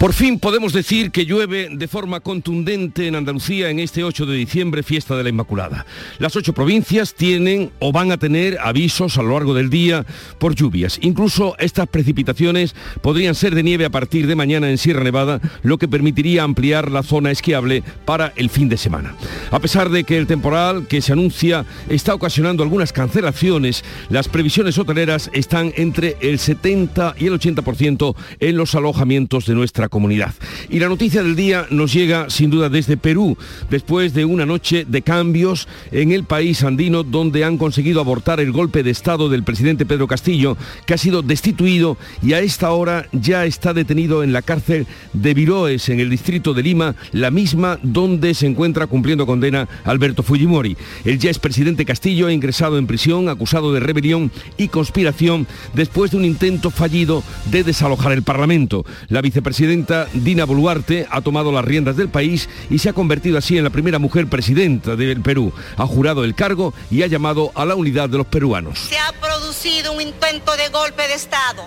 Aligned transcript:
Por 0.00 0.14
fin 0.14 0.38
podemos 0.38 0.72
decir 0.72 1.10
que 1.10 1.26
llueve 1.26 1.68
de 1.70 1.86
forma 1.86 2.20
contundente 2.20 3.06
en 3.06 3.16
Andalucía 3.16 3.68
en 3.68 3.78
este 3.78 4.02
8 4.02 4.24
de 4.24 4.34
diciembre, 4.34 4.82
fiesta 4.82 5.14
de 5.14 5.24
la 5.24 5.28
Inmaculada. 5.28 5.84
Las 6.18 6.36
ocho 6.36 6.54
provincias 6.54 7.12
tienen 7.12 7.70
o 7.80 7.92
van 7.92 8.10
a 8.10 8.16
tener 8.16 8.56
avisos 8.62 9.18
a 9.18 9.22
lo 9.22 9.34
largo 9.34 9.52
del 9.52 9.68
día 9.68 10.06
por 10.38 10.54
lluvias. 10.54 10.98
Incluso 11.02 11.54
estas 11.58 11.86
precipitaciones 11.86 12.74
podrían 13.02 13.34
ser 13.34 13.54
de 13.54 13.62
nieve 13.62 13.84
a 13.84 13.90
partir 13.90 14.26
de 14.26 14.36
mañana 14.36 14.70
en 14.70 14.78
Sierra 14.78 15.04
Nevada, 15.04 15.38
lo 15.62 15.76
que 15.76 15.86
permitiría 15.86 16.44
ampliar 16.44 16.90
la 16.90 17.02
zona 17.02 17.30
esquiable 17.30 17.82
para 18.06 18.32
el 18.36 18.48
fin 18.48 18.70
de 18.70 18.78
semana. 18.78 19.14
A 19.50 19.58
pesar 19.58 19.90
de 19.90 20.04
que 20.04 20.16
el 20.16 20.26
temporal 20.26 20.86
que 20.86 21.02
se 21.02 21.12
anuncia 21.12 21.66
está 21.90 22.14
ocasionando 22.14 22.62
algunas 22.62 22.94
cancelaciones, 22.94 23.84
las 24.08 24.28
previsiones 24.28 24.78
hoteleras 24.78 25.28
están 25.34 25.74
entre 25.76 26.16
el 26.22 26.38
70 26.38 27.16
y 27.18 27.26
el 27.26 27.38
80% 27.38 28.14
en 28.40 28.56
los 28.56 28.74
alojamientos 28.74 29.44
de 29.44 29.54
nuestra 29.54 29.89
comunidad. 29.90 30.34
Y 30.70 30.78
la 30.78 30.88
noticia 30.88 31.22
del 31.22 31.36
día 31.36 31.66
nos 31.70 31.92
llega 31.92 32.30
sin 32.30 32.48
duda 32.48 32.70
desde 32.70 32.96
Perú, 32.96 33.36
después 33.68 34.14
de 34.14 34.24
una 34.24 34.46
noche 34.46 34.86
de 34.88 35.02
cambios 35.02 35.68
en 35.92 36.12
el 36.12 36.24
país 36.24 36.62
andino 36.64 37.02
donde 37.02 37.44
han 37.44 37.58
conseguido 37.58 38.00
abortar 38.00 38.40
el 38.40 38.52
golpe 38.52 38.82
de 38.82 38.90
Estado 38.90 39.28
del 39.28 39.44
presidente 39.44 39.84
Pedro 39.84 40.06
Castillo, 40.06 40.56
que 40.86 40.94
ha 40.94 40.98
sido 40.98 41.22
destituido 41.22 41.98
y 42.22 42.32
a 42.32 42.40
esta 42.40 42.70
hora 42.72 43.06
ya 43.12 43.44
está 43.44 43.74
detenido 43.74 44.22
en 44.22 44.32
la 44.32 44.42
cárcel 44.42 44.86
de 45.12 45.34
Viroes, 45.34 45.88
en 45.88 46.00
el 46.00 46.08
distrito 46.08 46.54
de 46.54 46.62
Lima, 46.62 46.94
la 47.12 47.30
misma 47.30 47.78
donde 47.82 48.34
se 48.34 48.46
encuentra 48.46 48.86
cumpliendo 48.86 49.26
condena 49.26 49.68
Alberto 49.84 50.22
Fujimori. 50.22 50.76
El 51.04 51.18
ya 51.18 51.30
expresidente 51.30 51.84
Castillo 51.84 52.28
ha 52.28 52.32
ingresado 52.32 52.78
en 52.78 52.86
prisión 52.86 53.28
acusado 53.28 53.72
de 53.72 53.80
rebelión 53.80 54.30
y 54.56 54.68
conspiración 54.68 55.46
después 55.74 56.12
de 56.12 56.18
un 56.18 56.24
intento 56.24 56.70
fallido 56.70 57.22
de 57.50 57.64
desalojar 57.64 58.12
el 58.12 58.22
Parlamento. 58.22 58.84
La 59.08 59.20
vicepresidenta 59.20 59.79
Dina 60.12 60.44
Boluarte 60.44 61.06
ha 61.10 61.20
tomado 61.20 61.52
las 61.52 61.64
riendas 61.64 61.96
del 61.96 62.08
país 62.08 62.48
y 62.68 62.78
se 62.78 62.88
ha 62.88 62.92
convertido 62.92 63.38
así 63.38 63.56
en 63.56 63.64
la 63.64 63.70
primera 63.70 63.98
mujer 63.98 64.26
presidenta 64.26 64.96
del 64.96 65.22
Perú. 65.22 65.52
Ha 65.76 65.86
jurado 65.86 66.24
el 66.24 66.34
cargo 66.34 66.74
y 66.90 67.02
ha 67.02 67.06
llamado 67.06 67.52
a 67.54 67.64
la 67.64 67.74
unidad 67.74 68.08
de 68.08 68.18
los 68.18 68.26
peruanos. 68.26 68.78
Se 68.78 68.98
ha 68.98 69.12
producido 69.20 69.92
un 69.92 70.00
intento 70.00 70.56
de 70.56 70.68
golpe 70.68 71.06
de 71.08 71.14
Estado, 71.14 71.64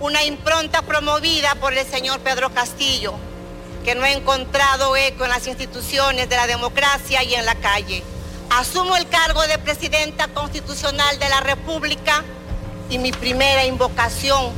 una 0.00 0.24
impronta 0.24 0.82
promovida 0.82 1.54
por 1.56 1.72
el 1.72 1.86
señor 1.86 2.20
Pedro 2.20 2.50
Castillo, 2.50 3.14
que 3.84 3.94
no 3.94 4.02
ha 4.02 4.10
encontrado 4.12 4.96
eco 4.96 5.24
en 5.24 5.30
las 5.30 5.46
instituciones 5.46 6.28
de 6.28 6.36
la 6.36 6.46
democracia 6.46 7.22
y 7.22 7.34
en 7.34 7.46
la 7.46 7.54
calle. 7.56 8.02
Asumo 8.50 8.96
el 8.96 9.08
cargo 9.08 9.42
de 9.42 9.58
presidenta 9.58 10.28
constitucional 10.28 11.18
de 11.18 11.28
la 11.28 11.40
República 11.40 12.22
y 12.90 12.98
mi 12.98 13.12
primera 13.12 13.64
invocación 13.64 14.52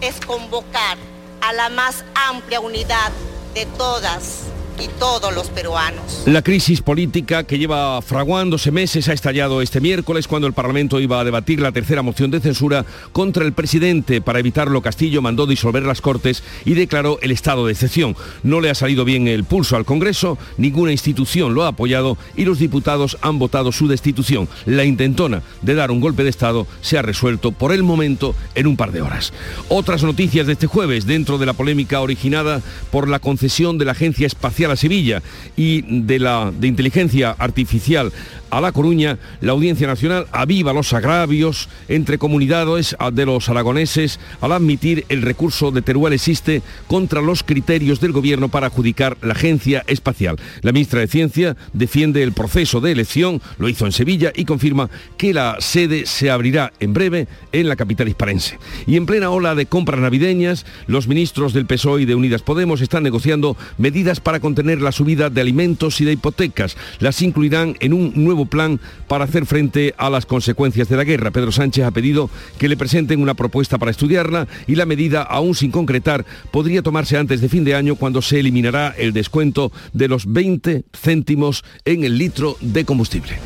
es 0.00 0.20
convocar 0.24 0.98
a 1.40 1.52
la 1.52 1.68
más 1.68 2.04
amplia 2.14 2.60
unidad 2.60 3.10
de 3.54 3.66
todas 3.66 4.44
y 4.80 4.88
todos 4.98 5.34
los 5.34 5.48
peruanos. 5.48 6.22
La 6.26 6.42
crisis 6.42 6.80
política 6.80 7.44
que 7.44 7.58
lleva 7.58 8.00
fraguándose 8.02 8.70
meses 8.70 9.08
ha 9.08 9.12
estallado 9.12 9.62
este 9.62 9.80
miércoles 9.80 10.26
cuando 10.26 10.46
el 10.46 10.54
Parlamento 10.54 11.00
iba 11.00 11.20
a 11.20 11.24
debatir 11.24 11.60
la 11.60 11.72
tercera 11.72 12.02
moción 12.02 12.30
de 12.30 12.40
censura 12.40 12.84
contra 13.12 13.44
el 13.44 13.52
presidente. 13.52 14.20
Para 14.20 14.38
evitarlo, 14.38 14.82
Castillo 14.82 15.22
mandó 15.22 15.46
disolver 15.46 15.82
las 15.82 16.00
Cortes 16.00 16.42
y 16.64 16.74
declaró 16.74 17.18
el 17.22 17.30
estado 17.30 17.66
de 17.66 17.72
excepción. 17.72 18.16
No 18.42 18.60
le 18.60 18.70
ha 18.70 18.74
salido 18.74 19.04
bien 19.04 19.28
el 19.28 19.44
pulso 19.44 19.76
al 19.76 19.84
Congreso, 19.84 20.38
ninguna 20.56 20.92
institución 20.92 21.54
lo 21.54 21.64
ha 21.64 21.68
apoyado 21.68 22.16
y 22.36 22.44
los 22.44 22.58
diputados 22.58 23.18
han 23.20 23.38
votado 23.38 23.72
su 23.72 23.88
destitución. 23.88 24.48
La 24.66 24.84
intentona 24.84 25.42
de 25.62 25.74
dar 25.74 25.90
un 25.90 26.00
golpe 26.00 26.24
de 26.24 26.30
Estado 26.30 26.66
se 26.80 26.98
ha 26.98 27.02
resuelto 27.02 27.52
por 27.52 27.72
el 27.72 27.82
momento 27.82 28.34
en 28.54 28.66
un 28.66 28.76
par 28.76 28.92
de 28.92 29.02
horas. 29.02 29.32
Otras 29.68 30.02
noticias 30.02 30.46
de 30.46 30.54
este 30.54 30.66
jueves 30.66 31.06
dentro 31.06 31.38
de 31.38 31.46
la 31.46 31.52
polémica 31.52 32.00
originada 32.00 32.62
por 32.90 33.08
la 33.08 33.18
concesión 33.18 33.78
de 33.78 33.84
la 33.84 33.92
Agencia 33.92 34.26
Espacial 34.26 34.69
a 34.70 34.76
Sevilla 34.76 35.22
y 35.56 35.82
de 36.02 36.18
la 36.18 36.52
de 36.56 36.66
inteligencia 36.66 37.34
artificial 37.38 38.12
a 38.50 38.60
La 38.60 38.72
Coruña, 38.72 39.18
la 39.40 39.52
Audiencia 39.52 39.86
Nacional 39.86 40.26
aviva 40.32 40.72
los 40.72 40.92
agravios 40.92 41.68
entre 41.88 42.18
comunidades 42.18 42.96
de 43.12 43.26
los 43.26 43.48
aragoneses 43.48 44.18
al 44.40 44.52
admitir 44.52 45.04
el 45.08 45.22
recurso 45.22 45.70
de 45.70 45.82
Teruel 45.82 46.12
existe 46.12 46.62
contra 46.88 47.22
los 47.22 47.42
criterios 47.44 48.00
del 48.00 48.12
gobierno 48.12 48.48
para 48.48 48.66
adjudicar 48.66 49.16
la 49.22 49.32
agencia 49.32 49.84
espacial. 49.86 50.36
La 50.62 50.72
ministra 50.72 51.00
de 51.00 51.06
Ciencia 51.06 51.56
defiende 51.72 52.22
el 52.22 52.32
proceso 52.32 52.80
de 52.80 52.92
elección, 52.92 53.40
lo 53.58 53.68
hizo 53.68 53.86
en 53.86 53.92
Sevilla 53.92 54.32
y 54.34 54.44
confirma 54.44 54.90
que 55.16 55.32
la 55.32 55.56
sede 55.60 56.06
se 56.06 56.30
abrirá 56.30 56.72
en 56.80 56.92
breve 56.92 57.28
en 57.52 57.68
la 57.68 57.76
capital 57.76 58.08
hisparense. 58.08 58.58
Y 58.86 58.96
en 58.96 59.06
plena 59.06 59.30
ola 59.30 59.54
de 59.54 59.66
compras 59.66 60.00
navideñas, 60.00 60.66
los 60.86 61.06
ministros 61.06 61.52
del 61.52 61.66
PSOE 61.66 62.02
y 62.02 62.04
de 62.04 62.14
Unidas 62.14 62.42
Podemos 62.42 62.80
están 62.80 63.04
negociando 63.04 63.56
medidas 63.78 64.20
para 64.20 64.40
contener 64.50 64.82
la 64.82 64.90
subida 64.90 65.30
de 65.30 65.40
alimentos 65.40 66.00
y 66.00 66.04
de 66.04 66.12
hipotecas. 66.12 66.76
Las 66.98 67.22
incluirán 67.22 67.76
en 67.78 67.92
un 67.92 68.12
nuevo 68.16 68.46
plan 68.46 68.80
para 69.06 69.24
hacer 69.24 69.46
frente 69.46 69.94
a 69.96 70.10
las 70.10 70.26
consecuencias 70.26 70.88
de 70.88 70.96
la 70.96 71.04
guerra. 71.04 71.30
Pedro 71.30 71.52
Sánchez 71.52 71.84
ha 71.84 71.92
pedido 71.92 72.30
que 72.58 72.68
le 72.68 72.76
presenten 72.76 73.22
una 73.22 73.34
propuesta 73.34 73.78
para 73.78 73.92
estudiarla 73.92 74.48
y 74.66 74.74
la 74.74 74.86
medida, 74.86 75.22
aún 75.22 75.54
sin 75.54 75.70
concretar, 75.70 76.26
podría 76.50 76.82
tomarse 76.82 77.16
antes 77.16 77.40
de 77.40 77.48
fin 77.48 77.62
de 77.62 77.76
año 77.76 77.94
cuando 77.94 78.22
se 78.22 78.40
eliminará 78.40 78.92
el 78.98 79.12
descuento 79.12 79.70
de 79.92 80.08
los 80.08 80.26
20 80.26 80.82
céntimos 80.92 81.64
en 81.84 82.02
el 82.02 82.18
litro 82.18 82.56
de 82.60 82.84
combustible. 82.84 83.38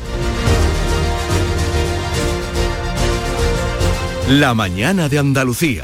La 4.27 4.55
mañana 4.55 5.07
de 5.07 5.19
Andalucía. 5.19 5.83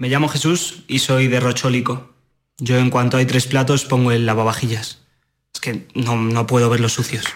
Me 0.00 0.08
llamo 0.08 0.28
Jesús 0.28 0.82
y 0.88 1.00
soy 1.00 1.28
de 1.28 1.40
Rochólico. 1.40 2.14
Yo 2.56 2.78
en 2.78 2.88
cuanto 2.88 3.18
hay 3.18 3.26
tres 3.26 3.46
platos 3.46 3.84
pongo 3.84 4.12
el 4.12 4.24
lavavajillas. 4.24 5.00
Es 5.52 5.60
que 5.60 5.88
no, 5.94 6.16
no 6.16 6.46
puedo 6.46 6.70
ver 6.70 6.80
los 6.80 6.94
sucios. 6.94 7.26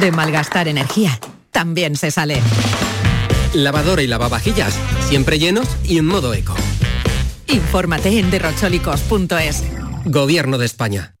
De 0.00 0.10
malgastar 0.10 0.66
energía, 0.66 1.16
también 1.52 1.94
se 1.94 2.10
sale. 2.10 2.42
Lavadora 3.52 4.02
y 4.02 4.08
lavavajillas, 4.08 4.76
siempre 5.08 5.38
llenos 5.38 5.68
y 5.84 5.98
en 5.98 6.06
modo 6.06 6.34
eco. 6.34 6.56
Infórmate 7.46 8.18
en 8.18 8.32
derrocholicos.es. 8.32 9.62
Gobierno 10.06 10.58
de 10.58 10.66
España. 10.66 11.14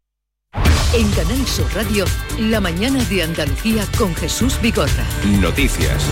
En 0.94 1.08
Canal 1.12 1.46
Sur 1.46 1.72
Radio, 1.76 2.06
la 2.40 2.60
mañana 2.60 3.04
de 3.04 3.22
Andalucía 3.22 3.86
con 3.96 4.12
Jesús 4.16 4.60
Bigorra. 4.60 5.06
Noticias. 5.40 6.04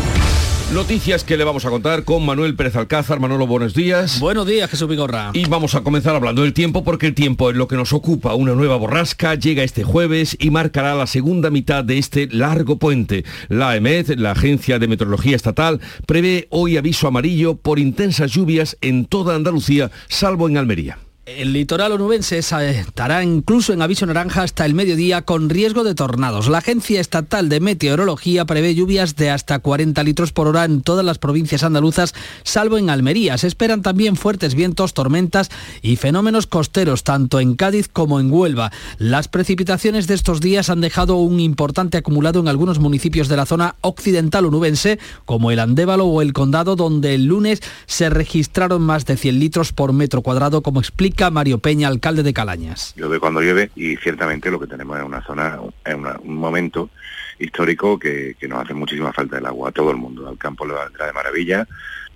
Noticias 0.73 1.23
que 1.23 1.37
le 1.37 1.45
vamos 1.45 1.67
a 1.67 1.71
contar 1.71 2.03
con 2.03 2.25
Manuel 2.25 2.57
Pérez 2.57 2.77
Alcázar. 2.77 3.21
Manolo, 3.21 3.47
buenos 3.47 3.75
días. 3.75 4.19
Buenos 4.19 4.47
días, 4.47 4.71
Jesús 4.71 4.89
Vigorra. 4.89 5.31
Y 5.35 5.45
vamos 5.45 5.75
a 5.75 5.83
comenzar 5.83 6.15
hablando 6.15 6.41
del 6.41 6.55
tiempo 6.55 6.83
porque 6.83 7.09
el 7.09 7.15
tiempo 7.15 7.51
es 7.51 7.57
lo 7.57 7.69
que 7.69 7.77
nos 7.77 7.93
ocupa. 7.93 8.35
Una 8.35 8.55
nueva 8.55 8.77
borrasca 8.77 9.35
llega 9.35 9.65
este 9.65 9.85
jueves 9.85 10.35
y 10.41 10.49
marcará 10.49 10.95
la 10.95 11.07
segunda 11.07 11.51
mitad 11.51 11.85
de 11.85 11.99
este 11.99 12.27
largo 12.29 12.79
puente. 12.79 13.27
La 13.51 13.77
EMED, 13.77 14.15
la 14.17 14.31
Agencia 14.31 14.79
de 14.79 14.89
Meteorología 14.89 15.37
Estatal, 15.37 15.79
prevé 16.07 16.47
hoy 16.49 16.79
aviso 16.79 17.07
amarillo 17.07 17.57
por 17.57 17.79
intensas 17.79 18.33
lluvias 18.33 18.79
en 18.81 19.05
toda 19.05 19.35
Andalucía, 19.35 19.91
salvo 20.09 20.49
en 20.49 20.57
Almería. 20.57 20.97
El 21.37 21.53
litoral 21.53 21.93
onubense 21.93 22.39
estará 22.39 23.23
incluso 23.23 23.73
en 23.73 23.81
aviso 23.81 24.05
naranja 24.07 24.43
hasta 24.43 24.67
el 24.67 24.75
mediodía 24.75 25.23
con 25.23 25.49
riesgo 25.49 25.85
de 25.85 25.95
tornados. 25.95 26.49
La 26.49 26.59
Agencia 26.59 27.01
Estatal 27.01 27.49
de 27.49 27.61
Meteorología 27.61 28.45
prevé 28.45 28.75
lluvias 28.75 29.17
de 29.17 29.31
hasta 29.31 29.59
40 29.59 30.03
litros 30.03 30.33
por 30.33 30.49
hora 30.49 30.65
en 30.65 30.83
todas 30.83 31.05
las 31.05 31.19
provincias 31.19 31.63
andaluzas, 31.63 32.15
salvo 32.43 32.77
en 32.77 32.91
Almería. 32.91 33.39
Se 33.39 33.47
esperan 33.47 33.83
también 33.83 34.17
fuertes 34.17 34.55
vientos, 34.55 34.95
tormentas 34.95 35.49
y 35.81 35.97
fenómenos 35.97 36.47
costeros, 36.47 37.05
tanto 37.05 37.41
en 37.41 37.55
Cádiz 37.55 37.89
como 37.89 38.21
en 38.21 38.31
Huelva. 38.31 38.73
Las 38.99 39.29
precipitaciones 39.29 40.07
de 40.07 40.15
estos 40.15 40.41
días 40.41 40.71
han 40.71 40.81
dejado 40.81 41.17
un 41.17 41.41
importante 41.41 41.99
acumulado 41.99 42.41
en 42.41 42.49
algunos 42.49 42.79
municipios 42.79 43.29
de 43.29 43.37
la 43.37 43.47
zona 43.47 43.77
occidental 43.81 44.45
onubense, 44.45 44.99
como 45.25 45.51
el 45.51 45.61
Andévalo 45.61 46.07
o 46.07 46.21
el 46.21 46.33
Condado, 46.33 46.77
donde 46.77 47.15
el 47.15 47.27
lunes 47.27 47.63
se 47.87 48.11
registraron 48.11 48.83
más 48.83 49.07
de 49.07 49.17
100 49.17 49.39
litros 49.39 49.73
por 49.73 49.93
metro 49.93 50.23
cuadrado, 50.23 50.63
como 50.63 50.81
explica 50.81 51.22
Mario 51.31 51.59
Peña, 51.59 51.89
alcalde 51.89 52.23
de 52.23 52.33
Calañas. 52.33 52.95
Llueve 52.97 53.21
cuando 53.21 53.41
llueve 53.41 53.71
y 53.77 53.97
ciertamente 53.97 54.51
lo 54.51 54.59
que 54.59 54.67
tenemos 54.67 54.99
es 54.99 55.05
una 55.05 55.23
zona, 55.23 55.59
es 55.85 55.95
un 55.95 56.35
momento 56.35 56.91
histórico 57.39 57.99
que, 57.99 58.37
nos 58.49 58.65
hace 58.65 58.75
muchísima 58.75 59.13
falta 59.13 59.39
el 59.39 59.47
agua 59.47 59.69
a 59.69 59.73
todo 59.73 59.91
el 59.91 59.97
mundo. 59.97 60.29
Al 60.29 60.39
campo 60.39 60.67
le 60.67 60.75
vendrá 60.75 61.07
de 61.07 61.13
maravilla, 61.13 61.67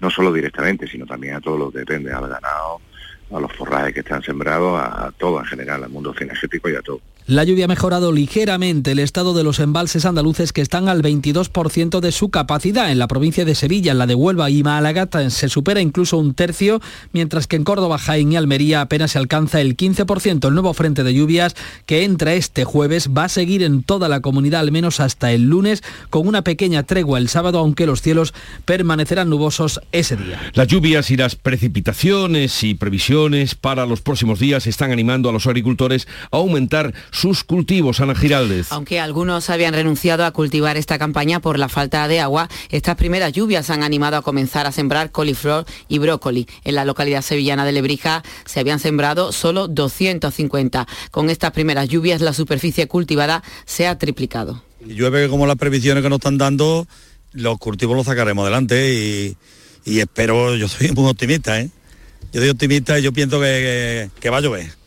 no 0.00 0.10
solo 0.10 0.32
directamente, 0.32 0.86
sino 0.86 1.06
también 1.06 1.34
a 1.34 1.40
todo 1.40 1.56
lo 1.56 1.70
que 1.70 1.80
depende, 1.80 2.12
al 2.12 2.28
ganado, 2.28 2.80
a 3.32 3.40
los 3.40 3.52
forrajes 3.52 3.94
que 3.94 4.00
están 4.00 4.22
sembrados, 4.22 4.80
a, 4.80 5.06
a 5.06 5.12
todo 5.12 5.38
en 5.40 5.46
general, 5.46 5.84
al 5.84 5.90
mundo 5.90 6.14
cinegético 6.16 6.68
y 6.68 6.76
a 6.76 6.82
todo. 6.82 7.00
La 7.28 7.42
lluvia 7.42 7.64
ha 7.64 7.68
mejorado 7.68 8.12
ligeramente 8.12 8.92
el 8.92 9.00
estado 9.00 9.34
de 9.34 9.42
los 9.42 9.58
embalses 9.58 10.04
andaluces 10.04 10.52
que 10.52 10.60
están 10.60 10.88
al 10.88 11.02
22% 11.02 11.98
de 11.98 12.12
su 12.12 12.28
capacidad. 12.28 12.92
En 12.92 13.00
la 13.00 13.08
provincia 13.08 13.44
de 13.44 13.56
Sevilla, 13.56 13.90
en 13.90 13.98
la 13.98 14.06
de 14.06 14.14
Huelva 14.14 14.48
y 14.48 14.62
Málaga 14.62 15.08
se 15.28 15.48
supera 15.48 15.80
incluso 15.80 16.18
un 16.18 16.34
tercio, 16.34 16.80
mientras 17.12 17.48
que 17.48 17.56
en 17.56 17.64
Córdoba, 17.64 17.98
Jaén 17.98 18.30
y 18.30 18.36
Almería 18.36 18.80
apenas 18.80 19.10
se 19.10 19.18
alcanza 19.18 19.60
el 19.60 19.76
15%. 19.76 20.46
El 20.46 20.54
nuevo 20.54 20.72
frente 20.72 21.02
de 21.02 21.14
lluvias 21.14 21.56
que 21.84 22.04
entra 22.04 22.34
este 22.34 22.62
jueves 22.62 23.08
va 23.08 23.24
a 23.24 23.28
seguir 23.28 23.64
en 23.64 23.82
toda 23.82 24.08
la 24.08 24.20
comunidad 24.20 24.60
al 24.60 24.70
menos 24.70 25.00
hasta 25.00 25.32
el 25.32 25.48
lunes, 25.48 25.82
con 26.10 26.28
una 26.28 26.42
pequeña 26.42 26.84
tregua 26.84 27.18
el 27.18 27.28
sábado, 27.28 27.58
aunque 27.58 27.86
los 27.86 28.02
cielos 28.02 28.34
permanecerán 28.66 29.30
nubosos 29.30 29.80
ese 29.90 30.16
día. 30.16 30.40
Las 30.54 30.68
lluvias 30.68 31.10
y 31.10 31.16
las 31.16 31.34
precipitaciones 31.34 32.62
y 32.62 32.74
previsiones 32.74 33.56
para 33.56 33.84
los 33.84 34.00
próximos 34.00 34.38
días 34.38 34.68
están 34.68 34.92
animando 34.92 35.28
a 35.28 35.32
los 35.32 35.48
agricultores 35.48 36.06
a 36.30 36.36
aumentar 36.36 36.94
sus 37.16 37.44
cultivos, 37.44 38.00
Ana 38.00 38.14
Giraldez. 38.14 38.70
Aunque 38.70 39.00
algunos 39.00 39.48
habían 39.50 39.74
renunciado 39.74 40.24
a 40.24 40.32
cultivar 40.32 40.76
esta 40.76 40.98
campaña 40.98 41.40
por 41.40 41.58
la 41.58 41.68
falta 41.68 42.06
de 42.08 42.20
agua, 42.20 42.48
estas 42.70 42.96
primeras 42.96 43.32
lluvias 43.32 43.70
han 43.70 43.82
animado 43.82 44.16
a 44.16 44.22
comenzar 44.22 44.66
a 44.66 44.72
sembrar 44.72 45.10
coliflor 45.10 45.64
y 45.88 45.98
brócoli. 45.98 46.46
En 46.64 46.74
la 46.74 46.84
localidad 46.84 47.22
sevillana 47.22 47.64
de 47.64 47.72
Lebrija 47.72 48.22
se 48.44 48.60
habían 48.60 48.78
sembrado 48.78 49.32
solo 49.32 49.66
250. 49.66 50.86
Con 51.10 51.30
estas 51.30 51.52
primeras 51.52 51.88
lluvias 51.88 52.20
la 52.20 52.34
superficie 52.34 52.86
cultivada 52.86 53.42
se 53.64 53.86
ha 53.86 53.98
triplicado. 53.98 54.62
Llueve 54.86 55.28
como 55.28 55.46
las 55.46 55.56
previsiones 55.56 56.02
que 56.02 56.10
nos 56.10 56.18
están 56.18 56.38
dando, 56.38 56.86
los 57.32 57.58
cultivos 57.58 57.96
los 57.96 58.06
sacaremos 58.06 58.42
adelante 58.42 58.92
y, 58.94 59.36
y 59.84 60.00
espero, 60.00 60.54
yo 60.54 60.68
soy 60.68 60.92
muy 60.92 61.08
optimista, 61.08 61.58
¿eh? 61.60 61.70
Yo 62.32 62.40
soy 62.40 62.50
optimista 62.50 62.98
y 62.98 63.02
yo 63.02 63.12
pienso 63.12 63.40
que, 63.40 63.46
que, 63.46 64.20
que 64.20 64.30
va 64.30 64.38
a 64.38 64.40
llover. 64.40 64.85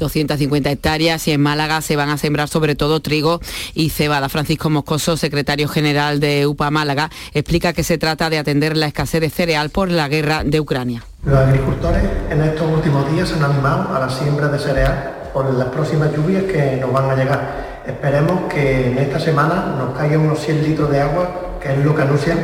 250 0.00 0.68
hectáreas 0.70 1.28
y 1.28 1.30
en 1.30 1.40
Málaga 1.40 1.80
se 1.80 1.94
van 1.94 2.10
a 2.10 2.18
sembrar 2.18 2.48
sobre 2.48 2.74
todo 2.74 2.98
trigo 3.00 3.40
y 3.74 3.90
cebada. 3.90 4.28
Francisco 4.28 4.68
Moscoso, 4.70 5.16
secretario 5.16 5.68
general 5.68 6.18
de 6.18 6.48
UPA 6.48 6.70
Málaga, 6.70 7.10
explica 7.32 7.72
que 7.72 7.84
se 7.84 7.98
trata 7.98 8.28
de 8.30 8.38
atender 8.38 8.76
la 8.76 8.86
escasez 8.86 9.20
de 9.20 9.30
cereal 9.30 9.70
por 9.70 9.90
la 9.90 10.08
guerra 10.08 10.42
de 10.42 10.58
Ucrania. 10.58 11.04
Los 11.24 11.38
agricultores 11.38 12.02
en 12.30 12.40
estos 12.42 12.68
últimos 12.68 13.10
días 13.12 13.28
se 13.28 13.34
han 13.36 13.44
animado 13.44 13.94
a 13.94 14.00
la 14.00 14.08
siembra 14.08 14.48
de 14.48 14.58
cereal 14.58 15.12
por 15.32 15.52
las 15.54 15.68
próximas 15.68 16.10
lluvias 16.16 16.44
que 16.44 16.78
nos 16.80 16.92
van 16.92 17.10
a 17.10 17.14
llegar. 17.14 17.82
Esperemos 17.86 18.52
que 18.52 18.92
en 18.92 18.98
esta 18.98 19.20
semana 19.20 19.74
nos 19.78 19.96
caigan 19.96 20.20
unos 20.20 20.40
100 20.40 20.62
litros 20.62 20.90
de 20.90 21.00
agua, 21.00 21.58
que 21.62 21.72
es 21.72 21.84
lo 21.84 21.94
que 21.94 22.02
anuncian 22.02 22.38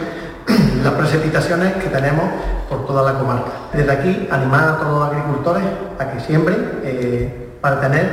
las 0.84 0.92
precipitaciones 0.94 1.74
que 1.74 1.88
tenemos 1.88 2.24
por 2.68 2.86
toda 2.86 3.12
la 3.12 3.18
comarca. 3.18 3.50
Desde 3.72 3.90
aquí, 3.90 4.28
animar 4.30 4.68
a 4.68 4.76
todos 4.78 5.00
los 5.00 5.08
agricultores 5.08 5.62
a 5.98 6.10
que 6.10 6.20
siembren. 6.20 6.80
Eh, 6.84 7.45
para 7.66 7.80
tener 7.80 8.06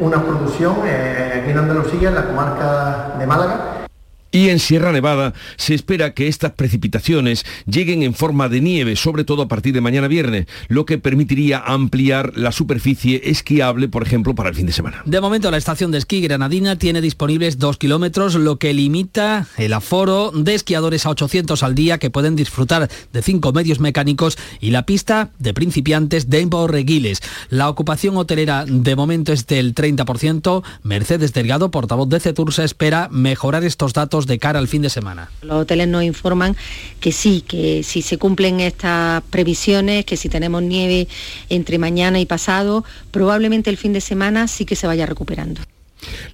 una 0.00 0.22
producción 0.22 0.80
eh, 0.84 1.40
aquí 1.40 1.50
en 1.50 1.56
Andalucía, 1.56 2.10
en 2.10 2.14
la 2.14 2.26
comarca 2.26 3.14
de 3.18 3.26
Málaga, 3.26 3.87
y 4.32 4.48
en 4.48 4.58
Sierra 4.58 4.92
Nevada 4.92 5.34
se 5.56 5.74
espera 5.74 6.14
que 6.14 6.28
estas 6.28 6.52
precipitaciones 6.52 7.44
lleguen 7.66 8.02
en 8.02 8.14
forma 8.14 8.48
de 8.48 8.60
nieve, 8.60 8.96
sobre 8.96 9.24
todo 9.24 9.42
a 9.42 9.48
partir 9.48 9.74
de 9.74 9.80
mañana 9.80 10.08
viernes, 10.08 10.46
lo 10.68 10.84
que 10.84 10.98
permitiría 10.98 11.58
ampliar 11.58 12.32
la 12.36 12.52
superficie 12.52 13.22
esquiable, 13.24 13.88
por 13.88 14.02
ejemplo, 14.02 14.34
para 14.34 14.48
el 14.48 14.54
fin 14.54 14.66
de 14.66 14.72
semana. 14.72 15.02
De 15.04 15.20
momento 15.20 15.50
la 15.50 15.56
estación 15.56 15.90
de 15.90 15.98
esquí 15.98 16.20
granadina 16.20 16.76
tiene 16.76 17.00
disponibles 17.00 17.58
dos 17.58 17.78
kilómetros, 17.78 18.34
lo 18.34 18.58
que 18.58 18.74
limita 18.74 19.46
el 19.56 19.72
aforo 19.72 20.30
de 20.32 20.54
esquiadores 20.54 21.06
a 21.06 21.10
800 21.10 21.62
al 21.62 21.74
día 21.74 21.98
que 21.98 22.10
pueden 22.10 22.36
disfrutar 22.36 22.88
de 23.12 23.22
cinco 23.22 23.52
medios 23.52 23.80
mecánicos 23.80 24.38
y 24.60 24.70
la 24.70 24.86
pista 24.86 25.30
de 25.38 25.54
principiantes 25.54 26.28
de 26.28 26.48
Reguiles. 26.68 27.20
La 27.50 27.68
ocupación 27.68 28.16
hotelera 28.16 28.64
de 28.66 28.96
momento 28.96 29.32
es 29.32 29.46
del 29.46 29.74
30%. 29.74 30.62
Mercedes 30.82 31.32
Delgado, 31.32 31.70
portavoz 31.70 32.08
de 32.08 32.20
CETUR, 32.20 32.52
se 32.52 32.64
espera 32.64 33.08
mejorar 33.10 33.64
estos 33.64 33.92
datos 33.92 34.17
de 34.26 34.38
cara 34.38 34.58
al 34.58 34.68
fin 34.68 34.82
de 34.82 34.90
semana. 34.90 35.30
Los 35.42 35.62
hoteles 35.62 35.88
nos 35.88 36.02
informan 36.02 36.56
que 37.00 37.12
sí, 37.12 37.42
que 37.46 37.82
si 37.82 38.02
se 38.02 38.18
cumplen 38.18 38.60
estas 38.60 39.22
previsiones, 39.30 40.04
que 40.04 40.16
si 40.16 40.28
tenemos 40.28 40.62
nieve 40.62 41.08
entre 41.48 41.78
mañana 41.78 42.20
y 42.20 42.26
pasado, 42.26 42.84
probablemente 43.10 43.70
el 43.70 43.76
fin 43.76 43.92
de 43.92 44.00
semana 44.00 44.48
sí 44.48 44.64
que 44.64 44.76
se 44.76 44.86
vaya 44.86 45.06
recuperando. 45.06 45.60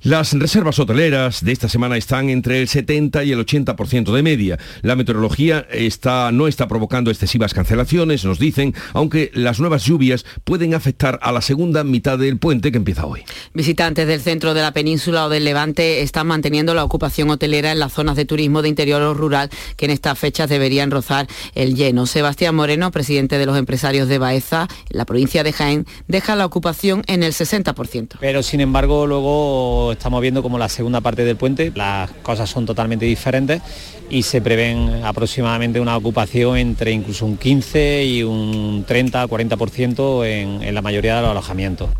Las 0.03 0.33
reservas 0.33 0.79
hoteleras 0.79 1.45
de 1.45 1.53
esta 1.53 1.69
semana 1.69 1.97
están 1.97 2.29
entre 2.29 2.61
el 2.61 2.69
70 2.69 3.25
y 3.25 3.33
el 3.33 3.45
80% 3.45 4.13
de 4.13 4.23
media. 4.23 4.59
La 4.83 4.97
meteorología 4.97 5.67
está, 5.71 6.31
no 6.33 6.47
está 6.47 6.69
provocando 6.69 7.11
excesivas 7.11 7.55
cancelaciones, 7.55 8.25
nos 8.25 8.39
dicen, 8.39 8.75
aunque 8.93 9.31
las 9.35 9.61
nuevas 9.61 9.85
lluvias 9.85 10.27
pueden 10.45 10.75
afectar 10.75 11.19
a 11.23 11.33
la 11.33 11.41
segunda 11.41 11.85
mitad 11.85 12.19
del 12.19 12.39
puente 12.39 12.71
que 12.71 12.79
empieza 12.79 13.07
hoy. 13.07 13.23
Visitantes 13.55 14.07
del 14.07 14.21
centro 14.21 14.55
de 14.55 14.63
la 14.63 14.73
península 14.73 15.27
o 15.27 15.29
del 15.29 15.45
Levante 15.45 16.03
están 16.03 16.27
manteniendo 16.27 16.75
la 16.75 16.85
ocupación 16.85 17.31
hotelera 17.31 17.73
en 17.73 17.79
las 17.79 17.93
zonas 17.93 18.17
de 18.17 18.25
turismo 18.25 18.63
de 18.63 18.69
interior 18.69 19.01
o 19.03 19.15
rural 19.15 19.51
que 19.77 19.87
en 19.87 19.91
estas 19.91 20.19
fechas 20.19 20.51
deberían 20.51 20.91
rozar 20.91 21.27
el 21.55 21.75
lleno. 21.75 22.07
Sebastián 22.07 22.55
Moreno, 22.55 22.91
presidente 22.91 23.39
de 23.39 23.47
los 23.47 23.57
empresarios 23.57 24.09
de 24.09 24.19
Baeza, 24.19 24.69
la 24.91 25.07
provincia 25.07 25.43
de 25.43 25.53
Jaén, 25.53 25.87
deja 26.09 26.37
la 26.37 26.47
ocupación 26.47 27.03
en 27.07 27.23
el 27.23 27.33
60%. 27.33 28.17
Pero 28.21 28.43
sin 28.43 28.61
embargo 28.61 29.07
luego 29.07 29.54
estamos 29.93 30.21
viendo 30.21 30.43
como 30.43 30.59
la 30.59 30.69
segunda 30.69 31.01
parte 31.01 31.25
del 31.25 31.37
puente, 31.37 31.73
las 31.75 32.11
cosas 32.23 32.49
son 32.49 32.67
totalmente 32.67 33.05
diferentes 33.05 33.63
y 34.11 34.23
se 34.23 34.41
prevén 34.41 35.03
aproximadamente 35.05 35.81
una 35.81 35.97
ocupación 35.97 36.57
entre 36.57 36.93
incluso 36.93 37.27
un 37.27 37.37
15 37.37 38.05
y 38.05 38.23
un 38.23 38.87
30-40% 38.87 40.27
en, 40.27 40.63
en 40.63 40.75
la 40.75 40.83
mayoría 40.83 41.17
de 41.17 41.23
los 41.23 41.31
alojamientos. 41.31 41.91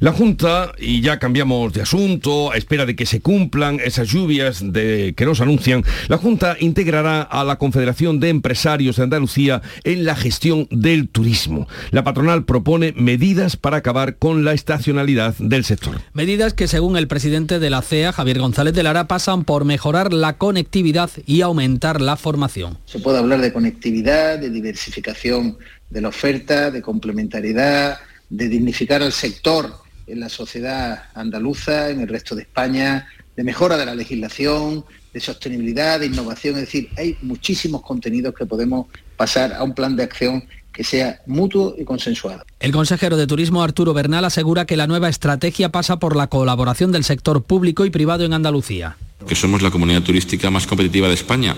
La 0.00 0.12
Junta, 0.12 0.72
y 0.78 1.00
ya 1.00 1.18
cambiamos 1.18 1.72
de 1.72 1.82
asunto, 1.82 2.52
a 2.52 2.56
espera 2.56 2.86
de 2.86 2.96
que 2.96 3.06
se 3.06 3.20
cumplan 3.20 3.80
esas 3.84 4.08
lluvias 4.08 4.60
de, 4.72 5.14
que 5.16 5.24
nos 5.24 5.40
anuncian, 5.40 5.84
la 6.08 6.18
Junta 6.18 6.56
integrará 6.60 7.22
a 7.22 7.44
la 7.44 7.56
Confederación 7.56 8.20
de 8.20 8.28
Empresarios 8.28 8.96
de 8.96 9.02
Andalucía 9.02 9.62
en 9.84 10.04
la 10.04 10.16
gestión 10.16 10.68
del 10.70 11.08
turismo. 11.08 11.68
La 11.90 12.04
patronal 12.04 12.44
propone 12.44 12.92
medidas 12.96 13.56
para 13.56 13.78
acabar 13.78 14.16
con 14.16 14.44
la 14.44 14.52
estacionalidad 14.52 15.34
del 15.38 15.64
sector. 15.64 16.00
Medidas 16.12 16.54
que 16.54 16.68
según 16.68 16.96
el 16.96 17.08
presidente 17.08 17.58
de 17.58 17.70
la 17.70 17.82
CEA, 17.82 18.12
Javier 18.12 18.38
González 18.38 18.74
de 18.74 18.82
Lara, 18.82 19.08
pasan 19.08 19.44
por 19.44 19.64
mejorar 19.64 20.12
la 20.12 20.36
conectividad 20.36 21.10
y 21.26 21.40
aumentar 21.40 22.00
la 22.00 22.16
formación. 22.16 22.78
Se 22.86 22.98
puede 22.98 23.18
hablar 23.18 23.40
de 23.40 23.52
conectividad, 23.52 24.38
de 24.38 24.50
diversificación 24.50 25.58
de 25.90 26.00
la 26.00 26.08
oferta, 26.08 26.70
de 26.70 26.82
complementariedad, 26.82 27.98
de 28.30 28.48
dignificar 28.48 29.02
al 29.02 29.12
sector 29.12 29.72
en 30.06 30.20
la 30.20 30.28
sociedad 30.28 31.04
andaluza, 31.14 31.90
en 31.90 32.00
el 32.00 32.08
resto 32.08 32.34
de 32.34 32.42
España, 32.42 33.06
de 33.36 33.44
mejora 33.44 33.76
de 33.76 33.86
la 33.86 33.94
legislación, 33.94 34.84
de 35.12 35.20
sostenibilidad, 35.20 36.00
de 36.00 36.06
innovación. 36.06 36.54
Es 36.56 36.62
decir, 36.62 36.88
hay 36.96 37.16
muchísimos 37.22 37.82
contenidos 37.82 38.34
que 38.34 38.46
podemos 38.46 38.86
pasar 39.16 39.52
a 39.52 39.62
un 39.62 39.74
plan 39.74 39.96
de 39.96 40.02
acción 40.02 40.44
que 40.72 40.84
sea 40.84 41.20
mutuo 41.26 41.74
y 41.76 41.84
consensuado. 41.84 42.44
El 42.60 42.72
consejero 42.72 43.16
de 43.16 43.26
Turismo 43.26 43.62
Arturo 43.62 43.94
Bernal 43.94 44.24
asegura 44.24 44.64
que 44.64 44.76
la 44.76 44.86
nueva 44.86 45.08
estrategia 45.08 45.70
pasa 45.70 45.98
por 45.98 46.14
la 46.14 46.28
colaboración 46.28 46.92
del 46.92 47.04
sector 47.04 47.42
público 47.42 47.84
y 47.84 47.90
privado 47.90 48.24
en 48.24 48.32
Andalucía. 48.32 48.96
Que 49.26 49.34
somos 49.34 49.60
la 49.62 49.70
comunidad 49.70 50.02
turística 50.02 50.50
más 50.50 50.66
competitiva 50.66 51.08
de 51.08 51.14
España 51.14 51.56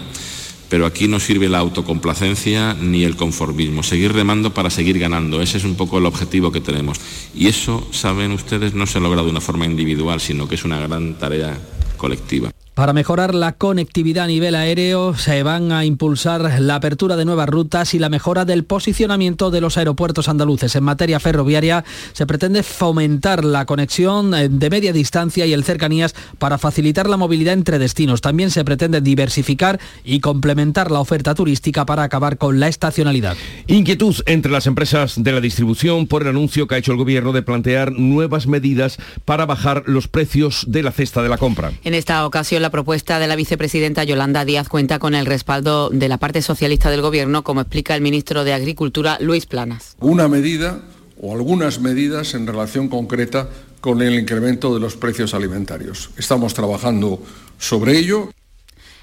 pero 0.71 0.87
aquí 0.87 1.09
no 1.09 1.19
sirve 1.19 1.49
la 1.49 1.59
autocomplacencia 1.59 2.75
ni 2.75 3.03
el 3.03 3.17
conformismo. 3.17 3.83
Seguir 3.83 4.13
remando 4.13 4.55
para 4.55 4.71
seguir 4.71 5.01
ganando. 5.01 5.43
Ese 5.43 5.59
es 5.59 5.65
un 5.65 5.75
poco 5.75 5.99
el 5.99 6.07
objetivo 6.07 6.53
que 6.53 6.61
tenemos. 6.61 6.99
Y 7.35 7.49
eso, 7.49 7.87
saben 7.91 8.31
ustedes, 8.31 8.73
no 8.73 8.87
se 8.87 9.01
logra 9.01 9.23
de 9.23 9.31
una 9.31 9.41
forma 9.41 9.67
individual, 9.67 10.21
sino 10.21 10.49
que 10.49 10.55
es 10.55 10.65
una 10.65 10.81
gran 10.81 11.19
tarea 11.19 11.59
colectiva. 11.97 12.53
Para 12.81 12.95
mejorar 12.95 13.35
la 13.35 13.53
conectividad 13.53 14.25
a 14.25 14.29
nivel 14.29 14.55
aéreo 14.55 15.15
se 15.15 15.43
van 15.43 15.71
a 15.71 15.85
impulsar 15.85 16.63
la 16.63 16.77
apertura 16.77 17.15
de 17.15 17.27
nuevas 17.27 17.47
rutas 17.47 17.93
y 17.93 17.99
la 17.99 18.09
mejora 18.09 18.47
del 18.47 18.65
posicionamiento 18.65 19.51
de 19.51 19.61
los 19.61 19.77
aeropuertos 19.77 20.31
andaluces. 20.31 20.75
En 20.77 20.85
materia 20.85 21.21
ferroviaria 21.21 21.85
se 22.15 22.25
pretende 22.25 22.63
fomentar 22.63 23.45
la 23.45 23.67
conexión 23.67 24.33
eh, 24.33 24.49
de 24.49 24.71
media 24.71 24.95
distancia 24.95 25.45
y 25.45 25.53
el 25.53 25.63
cercanías 25.63 26.15
para 26.39 26.57
facilitar 26.57 27.07
la 27.07 27.19
movilidad 27.19 27.53
entre 27.53 27.79
destinos. 27.79 28.23
También 28.23 28.51
se 28.51 28.65
pretende 28.65 29.03
diversificar 29.03 29.79
y 30.03 30.21
complementar 30.21 30.91
la 30.91 31.01
oferta 31.01 31.35
turística 31.35 31.85
para 31.85 32.05
acabar 32.05 32.39
con 32.39 32.61
la 32.61 32.69
estacionalidad. 32.69 33.37
Inquietud 33.67 34.17
entre 34.25 34.51
las 34.51 34.67
empresas 34.67 35.23
de 35.23 35.33
la 35.33 35.43
distribución 35.43 36.07
por 36.07 36.23
el 36.23 36.29
anuncio 36.29 36.67
que 36.67 36.77
ha 36.77 36.79
hecho 36.79 36.93
el 36.93 36.99
gobierno 36.99 37.33
de 37.33 37.43
plantear 37.43 37.93
nuevas 37.93 38.47
medidas 38.47 38.97
para 39.27 39.45
bajar 39.45 39.83
los 39.85 40.09
precios 40.09 40.65
de 40.67 40.83
la 40.83 40.93
cesta 40.93 41.23
de 41.23 41.29
la 41.29 41.37
compra. 41.37 41.73
En 41.85 41.93
esta 41.93 42.25
ocasión 42.25 42.63
la 42.63 42.70
propuesta 42.71 43.19
de 43.19 43.27
la 43.27 43.37
vicepresidenta 43.37 44.05
Yolanda 44.05 44.45
Díaz 44.45 44.69
cuenta 44.69 44.99
con 44.99 45.15
el 45.15 45.27
respaldo 45.27 45.91
de 45.91 46.09
la 46.09 46.19
parte 46.19 46.43
socialista 46.43 46.91
del 46.91 47.03
gobierno, 47.03 47.43
como 47.43 47.61
explica 47.61 47.95
el 47.95 48.03
ministro 48.03 48.45
de 48.45 48.53
Agricultura 48.53 49.19
Luis 49.21 49.47
Planas. 49.47 49.97
Una 50.01 50.29
medida 50.29 50.81
o 51.21 51.35
algunas 51.35 51.81
medidas 51.81 52.35
en 52.35 52.47
relación 52.47 52.89
concreta 52.89 53.49
con 53.81 54.03
el 54.03 54.19
incremento 54.19 54.75
de 54.75 54.81
los 54.81 54.97
precios 54.97 55.35
alimentarios. 55.35 56.11
Estamos 56.17 56.55
trabajando 56.55 57.23
sobre 57.59 57.99
ello. 57.99 58.31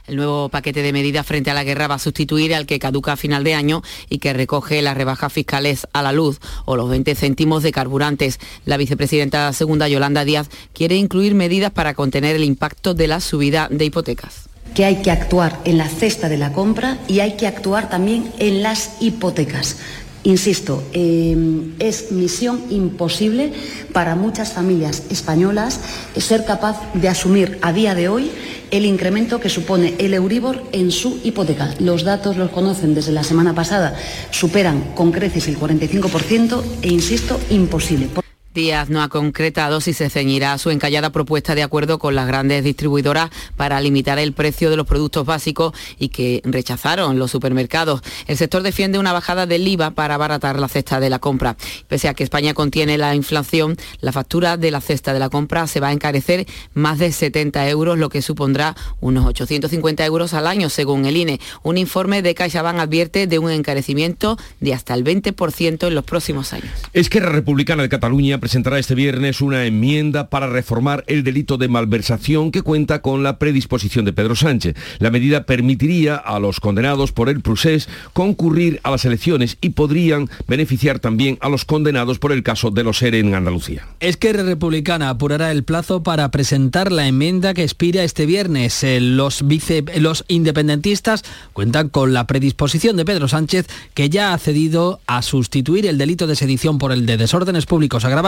El 0.07 0.15
nuevo 0.15 0.47
paquete 0.47 0.81
de 0.81 0.93
medidas 0.93 1.25
frente 1.25 1.51
a 1.51 1.53
la 1.53 1.65
guerra 1.65 1.87
va 1.87 1.95
a 1.95 1.99
sustituir 1.99 2.55
al 2.55 2.65
que 2.65 2.79
caduca 2.79 3.11
a 3.11 3.17
final 3.17 3.43
de 3.43 3.53
año 3.53 3.81
y 4.09 4.19
que 4.19 4.31
recoge 4.31 4.81
las 4.81 4.95
rebajas 4.95 5.33
fiscales 5.33 5.85
a 5.91 6.01
la 6.01 6.13
luz 6.13 6.39
o 6.63 6.77
los 6.77 6.89
20 6.89 7.13
céntimos 7.13 7.61
de 7.61 7.73
carburantes. 7.73 8.39
La 8.65 8.77
vicepresidenta 8.77 9.51
segunda 9.51 9.89
Yolanda 9.89 10.23
Díaz 10.23 10.49
quiere 10.73 10.95
incluir 10.95 11.35
medidas 11.35 11.71
para 11.71 11.93
contener 11.93 12.37
el 12.37 12.45
impacto 12.45 12.93
de 12.93 13.07
la 13.07 13.19
subida 13.19 13.67
de 13.69 13.85
hipotecas 13.85 14.47
que 14.75 14.85
hay 14.85 14.97
que 14.97 15.09
actuar 15.09 15.57
en 15.63 15.77
la 15.77 15.87
cesta 15.87 16.29
de 16.29 16.37
la 16.37 16.51
compra 16.51 16.99
y 17.07 17.21
hay 17.21 17.35
que 17.35 17.47
actuar 17.47 17.89
también 17.89 18.31
en 18.37 18.61
las 18.61 18.97
hipotecas. 18.99 19.77
Insisto, 20.27 20.83
eh, 20.91 21.37
es 21.79 22.11
misión 22.11 22.61
imposible 22.69 23.53
para 23.93 24.15
muchas 24.15 24.51
familias 24.51 25.03
españolas 25.09 25.79
ser 26.17 26.43
capaz 26.43 26.81
de 26.93 27.07
asumir 27.07 27.57
a 27.61 27.71
día 27.71 27.95
de 27.95 28.09
hoy 28.09 28.29
el 28.69 28.83
incremento 28.83 29.39
que 29.39 29.47
supone 29.47 29.95
el 29.99 30.13
Euribor 30.13 30.63
en 30.73 30.91
su 30.91 31.21
hipoteca. 31.23 31.73
Los 31.79 32.03
datos 32.03 32.35
los 32.35 32.51
conocen 32.51 32.93
desde 32.93 33.13
la 33.13 33.23
semana 33.23 33.55
pasada, 33.55 33.95
superan 34.31 34.91
con 34.95 35.13
creces 35.13 35.47
el 35.47 35.57
45% 35.57 36.61
e, 36.81 36.89
insisto, 36.89 37.39
imposible. 37.49 38.26
Díaz 38.57 38.89
no 38.89 39.03
ha 39.03 39.07
concretado 39.07 39.81
si 39.81 39.93
se 39.93 40.09
ceñirá 40.09 40.51
a 40.51 40.57
su 40.57 40.71
encallada 40.71 41.11
propuesta 41.11 41.53
de 41.53 41.61
acuerdo 41.61 41.99
con 41.99 42.15
las 42.15 42.25
grandes 42.25 42.63
distribuidoras 42.63 43.29
para 43.55 43.79
limitar 43.79 44.17
el 44.17 44.33
precio 44.33 44.71
de 44.71 44.75
los 44.75 44.87
productos 44.87 45.27
básicos 45.27 45.73
y 45.99 46.09
que 46.09 46.41
rechazaron 46.43 47.19
los 47.19 47.29
supermercados. 47.29 48.01
El 48.25 48.35
sector 48.35 48.63
defiende 48.63 48.97
una 48.97 49.13
bajada 49.13 49.45
del 49.45 49.67
IVA 49.67 49.91
para 49.91 50.15
abaratar 50.15 50.57
la 50.57 50.67
cesta 50.67 50.99
de 50.99 51.11
la 51.11 51.19
compra. 51.19 51.55
Pese 51.87 52.07
a 52.07 52.15
que 52.15 52.23
España 52.23 52.55
contiene 52.55 52.97
la 52.97 53.13
inflación, 53.13 53.77
la 54.01 54.11
factura 54.11 54.57
de 54.57 54.71
la 54.71 54.81
cesta 54.81 55.13
de 55.13 55.19
la 55.19 55.29
compra 55.29 55.67
se 55.67 55.79
va 55.79 55.89
a 55.89 55.93
encarecer 55.93 56.47
más 56.73 56.97
de 56.97 57.11
70 57.11 57.69
euros, 57.69 57.99
lo 57.99 58.09
que 58.09 58.23
supondrá 58.23 58.75
unos 59.01 59.27
850 59.27 60.03
euros 60.03 60.33
al 60.33 60.47
año, 60.47 60.71
según 60.71 61.05
el 61.05 61.15
INE. 61.15 61.39
Un 61.61 61.77
informe 61.77 62.23
de 62.23 62.33
CaixaBank 62.33 62.79
advierte 62.79 63.27
de 63.27 63.37
un 63.37 63.51
encarecimiento 63.51 64.35
de 64.61 64.73
hasta 64.73 64.95
el 64.95 65.03
20% 65.03 65.85
en 65.85 65.93
los 65.93 66.05
próximos 66.05 66.53
años. 66.53 66.71
Esquerra 66.93 67.29
Republicana 67.29 67.83
de 67.83 67.89
Cataluña 67.89 68.39
presentará 68.47 68.79
este 68.79 68.95
viernes 68.95 69.41
una 69.41 69.65
enmienda 69.65 70.29
para 70.29 70.47
reformar 70.47 71.03
el 71.07 71.25
delito 71.25 71.57
de 71.57 71.67
malversación 71.67 72.49
que 72.49 72.61
cuenta 72.61 73.01
con 73.01 73.21
la 73.21 73.39
predisposición 73.39 74.05
de 74.05 74.13
Pedro 74.13 74.37
Sánchez. 74.37 74.73
La 74.99 75.11
medida 75.11 75.45
permitiría 75.45 76.15
a 76.15 76.39
los 76.39 76.61
condenados 76.61 77.11
por 77.11 77.27
el 77.27 77.41
procés 77.41 77.89
concurrir 78.13 78.79
a 78.83 78.91
las 78.91 79.03
elecciones 79.03 79.57
y 79.59 79.71
podrían 79.71 80.29
beneficiar 80.47 80.99
también 80.99 81.37
a 81.41 81.49
los 81.49 81.65
condenados 81.65 82.19
por 82.19 82.31
el 82.31 82.41
caso 82.41 82.71
de 82.71 82.85
los 82.85 83.01
ERE 83.01 83.19
en 83.19 83.35
Andalucía. 83.35 83.85
Esquerra 83.99 84.43
Republicana 84.43 85.09
apurará 85.09 85.51
el 85.51 85.65
plazo 85.65 86.01
para 86.01 86.31
presentar 86.31 86.93
la 86.93 87.05
enmienda 87.05 87.53
que 87.53 87.63
expira 87.63 88.05
este 88.05 88.25
viernes. 88.25 88.81
Eh, 88.85 89.01
los, 89.01 89.45
vice, 89.45 89.83
los 89.97 90.23
independentistas 90.29 91.25
cuentan 91.51 91.89
con 91.89 92.13
la 92.13 92.27
predisposición 92.27 92.95
de 92.95 93.03
Pedro 93.03 93.27
Sánchez 93.27 93.67
que 93.93 94.09
ya 94.09 94.33
ha 94.33 94.37
cedido 94.37 95.01
a 95.05 95.21
sustituir 95.21 95.85
el 95.85 95.97
delito 95.97 96.27
de 96.27 96.37
sedición 96.37 96.77
por 96.77 96.93
el 96.93 97.05
de 97.05 97.17
desórdenes 97.17 97.65
públicos 97.65 98.05
agravados 98.05 98.26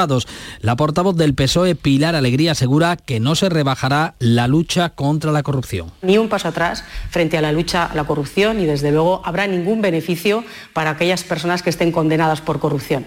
la 0.62 0.76
portavoz 0.76 1.16
del 1.16 1.34
PSOE, 1.34 1.76
Pilar 1.76 2.16
Alegría, 2.16 2.52
asegura 2.52 2.96
que 2.96 3.20
no 3.20 3.36
se 3.36 3.50
rebajará 3.50 4.16
la 4.20 4.48
lucha 4.48 4.90
contra 4.90 5.32
la 5.32 5.44
corrupción. 5.44 5.92
Ni 6.02 6.18
un 6.18 6.30
paso 6.30 6.48
atrás 6.48 6.84
frente 7.10 7.38
a 7.38 7.42
la 7.42 7.52
lucha 7.52 7.86
a 7.86 7.96
la 7.96 8.06
corrupción 8.06 8.60
y 8.60 8.66
desde 8.66 8.92
luego 8.92 9.22
habrá 9.26 9.48
ningún 9.48 9.82
beneficio 9.82 10.44
para 10.74 10.92
aquellas 10.92 11.24
personas 11.24 11.64
que 11.64 11.70
estén 11.70 11.92
condenadas 11.92 12.42
por 12.42 12.60
corrupción. 12.60 13.06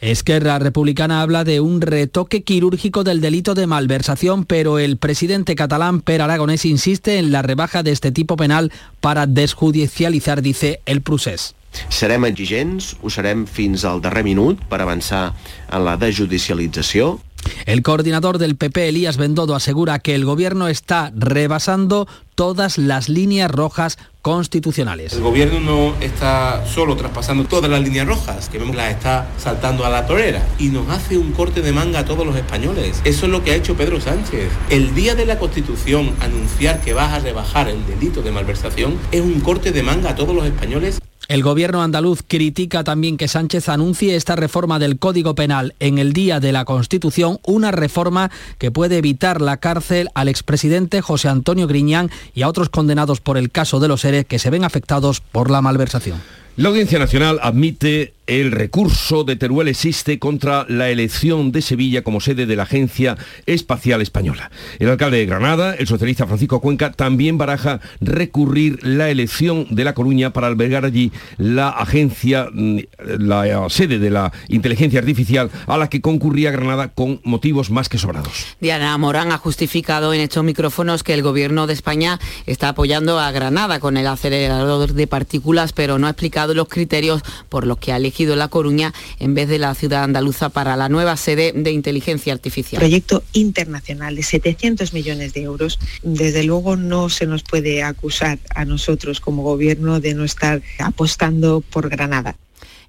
Esquerra 0.00 0.58
Republicana 0.58 1.22
habla 1.22 1.44
de 1.44 1.60
un 1.60 1.80
retoque 1.80 2.42
quirúrgico 2.42 3.04
del 3.04 3.22
delito 3.22 3.54
de 3.54 3.66
malversación, 3.66 4.44
pero 4.44 4.78
el 4.78 4.98
presidente 4.98 5.54
catalán 5.54 6.02
Per 6.02 6.20
Aragonés 6.20 6.66
insiste 6.66 7.18
en 7.18 7.32
la 7.32 7.40
rebaja 7.40 7.82
de 7.82 7.92
este 7.92 8.12
tipo 8.12 8.36
penal 8.36 8.70
para 9.00 9.26
desjudicializar, 9.26 10.42
dice 10.42 10.80
el 10.84 11.00
Prusés. 11.00 11.54
Serem 11.88 12.24
exigents, 12.28 12.94
ho 13.02 13.10
serem 13.10 13.46
fins 13.46 13.84
al 13.84 14.02
darrer 14.04 14.24
minut 14.24 14.60
per 14.70 14.80
avançar 14.82 15.32
en 15.70 15.84
la 15.84 15.96
desjudicialització. 15.96 17.18
El 17.66 17.82
coordinador 17.82 18.38
del 18.38 18.56
PP, 18.56 18.88
Elías 18.88 19.16
Bendodo, 19.16 19.54
asegura 19.54 19.98
que 19.98 20.14
el 20.14 20.24
gobierno 20.24 20.68
está 20.68 21.12
rebasando 21.14 22.08
todas 22.34 22.78
las 22.78 23.08
líneas 23.08 23.50
rojas 23.50 23.98
constitucionales. 24.22 25.12
El 25.12 25.20
gobierno 25.20 25.60
no 25.60 25.94
está 26.00 26.64
solo 26.66 26.96
traspasando 26.96 27.44
todas 27.44 27.70
las 27.70 27.82
líneas 27.82 28.06
rojas, 28.06 28.48
que 28.48 28.58
vemos 28.58 28.74
las 28.74 28.90
está 28.90 29.28
saltando 29.38 29.84
a 29.84 29.90
la 29.90 30.06
torera, 30.06 30.42
y 30.58 30.68
nos 30.68 30.88
hace 30.88 31.18
un 31.18 31.32
corte 31.32 31.62
de 31.62 31.72
manga 31.72 32.00
a 32.00 32.04
todos 32.04 32.26
los 32.26 32.36
españoles. 32.36 33.00
Eso 33.04 33.26
es 33.26 33.32
lo 33.32 33.44
que 33.44 33.52
ha 33.52 33.54
hecho 33.54 33.76
Pedro 33.76 34.00
Sánchez. 34.00 34.50
El 34.70 34.94
día 34.94 35.14
de 35.14 35.26
la 35.26 35.38
Constitución 35.38 36.14
anunciar 36.20 36.80
que 36.80 36.94
vas 36.94 37.12
a 37.12 37.18
rebajar 37.18 37.68
el 37.68 37.84
delito 37.86 38.22
de 38.22 38.32
malversación 38.32 38.98
es 39.12 39.20
un 39.20 39.40
corte 39.40 39.72
de 39.72 39.82
manga 39.82 40.10
a 40.10 40.14
todos 40.14 40.34
los 40.34 40.46
españoles. 40.46 41.00
El 41.26 41.42
gobierno 41.42 41.82
andaluz 41.82 42.22
critica 42.26 42.84
también 42.84 43.16
que 43.16 43.28
Sánchez 43.28 43.70
anuncie 43.70 44.14
esta 44.14 44.36
reforma 44.36 44.78
del 44.78 44.98
Código 44.98 45.34
Penal 45.34 45.74
en 45.80 45.98
el 45.98 46.12
día 46.12 46.38
de 46.38 46.52
la 46.52 46.66
Constitución, 46.66 47.38
una 47.44 47.70
reforma 47.70 48.30
que 48.58 48.70
puede 48.70 48.98
evitar 48.98 49.40
la 49.40 49.56
cárcel 49.56 50.10
al 50.14 50.28
expresidente 50.28 51.00
José 51.00 51.28
Antonio 51.28 51.66
Griñán 51.66 52.10
y 52.34 52.42
a 52.42 52.48
otros 52.48 52.68
condenados 52.68 53.20
por 53.20 53.38
el 53.38 53.50
caso 53.50 53.80
de 53.80 53.88
los 53.88 54.02
seres 54.02 54.26
que 54.26 54.38
se 54.38 54.50
ven 54.50 54.64
afectados 54.64 55.20
por 55.20 55.50
la 55.50 55.62
malversación. 55.62 56.20
La 56.56 56.68
Audiencia 56.68 56.98
Nacional 56.98 57.40
admite 57.42 58.12
el 58.26 58.52
recurso 58.52 59.24
de 59.24 59.36
Teruel 59.36 59.68
existe 59.68 60.18
contra 60.18 60.64
la 60.68 60.88
elección 60.88 61.52
de 61.52 61.60
Sevilla 61.60 62.02
como 62.02 62.20
sede 62.20 62.46
de 62.46 62.56
la 62.56 62.62
Agencia 62.62 63.18
Espacial 63.46 64.00
Española. 64.00 64.50
El 64.78 64.88
alcalde 64.88 65.18
de 65.18 65.26
Granada, 65.26 65.74
el 65.74 65.86
socialista 65.86 66.26
Francisco 66.26 66.60
Cuenca, 66.60 66.92
también 66.92 67.36
baraja 67.36 67.80
recurrir 68.00 68.78
la 68.82 69.10
elección 69.10 69.66
de 69.70 69.84
La 69.84 69.94
Coruña 69.94 70.32
para 70.32 70.46
albergar 70.46 70.86
allí 70.86 71.12
la 71.36 71.68
agencia, 71.68 72.48
mm, 72.50 72.78
la 73.18 73.68
sede 73.68 73.98
de 73.98 74.10
la 74.10 74.32
inteligencia 74.48 75.00
artificial 75.00 75.50
a 75.66 75.76
la 75.76 75.88
que 75.88 76.00
concurría 76.00 76.50
Granada 76.50 76.88
con 76.88 77.20
motivos 77.24 77.70
más 77.70 77.88
que 77.88 77.98
sobrados. 77.98 78.56
Diana 78.60 78.96
Morán 78.96 79.32
ha 79.32 79.38
justificado 79.38 80.14
en 80.14 80.20
estos 80.20 80.44
micrófonos 80.44 81.02
que 81.02 81.12
el 81.12 81.22
gobierno 81.22 81.66
de 81.66 81.74
España 81.74 82.18
está 82.46 82.70
apoyando 82.70 83.18
a 83.18 83.30
Granada 83.32 83.80
con 83.80 83.98
el 83.98 84.06
acelerador 84.06 84.94
de 84.94 85.06
partículas, 85.06 85.72
pero 85.72 85.98
no 85.98 86.06
ha 86.06 86.10
explicado 86.10 86.54
los 86.54 86.68
criterios 86.68 87.22
por 87.48 87.66
los 87.66 87.78
que 87.78 87.92
ha 87.92 87.96
elegido 87.96 88.13
La 88.18 88.48
Coruña 88.48 88.94
en 89.18 89.34
vez 89.34 89.48
de 89.48 89.58
la 89.58 89.74
ciudad 89.74 90.04
andaluza 90.04 90.48
para 90.48 90.76
la 90.76 90.88
nueva 90.88 91.16
sede 91.16 91.52
de 91.52 91.72
inteligencia 91.72 92.32
artificial. 92.32 92.78
Proyecto 92.78 93.24
internacional 93.32 94.14
de 94.14 94.22
700 94.22 94.92
millones 94.92 95.34
de 95.34 95.42
euros. 95.42 95.80
Desde 96.02 96.44
luego 96.44 96.76
no 96.76 97.08
se 97.08 97.26
nos 97.26 97.42
puede 97.42 97.82
acusar 97.82 98.38
a 98.54 98.64
nosotros 98.64 99.20
como 99.20 99.42
gobierno 99.42 99.98
de 99.98 100.14
no 100.14 100.24
estar 100.24 100.62
apostando 100.78 101.60
por 101.60 101.88
Granada. 101.88 102.36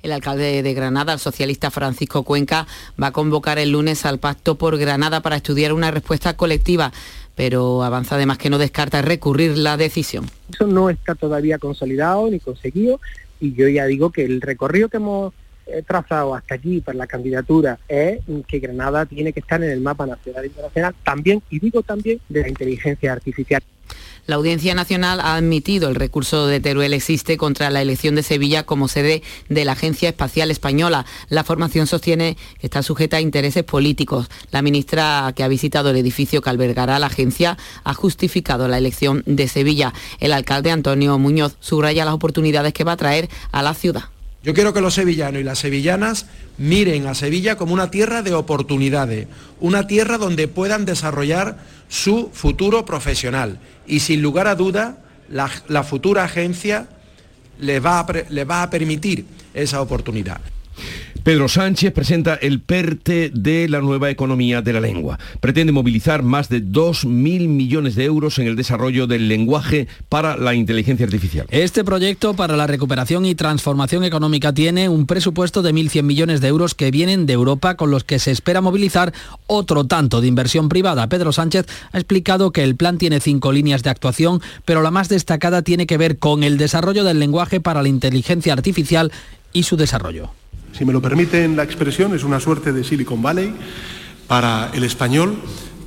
El 0.04 0.12
alcalde 0.12 0.62
de 0.62 0.74
Granada, 0.76 1.14
el 1.14 1.20
socialista 1.20 1.72
Francisco 1.72 2.22
Cuenca, 2.22 2.68
va 3.02 3.08
a 3.08 3.12
convocar 3.12 3.58
el 3.58 3.72
lunes 3.72 4.06
al 4.06 4.20
Pacto 4.20 4.56
por 4.56 4.78
Granada 4.78 5.22
para 5.22 5.38
estudiar 5.38 5.74
una 5.74 5.90
respuesta 5.90 6.38
colectiva, 6.38 6.94
pero 7.34 7.84
avanza 7.84 8.14
además 8.14 8.38
que 8.38 8.52
no 8.52 8.60
descarta 8.60 9.02
recurrir 9.02 9.58
la 9.58 9.78
decisión. 9.78 10.30
Eso 10.54 10.68
no 10.68 10.92
está 10.92 11.16
todavía 11.16 11.58
consolidado 11.58 12.30
ni 12.30 12.40
conseguido 12.40 13.02
y 13.40 13.54
yo 13.54 13.68
ya 13.68 13.86
digo 13.86 14.12
que 14.12 14.24
el 14.24 14.42
recorrido 14.42 14.90
que 14.90 14.98
hemos 14.98 15.34
eh, 15.68 15.84
trazado 15.86 16.36
hasta 16.36 16.56
aquí 16.56 16.80
para 16.82 16.98
la 16.98 17.08
candidatura 17.08 17.80
es 17.88 18.20
que 18.48 18.60
Granada 18.60 19.06
tiene 19.06 19.34
que 19.34 19.40
estar 19.40 19.64
en 19.64 19.72
el 19.72 19.82
mapa 19.82 20.06
nacional 20.06 20.44
e 20.44 20.48
internacional 20.48 20.96
también, 21.04 21.42
y 21.50 21.60
digo 21.60 21.82
también, 21.82 22.20
de 22.30 22.42
la 22.42 22.50
inteligencia 22.50 23.12
artificial. 23.12 23.64
La 24.28 24.38
Audiencia 24.38 24.74
Nacional 24.74 25.20
ha 25.20 25.36
admitido 25.36 25.88
el 25.88 25.94
recurso 25.94 26.48
de 26.48 26.60
Teruel 26.60 26.94
existe 26.94 27.38
contra 27.38 27.70
la 27.70 27.84
elección 27.84 28.16
de 28.16 28.24
Sevilla 28.24 28.64
como 28.64 28.88
sede 28.88 29.22
de 29.50 29.66
la 29.66 29.74
Agencia 29.74 30.10
Espacial 30.10 30.50
Española. 30.50 31.06
La 31.30 31.44
formación 31.44 31.86
sostiene 31.86 32.36
que 32.60 32.66
está 32.66 32.82
sujeta 32.82 33.18
a 33.18 33.22
intereses 33.22 33.64
políticos. 33.64 34.28
La 34.50 34.64
ministra 34.64 35.32
que 35.36 35.44
ha 35.44 35.48
visitado 35.48 35.92
el 35.92 35.98
edificio 35.98 36.42
que 36.42 36.50
albergará 36.50 36.98
la 36.98 37.06
agencia 37.06 37.56
ha 37.84 37.94
justificado 37.94 38.68
la 38.68 38.80
elección 38.80 39.22
de 39.28 39.48
Sevilla. 39.48 39.94
El 40.20 40.34
alcalde 40.34 40.72
Antonio 40.72 41.20
Muñoz 41.20 41.58
subraya 41.60 42.04
las 42.04 42.16
oportunidades 42.16 42.74
que 42.74 42.84
va 42.84 42.94
a 42.94 42.98
traer 42.98 43.30
a 43.52 43.62
la 43.62 43.76
ciudad. 43.76 44.06
Yo 44.46 44.54
quiero 44.54 44.74
que 44.74 44.82
los 44.82 44.94
sevillanos 44.94 45.42
y 45.42 45.44
las 45.44 45.58
sevillanas 45.58 46.28
miren 46.60 47.08
a 47.08 47.16
Sevilla 47.16 47.58
como 47.58 47.74
una 47.74 47.90
tierra 47.90 48.22
de 48.22 48.34
oportunidades, 48.34 49.28
una 49.60 49.88
tierra 49.88 50.20
donde 50.20 50.48
puedan 50.48 50.86
desarrollar 50.86 51.58
su 51.88 52.30
futuro 52.34 52.86
profesional 52.86 53.60
y 53.88 54.00
sin 54.00 54.22
lugar 54.22 54.48
a 54.48 54.56
duda 54.56 54.98
la, 55.30 55.84
futura 55.84 56.24
agencia 56.24 56.88
les 57.60 57.84
va, 57.84 58.04
va 58.04 58.64
a 58.64 58.70
permitir 58.70 59.26
esa 59.54 59.82
oportunidad. 59.82 60.42
Pedro 61.26 61.48
Sánchez 61.50 61.92
presenta 61.92 62.36
el 62.36 62.62
PERTE 62.62 63.32
de 63.34 63.68
la 63.68 63.82
nueva 63.82 64.12
economía 64.12 64.62
de 64.62 64.74
la 64.74 64.80
lengua. 64.80 65.18
Pretende 65.40 65.72
movilizar 65.72 66.22
más 66.22 66.50
de 66.50 66.62
2.000 66.62 67.48
millones 67.48 67.96
de 67.96 68.06
euros 68.06 68.38
en 68.38 68.46
el 68.46 68.56
desarrollo 68.56 69.08
del 69.08 69.28
lenguaje 69.28 69.88
para 70.08 70.38
la 70.38 70.54
inteligencia 70.54 71.04
artificial. 71.04 71.48
Este 71.50 71.84
proyecto 71.84 72.36
para 72.36 72.56
la 72.56 72.68
recuperación 72.68 73.26
y 73.26 73.34
transformación 73.34 74.04
económica 74.04 74.54
tiene 74.54 74.88
un 74.88 75.08
presupuesto 75.08 75.64
de 75.64 75.74
1.100 75.74 76.04
millones 76.04 76.42
de 76.42 76.48
euros 76.48 76.76
que 76.76 76.92
vienen 76.92 77.26
de 77.26 77.34
Europa 77.34 77.76
con 77.76 77.90
los 77.90 78.04
que 78.04 78.20
se 78.20 78.30
espera 78.30 78.62
movilizar 78.62 79.12
otro 79.48 79.86
tanto 79.86 80.22
de 80.22 80.28
inversión 80.28 80.70
privada. 80.70 81.10
Pedro 81.10 81.32
Sánchez 81.32 81.66
ha 81.92 81.98
explicado 81.98 82.52
que 82.52 82.62
el 82.62 82.76
plan 82.76 83.00
tiene 83.00 83.20
cinco 83.20 83.52
líneas 83.52 83.82
de 83.82 83.90
actuación, 83.90 84.44
pero 84.64 84.84
la 84.84 84.92
más 84.92 85.10
destacada 85.10 85.64
tiene 85.64 85.88
que 85.88 85.98
ver 85.98 86.20
con 86.20 86.44
el 86.44 86.60
desarrollo 86.60 87.04
del 87.04 87.18
lenguaje 87.18 87.60
para 87.60 87.82
la 87.82 87.90
inteligencia 87.90 88.54
artificial 88.54 89.12
y 89.54 89.64
su 89.64 89.76
desarrollo 89.76 90.30
si 90.78 90.84
me 90.84 90.94
lo 90.94 91.02
permiten 91.02 91.56
la 91.56 91.64
expresión, 91.64 92.14
es 92.16 92.24
una 92.24 92.40
suerte 92.40 92.74
de 92.74 92.84
Silicon 92.84 93.22
Valley 93.22 93.54
para 94.28 94.72
el 94.74 94.84
español 94.84 95.38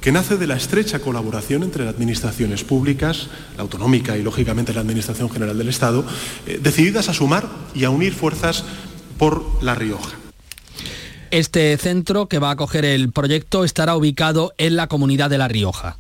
que 0.01 0.13
nace 0.13 0.37
de 0.37 0.47
la 0.47 0.57
estrecha 0.57 1.01
colaboración 1.01 1.63
entre 1.63 1.85
las 1.85 1.95
administraciones 1.95 2.65
públicas, 2.65 3.29
la 3.57 3.63
autonómica 3.63 4.17
y 4.17 4.23
lógicamente 4.23 4.73
la 4.73 4.81
Administración 4.81 5.29
General 5.29 5.59
del 5.59 5.69
Estado, 5.69 6.05
eh, 6.47 6.59
decididas 6.63 7.09
a 7.09 7.15
sumar 7.15 7.49
y 7.75 7.85
a 7.85 7.91
unir 7.91 8.15
fuerzas 8.15 8.65
por 9.19 9.45
La 9.63 9.75
Rioja. 9.75 10.17
Este 11.31 11.77
centro 11.77 12.27
que 12.27 12.39
va 12.39 12.49
a 12.49 12.53
acoger 12.53 12.85
el 12.85 13.13
proyecto 13.13 13.65
estará 13.65 13.97
ubicado 13.97 14.55
en 14.57 14.77
la 14.77 14.87
comunidad 14.87 15.29
de 15.29 15.37
La 15.37 15.49
Rioja. 15.49 15.99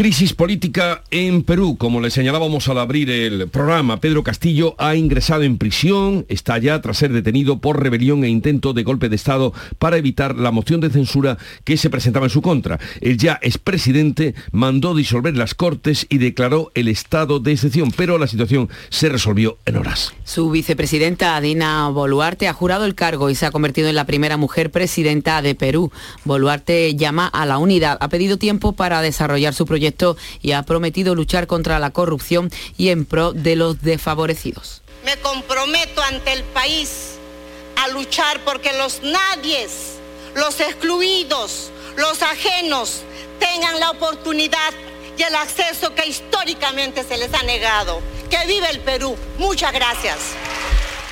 Crisis 0.00 0.32
política 0.32 1.02
en 1.10 1.42
Perú. 1.42 1.76
Como 1.76 2.00
le 2.00 2.08
señalábamos 2.08 2.70
al 2.70 2.78
abrir 2.78 3.10
el 3.10 3.50
programa, 3.50 4.00
Pedro 4.00 4.22
Castillo 4.22 4.74
ha 4.78 4.94
ingresado 4.94 5.42
en 5.42 5.58
prisión, 5.58 6.24
está 6.30 6.56
ya 6.56 6.80
tras 6.80 6.96
ser 6.96 7.12
detenido 7.12 7.58
por 7.58 7.82
rebelión 7.82 8.24
e 8.24 8.30
intento 8.30 8.72
de 8.72 8.82
golpe 8.82 9.10
de 9.10 9.16
Estado 9.16 9.52
para 9.78 9.98
evitar 9.98 10.36
la 10.36 10.52
moción 10.52 10.80
de 10.80 10.88
censura 10.88 11.36
que 11.64 11.76
se 11.76 11.90
presentaba 11.90 12.24
en 12.24 12.30
su 12.30 12.40
contra. 12.40 12.80
El 13.02 13.18
ya 13.18 13.38
expresidente 13.42 14.34
mandó 14.52 14.94
disolver 14.94 15.36
las 15.36 15.54
Cortes 15.54 16.06
y 16.08 16.16
declaró 16.16 16.72
el 16.74 16.88
estado 16.88 17.38
de 17.38 17.52
excepción, 17.52 17.92
pero 17.94 18.16
la 18.16 18.26
situación 18.26 18.70
se 18.88 19.10
resolvió 19.10 19.58
en 19.66 19.76
horas. 19.76 20.14
Su 20.24 20.50
vicepresidenta 20.50 21.36
Adina 21.36 21.90
Boluarte 21.90 22.48
ha 22.48 22.54
jurado 22.54 22.86
el 22.86 22.94
cargo 22.94 23.28
y 23.28 23.34
se 23.34 23.44
ha 23.44 23.50
convertido 23.50 23.90
en 23.90 23.96
la 23.96 24.06
primera 24.06 24.38
mujer 24.38 24.70
presidenta 24.70 25.42
de 25.42 25.54
Perú. 25.54 25.92
Boluarte 26.24 26.96
llama 26.96 27.26
a 27.26 27.44
la 27.44 27.58
unidad, 27.58 27.98
ha 28.00 28.08
pedido 28.08 28.38
tiempo 28.38 28.72
para 28.72 29.02
desarrollar 29.02 29.52
su 29.52 29.66
proyecto 29.66 29.89
y 30.42 30.52
ha 30.52 30.62
prometido 30.62 31.14
luchar 31.14 31.46
contra 31.46 31.78
la 31.78 31.90
corrupción 31.90 32.50
y 32.76 32.88
en 32.88 33.04
pro 33.04 33.32
de 33.32 33.56
los 33.56 33.82
desfavorecidos. 33.82 34.82
Me 35.04 35.16
comprometo 35.18 36.02
ante 36.02 36.32
el 36.32 36.44
país 36.44 37.16
a 37.76 37.88
luchar 37.88 38.40
porque 38.44 38.72
los 38.74 39.02
nadies, 39.02 39.96
los 40.34 40.60
excluidos, 40.60 41.70
los 41.96 42.22
ajenos 42.22 43.02
tengan 43.38 43.80
la 43.80 43.90
oportunidad 43.90 44.72
y 45.16 45.22
el 45.22 45.34
acceso 45.34 45.94
que 45.94 46.06
históricamente 46.06 47.04
se 47.04 47.18
les 47.18 47.32
ha 47.34 47.42
negado. 47.42 48.00
Que 48.30 48.46
vive 48.46 48.70
el 48.70 48.80
Perú. 48.80 49.16
Muchas 49.38 49.72
gracias. 49.72 50.16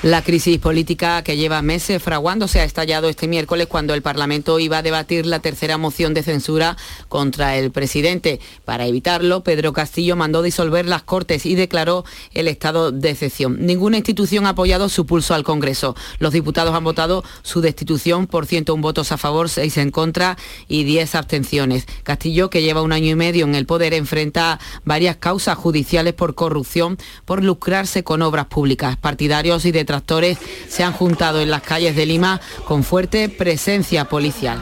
La 0.05 0.23
crisis 0.23 0.59
política 0.59 1.25
que 1.25 1.37
lleva 1.37 1.61
meses 1.61 2.01
fraguándose 2.01 2.61
ha 2.61 2.65
estallado 2.65 3.09
este 3.09 3.27
miércoles 3.27 3.67
cuando 3.67 3.95
el 3.95 4.03
Parlamento 4.03 4.61
iba 4.61 4.79
a 4.79 4.83
debatir 4.83 5.27
la 5.27 5.41
tercera 5.41 5.77
moción 5.77 6.15
de 6.15 6.23
censura 6.23 6.77
contra 7.09 7.57
el 7.57 7.73
presidente. 7.73 8.39
Para 8.65 8.87
evitarlo, 8.87 9.43
Pedro 9.43 9.73
Castillo 9.73 10.15
mandó 10.15 10.43
disolver 10.43 10.87
las 10.87 11.03
Cortes 11.03 11.47
y 11.47 11.57
declaró 11.57 12.05
el 12.33 12.47
estado 12.47 12.93
de 12.93 13.11
excepción. 13.11 13.67
Ninguna 13.67 13.97
institución 13.97 14.47
ha 14.47 14.51
apoyado 14.51 14.89
su 14.89 15.05
pulso 15.05 15.35
al 15.35 15.43
Congreso. 15.43 15.97
Los 16.21 16.33
diputados 16.33 16.77
han 16.77 16.85
votado 16.85 17.25
su 17.43 17.61
destitución 17.61 18.29
por 18.29 18.47
101 18.47 18.81
votos 18.81 19.11
a 19.11 19.19
favor, 19.19 19.49
6 19.49 19.79
en 19.79 19.91
contra 19.91 20.37
y 20.69 20.85
10 20.85 21.17
abstenciones. 21.17 21.87
Castillo, 22.05 22.51
que 22.51 22.63
lleva 22.63 22.83
un 22.83 22.93
año 22.93 23.11
y 23.11 23.17
medio 23.17 23.47
en 23.47 23.57
el 23.57 23.67
poder, 23.67 23.95
enfrenta 23.95 24.61
varias 24.85 25.17
causas 25.17 25.59
judiciales 25.59 26.15
por 26.15 26.37
corrupción, 26.37 26.99
por 27.25 27.43
lucrarse 27.43 28.05
con 28.05 28.23
obras 28.23 28.47
públicas. 28.47 28.97
Partidarios 28.97 29.65
y 29.65 29.73
de 29.73 29.88
tractores 29.89 30.39
se 30.69 30.85
han 30.85 30.93
juntado 30.93 31.41
en 31.41 31.51
las 31.51 31.63
calles 31.63 31.97
de 31.97 32.07
Lima 32.07 32.41
con 32.65 32.85
fuerte 32.85 33.29
presencia 33.29 34.05
policial. 34.05 34.61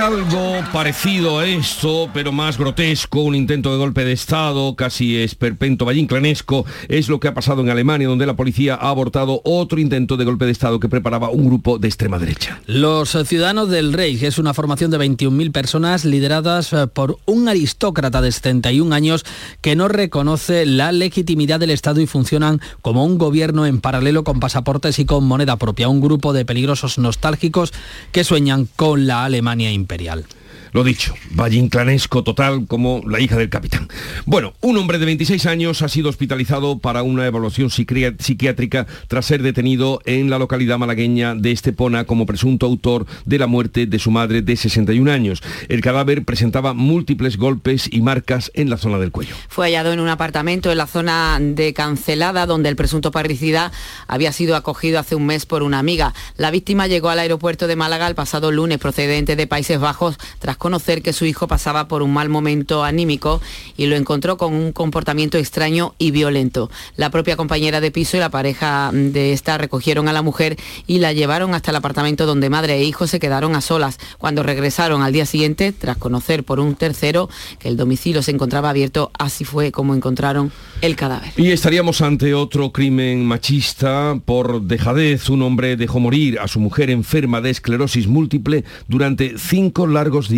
Algo 0.00 0.64
parecido 0.72 1.38
a 1.38 1.46
esto, 1.46 2.08
pero 2.14 2.32
más 2.32 2.56
grotesco, 2.56 3.20
un 3.20 3.34
intento 3.34 3.70
de 3.70 3.76
golpe 3.76 4.04
de 4.04 4.12
Estado, 4.12 4.74
casi 4.74 5.18
esperpento 5.18 5.84
vallinclanesco, 5.84 6.64
es 6.88 7.08
lo 7.08 7.20
que 7.20 7.28
ha 7.28 7.34
pasado 7.34 7.60
en 7.60 7.68
Alemania, 7.68 8.08
donde 8.08 8.24
la 8.26 8.34
policía 8.34 8.74
ha 8.74 8.88
abortado 8.88 9.42
otro 9.44 9.78
intento 9.78 10.16
de 10.16 10.24
golpe 10.24 10.46
de 10.46 10.52
Estado 10.52 10.80
que 10.80 10.88
preparaba 10.88 11.28
un 11.30 11.46
grupo 11.46 11.78
de 11.78 11.88
extrema 11.88 12.18
derecha. 12.18 12.60
Los 12.66 13.16
Ciudadanos 13.26 13.68
del 13.68 13.92
Reich 13.92 14.22
es 14.22 14.38
una 14.38 14.54
formación 14.54 14.90
de 14.90 14.98
21.000 14.98 15.52
personas 15.52 16.04
lideradas 16.06 16.72
eh, 16.72 16.86
por 16.86 17.18
un 17.26 17.48
aristócrata 17.48 18.22
de 18.22 18.32
71 18.32 18.94
años 18.94 19.24
que 19.60 19.76
no 19.76 19.88
reconoce 19.88 20.64
la 20.64 20.92
legitimidad 20.92 21.60
del 21.60 21.70
Estado 21.70 22.00
y 22.00 22.06
funcionan 22.06 22.60
como 22.80 23.04
un 23.04 23.18
gobierno 23.18 23.66
en 23.66 23.80
paralelo 23.80 24.24
con 24.24 24.40
pasaportes 24.40 24.98
y 24.98 25.04
con 25.04 25.24
moneda 25.24 25.56
propia, 25.56 25.88
un 25.88 26.00
grupo 26.00 26.32
de 26.32 26.46
peligrosos 26.46 26.98
nostálgicos 26.98 27.72
que 28.10 28.24
sueñan 28.24 28.66
con 28.74 29.06
la 29.06 29.24
Alemania 29.24 29.70
imperial. 29.82 30.24
Lo 30.72 30.84
dicho, 30.84 31.14
vallinclanesco 31.32 32.24
total 32.24 32.66
como 32.66 33.02
la 33.06 33.20
hija 33.20 33.36
del 33.36 33.50
capitán. 33.50 33.88
Bueno, 34.24 34.54
un 34.62 34.78
hombre 34.78 34.98
de 34.98 35.04
26 35.04 35.44
años 35.44 35.82
ha 35.82 35.88
sido 35.88 36.08
hospitalizado 36.08 36.78
para 36.78 37.02
una 37.02 37.26
evaluación 37.26 37.68
psiquiátrica 37.68 38.86
tras 39.06 39.26
ser 39.26 39.42
detenido 39.42 40.00
en 40.06 40.30
la 40.30 40.38
localidad 40.38 40.78
malagueña 40.78 41.34
de 41.34 41.52
Estepona 41.52 42.04
como 42.04 42.24
presunto 42.24 42.64
autor 42.64 43.04
de 43.26 43.38
la 43.38 43.46
muerte 43.46 43.84
de 43.84 43.98
su 43.98 44.10
madre 44.10 44.40
de 44.40 44.56
61 44.56 45.12
años. 45.12 45.42
El 45.68 45.82
cadáver 45.82 46.24
presentaba 46.24 46.72
múltiples 46.72 47.36
golpes 47.36 47.90
y 47.92 48.00
marcas 48.00 48.50
en 48.54 48.70
la 48.70 48.78
zona 48.78 48.98
del 48.98 49.12
cuello. 49.12 49.34
Fue 49.48 49.66
hallado 49.66 49.92
en 49.92 50.00
un 50.00 50.08
apartamento 50.08 50.72
en 50.72 50.78
la 50.78 50.86
zona 50.86 51.36
de 51.38 51.74
Cancelada 51.74 52.46
donde 52.46 52.70
el 52.70 52.76
presunto 52.76 53.10
parricida 53.10 53.72
había 54.06 54.32
sido 54.32 54.56
acogido 54.56 54.98
hace 54.98 55.16
un 55.16 55.26
mes 55.26 55.44
por 55.44 55.62
una 55.62 55.78
amiga. 55.78 56.14
La 56.38 56.50
víctima 56.50 56.86
llegó 56.86 57.10
al 57.10 57.18
aeropuerto 57.18 57.66
de 57.66 57.76
Málaga 57.76 58.08
el 58.08 58.14
pasado 58.14 58.50
lunes 58.50 58.78
procedente 58.78 59.36
de 59.36 59.46
Países 59.46 59.78
Bajos 59.78 60.16
tras 60.38 60.56
conocer 60.62 61.02
que 61.02 61.12
su 61.12 61.24
hijo 61.24 61.48
pasaba 61.48 61.88
por 61.88 62.02
un 62.02 62.12
mal 62.12 62.28
momento 62.28 62.84
anímico 62.84 63.42
y 63.76 63.86
lo 63.86 63.96
encontró 63.96 64.36
con 64.36 64.54
un 64.54 64.70
comportamiento 64.70 65.36
extraño 65.36 65.96
y 65.98 66.12
violento. 66.12 66.70
La 66.96 67.10
propia 67.10 67.36
compañera 67.36 67.80
de 67.80 67.90
piso 67.90 68.16
y 68.16 68.20
la 68.20 68.30
pareja 68.30 68.92
de 68.92 69.32
esta 69.32 69.58
recogieron 69.58 70.06
a 70.06 70.12
la 70.12 70.22
mujer 70.22 70.56
y 70.86 71.00
la 71.00 71.12
llevaron 71.12 71.56
hasta 71.56 71.72
el 71.72 71.78
apartamento 71.78 72.26
donde 72.26 72.48
madre 72.48 72.74
e 72.76 72.84
hijo 72.84 73.08
se 73.08 73.18
quedaron 73.18 73.56
a 73.56 73.60
solas. 73.60 73.98
Cuando 74.18 74.44
regresaron 74.44 75.02
al 75.02 75.12
día 75.12 75.26
siguiente, 75.26 75.72
tras 75.72 75.96
conocer 75.96 76.44
por 76.44 76.60
un 76.60 76.76
tercero 76.76 77.28
que 77.58 77.66
el 77.66 77.76
domicilio 77.76 78.22
se 78.22 78.30
encontraba 78.30 78.70
abierto, 78.70 79.10
así 79.18 79.44
fue 79.44 79.72
como 79.72 79.96
encontraron 79.96 80.52
el 80.80 80.94
cadáver. 80.94 81.32
Y 81.36 81.50
estaríamos 81.50 82.02
ante 82.02 82.34
otro 82.34 82.70
crimen 82.70 83.24
machista 83.24 84.16
por 84.24 84.62
dejadez. 84.62 85.28
Un 85.28 85.42
hombre 85.42 85.76
dejó 85.76 85.98
morir 85.98 86.38
a 86.38 86.46
su 86.46 86.60
mujer 86.60 86.88
enferma 86.88 87.40
de 87.40 87.50
esclerosis 87.50 88.06
múltiple 88.06 88.64
durante 88.86 89.38
cinco 89.38 89.88
largos 89.88 90.28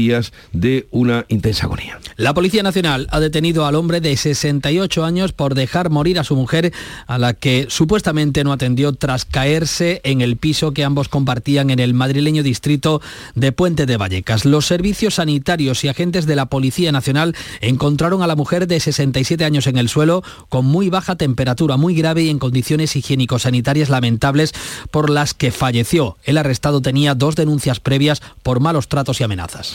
de 0.53 0.87
una 0.91 1.25
intensa 1.29 1.67
agonía. 1.67 1.99
La 2.17 2.35
Policía 2.35 2.63
Nacional 2.63 3.09
ha 3.11 3.21
detenido 3.21 3.67
al 3.67 3.75
hombre 3.75 4.01
de 4.01 4.17
68 4.17 5.05
años 5.05 5.33
por 5.33 5.55
dejar 5.55 5.91
morir 5.91 6.19
a 6.19 6.25
su 6.25 6.37
mujer, 6.37 6.73
a 7.07 7.19
la 7.19 7.35
que 7.35 7.67
supuestamente 7.69 8.45
no 8.45 8.53
atendió 8.53 8.93
tras 8.93 9.25
caerse 9.25 10.01
en 10.05 10.21
el 10.21 10.37
piso 10.37 10.73
que 10.73 10.85
ambos 10.85 11.09
compartían 11.09 11.71
en 11.71 11.81
el 11.81 11.95
madrileño 11.95 12.43
distrito 12.43 13.01
de 13.35 13.53
Puente 13.53 13.87
de 13.87 13.97
Vallecas. 13.97 14.45
Los 14.45 14.67
servicios 14.67 15.15
sanitarios 15.15 15.85
y 15.85 15.89
agentes 15.89 16.27
de 16.27 16.37
la 16.37 16.47
Policía 16.47 16.93
Nacional 16.93 17.35
encontraron 17.61 18.23
a 18.23 18.27
la 18.27 18.37
mujer 18.37 18.67
de 18.67 18.79
67 18.81 19.45
años 19.45 19.67
en 19.67 19.79
el 19.79 19.89
suelo 19.89 20.23
con 20.49 20.67
muy 20.67 20.91
baja 20.91 21.17
temperatura, 21.17 21.77
muy 21.77 21.95
grave 21.95 22.23
y 22.25 22.31
en 22.31 22.39
condiciones 22.39 22.95
higiénico-sanitarias 22.97 23.89
lamentables 23.89 24.53
por 24.91 25.11
las 25.11 25.35
que 25.35 25.51
falleció. 25.51 26.17
El 26.25 26.39
arrestado 26.39 26.81
tenía 26.81 27.15
dos 27.15 27.37
denuncias 27.37 27.81
previas 27.81 28.23
por 28.43 28.61
malos 28.61 28.89
tratos 28.89 29.21
y 29.21 29.25
amenazas. 29.25 29.75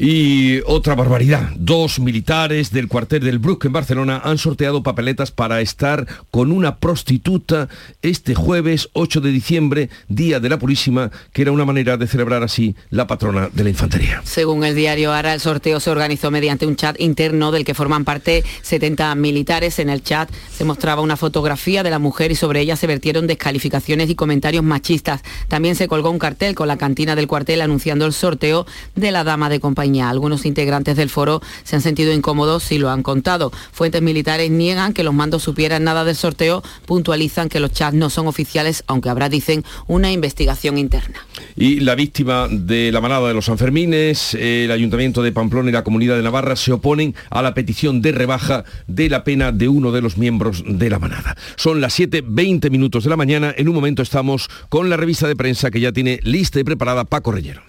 Y 0.00 0.60
otra 0.66 0.94
barbaridad. 0.94 1.50
Dos 1.56 1.98
militares 1.98 2.70
del 2.70 2.86
cuartel 2.86 3.24
del 3.24 3.40
Bruc 3.40 3.64
en 3.64 3.72
Barcelona 3.72 4.22
han 4.24 4.38
sorteado 4.38 4.84
papeletas 4.84 5.32
para 5.32 5.60
estar 5.60 6.06
con 6.30 6.52
una 6.52 6.76
prostituta 6.76 7.68
este 8.00 8.36
jueves 8.36 8.90
8 8.92 9.20
de 9.20 9.32
diciembre, 9.32 9.90
Día 10.06 10.38
de 10.38 10.50
la 10.50 10.60
Purísima, 10.60 11.10
que 11.32 11.42
era 11.42 11.50
una 11.50 11.64
manera 11.64 11.96
de 11.96 12.06
celebrar 12.06 12.44
así 12.44 12.76
la 12.90 13.08
patrona 13.08 13.50
de 13.52 13.64
la 13.64 13.70
infantería. 13.70 14.22
Según 14.22 14.62
el 14.62 14.76
diario 14.76 15.12
Ara, 15.12 15.34
el 15.34 15.40
sorteo 15.40 15.80
se 15.80 15.90
organizó 15.90 16.30
mediante 16.30 16.64
un 16.64 16.76
chat 16.76 16.94
interno 17.00 17.50
del 17.50 17.64
que 17.64 17.74
forman 17.74 18.04
parte 18.04 18.44
70 18.62 19.16
militares. 19.16 19.80
En 19.80 19.90
el 19.90 20.04
chat 20.04 20.30
se 20.52 20.64
mostraba 20.64 21.02
una 21.02 21.16
fotografía 21.16 21.82
de 21.82 21.90
la 21.90 21.98
mujer 21.98 22.30
y 22.30 22.36
sobre 22.36 22.60
ella 22.60 22.76
se 22.76 22.86
vertieron 22.86 23.26
descalificaciones 23.26 24.08
y 24.08 24.14
comentarios 24.14 24.62
machistas. 24.62 25.22
También 25.48 25.74
se 25.74 25.88
colgó 25.88 26.10
un 26.10 26.20
cartel 26.20 26.54
con 26.54 26.68
la 26.68 26.78
cantina 26.78 27.16
del 27.16 27.26
cuartel 27.26 27.62
anunciando 27.62 28.06
el 28.06 28.12
sorteo 28.12 28.64
de 28.94 29.10
la 29.10 29.24
dama 29.24 29.48
de 29.48 29.58
compañía 29.58 29.87
algunos 29.96 30.46
integrantes 30.46 30.96
del 30.96 31.10
foro 31.10 31.40
se 31.64 31.76
han 31.76 31.82
sentido 31.82 32.12
incómodos 32.12 32.70
y 32.72 32.78
lo 32.78 32.90
han 32.90 33.02
contado. 33.02 33.50
Fuentes 33.72 34.02
militares 34.02 34.50
niegan 34.50 34.92
que 34.92 35.02
los 35.02 35.14
mandos 35.14 35.42
supieran 35.42 35.84
nada 35.84 36.04
del 36.04 36.16
sorteo, 36.16 36.62
puntualizan 36.86 37.48
que 37.48 37.60
los 37.60 37.72
chats 37.72 37.96
no 37.96 38.10
son 38.10 38.26
oficiales, 38.26 38.84
aunque 38.86 39.08
habrá, 39.08 39.28
dicen, 39.28 39.64
una 39.86 40.12
investigación 40.12 40.78
interna. 40.78 41.26
Y 41.56 41.80
la 41.80 41.94
víctima 41.94 42.48
de 42.50 42.92
la 42.92 43.00
manada 43.00 43.28
de 43.28 43.34
los 43.34 43.46
Sanfermines, 43.46 44.34
el 44.34 44.70
Ayuntamiento 44.70 45.22
de 45.22 45.32
Pamplona 45.32 45.70
y 45.70 45.72
la 45.72 45.84
Comunidad 45.84 46.16
de 46.16 46.22
Navarra 46.22 46.56
se 46.56 46.72
oponen 46.72 47.14
a 47.30 47.42
la 47.42 47.54
petición 47.54 48.02
de 48.02 48.12
rebaja 48.12 48.64
de 48.86 49.08
la 49.08 49.24
pena 49.24 49.52
de 49.52 49.68
uno 49.68 49.92
de 49.92 50.02
los 50.02 50.18
miembros 50.18 50.62
de 50.66 50.90
la 50.90 50.98
manada. 50.98 51.36
Son 51.56 51.80
las 51.80 51.98
7.20 51.98 52.70
minutos 52.70 53.04
de 53.04 53.10
la 53.10 53.16
mañana. 53.16 53.54
En 53.56 53.68
un 53.68 53.74
momento 53.74 54.02
estamos 54.02 54.48
con 54.68 54.90
la 54.90 54.96
revista 54.96 55.28
de 55.28 55.36
prensa 55.36 55.70
que 55.70 55.80
ya 55.80 55.92
tiene 55.92 56.20
lista 56.22 56.60
y 56.60 56.64
preparada 56.64 57.04
Paco 57.04 57.32
Rellero. 57.32 57.67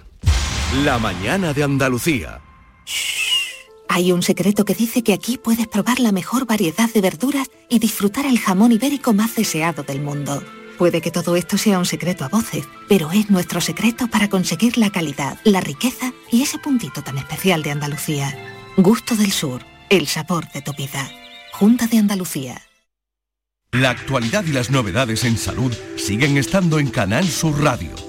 La 0.75 0.99
mañana 0.99 1.51
de 1.51 1.63
Andalucía. 1.63 2.41
Hay 3.87 4.11
un 4.11 4.21
secreto 4.21 4.65
que 4.65 4.75
dice 4.75 5.01
que 5.01 5.13
aquí 5.13 5.39
puedes 5.39 5.67
probar 5.67 5.99
la 5.99 6.11
mejor 6.11 6.45
variedad 6.45 6.87
de 6.93 7.01
verduras 7.01 7.49
y 7.69 7.79
disfrutar 7.79 8.27
el 8.27 8.37
jamón 8.37 8.71
ibérico 8.71 9.11
más 9.11 9.35
deseado 9.35 9.81
del 9.81 9.99
mundo. 9.99 10.43
Puede 10.77 11.01
que 11.01 11.09
todo 11.09 11.35
esto 11.35 11.57
sea 11.57 11.79
un 11.79 11.87
secreto 11.87 12.23
a 12.23 12.27
voces, 12.27 12.67
pero 12.87 13.11
es 13.11 13.31
nuestro 13.31 13.61
secreto 13.61 14.09
para 14.09 14.29
conseguir 14.29 14.77
la 14.77 14.91
calidad, 14.91 15.39
la 15.43 15.59
riqueza 15.59 16.13
y 16.31 16.43
ese 16.43 16.59
puntito 16.59 17.01
tan 17.01 17.17
especial 17.17 17.63
de 17.63 17.71
Andalucía. 17.71 18.37
Gusto 18.77 19.15
del 19.15 19.31
Sur, 19.31 19.65
el 19.89 20.05
sabor 20.05 20.51
de 20.51 20.61
tu 20.61 20.73
vida. 20.73 21.09
Junta 21.51 21.87
de 21.87 21.97
Andalucía. 21.97 22.61
La 23.71 23.89
actualidad 23.89 24.45
y 24.45 24.51
las 24.51 24.69
novedades 24.69 25.23
en 25.23 25.39
salud 25.39 25.73
siguen 25.97 26.37
estando 26.37 26.77
en 26.77 26.91
Canal 26.91 27.27
Sur 27.27 27.59
Radio 27.59 28.08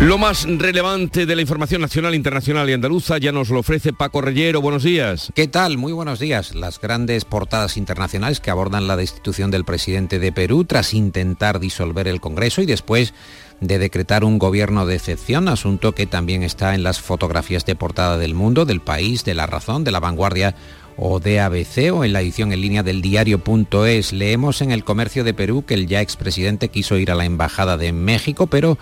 Lo 0.00 0.16
más 0.16 0.46
relevante 0.48 1.26
de 1.26 1.34
la 1.34 1.42
información 1.42 1.80
nacional, 1.80 2.14
internacional 2.14 2.70
y 2.70 2.72
andaluza 2.72 3.18
ya 3.18 3.32
nos 3.32 3.50
lo 3.50 3.58
ofrece 3.58 3.92
Paco 3.92 4.20
Reyero. 4.20 4.60
Buenos 4.60 4.84
días. 4.84 5.32
¿Qué 5.34 5.48
tal? 5.48 5.76
Muy 5.76 5.92
buenos 5.92 6.20
días. 6.20 6.54
Las 6.54 6.80
grandes 6.80 7.24
portadas 7.24 7.76
internacionales 7.76 8.38
que 8.38 8.52
abordan 8.52 8.86
la 8.86 8.96
destitución 8.96 9.50
del 9.50 9.64
presidente 9.64 10.20
de 10.20 10.30
Perú 10.30 10.64
tras 10.64 10.94
intentar 10.94 11.58
disolver 11.58 12.06
el 12.06 12.20
Congreso 12.20 12.62
y 12.62 12.66
después 12.66 13.12
de 13.60 13.80
decretar 13.80 14.22
un 14.22 14.38
gobierno 14.38 14.86
de 14.86 14.94
excepción, 14.94 15.48
asunto 15.48 15.96
que 15.96 16.06
también 16.06 16.44
está 16.44 16.76
en 16.76 16.84
las 16.84 17.00
fotografías 17.00 17.66
de 17.66 17.74
portada 17.74 18.18
del 18.18 18.34
mundo, 18.34 18.66
del 18.66 18.80
país, 18.80 19.24
de 19.24 19.34
la 19.34 19.46
razón, 19.46 19.82
de 19.82 19.90
la 19.90 19.98
vanguardia 19.98 20.54
o 20.96 21.20
de 21.20 21.40
ABC 21.40 21.92
o 21.92 22.04
en 22.04 22.12
la 22.12 22.20
edición 22.20 22.52
en 22.52 22.60
línea 22.60 22.82
del 22.82 23.00
diario.es. 23.00 24.12
Leemos 24.12 24.60
en 24.62 24.72
el 24.72 24.84
comercio 24.84 25.24
de 25.24 25.34
Perú 25.34 25.64
que 25.64 25.74
el 25.74 25.86
ya 25.86 26.00
expresidente 26.00 26.68
quiso 26.68 26.98
ir 26.98 27.10
a 27.10 27.14
la 27.14 27.24
embajada 27.24 27.76
de 27.76 27.92
México, 27.92 28.48
pero 28.48 28.78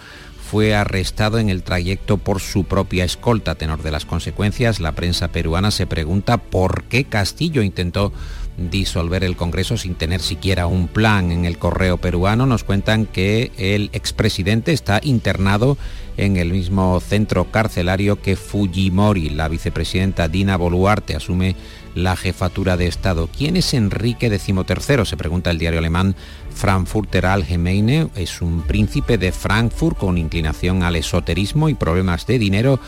fue 0.51 0.75
arrestado 0.75 1.39
en 1.39 1.51
el 1.51 1.65
trayecto 1.65 2.19
por 2.19 2.41
su 2.41 2.65
propia 2.65 3.05
escolta. 3.05 3.57
Tenor 3.57 3.83
de 3.83 3.91
las 3.91 4.05
consecuencias, 4.05 4.79
la 4.79 4.93
prensa 4.93 5.29
peruana 5.29 5.73
se 5.73 5.87
pregunta 5.87 6.39
por 6.39 6.85
qué 6.85 7.05
Castillo 7.05 7.63
intentó 7.63 8.13
disolver 8.57 9.25
el 9.25 9.37
Congreso 9.37 9.77
sin 9.77 9.97
tener 9.97 10.21
siquiera 10.21 10.67
un 10.67 10.87
plan. 10.89 11.33
En 11.33 11.45
el 11.45 11.59
correo 11.59 11.97
peruano 11.99 12.47
nos 12.47 12.65
cuentan 12.65 13.07
que 13.07 13.51
el 13.59 13.91
expresidente 13.93 14.73
está 14.73 15.01
internado 15.03 15.77
en 16.17 16.37
el 16.37 16.53
mismo 16.53 17.01
centro 17.01 17.51
carcelario 17.51 18.23
que 18.23 18.37
Fujimori. 18.37 19.31
La 19.31 19.49
vicepresidenta 19.49 20.29
Dina 20.29 20.57
Boluarte 20.57 21.17
asume 21.17 21.57
la 21.95 22.15
jefatura 22.15 22.77
de 22.77 22.87
Estado. 22.87 23.29
¿Quién 23.37 23.57
es 23.57 23.75
Enrique 23.75 24.29
XIII? 24.29 25.05
Se 25.05 25.17
pregunta 25.17 25.51
el 25.51 25.59
diario 25.59 25.79
alemán 25.79 26.15
Frankfurter 26.57 27.27
Allgemeine. 27.27 28.09
Es 28.17 28.41
un 28.41 28.63
príncipe 28.63 29.19
de 29.19 29.31
Frankfurt 29.31 29.97
con 29.99 30.19
inclinación 30.19 30.83
al 30.83 30.97
esoterismo 30.97 31.69
y 31.69 31.75
problemas 31.75 32.27
de 32.27 32.39
dinero 32.39 32.81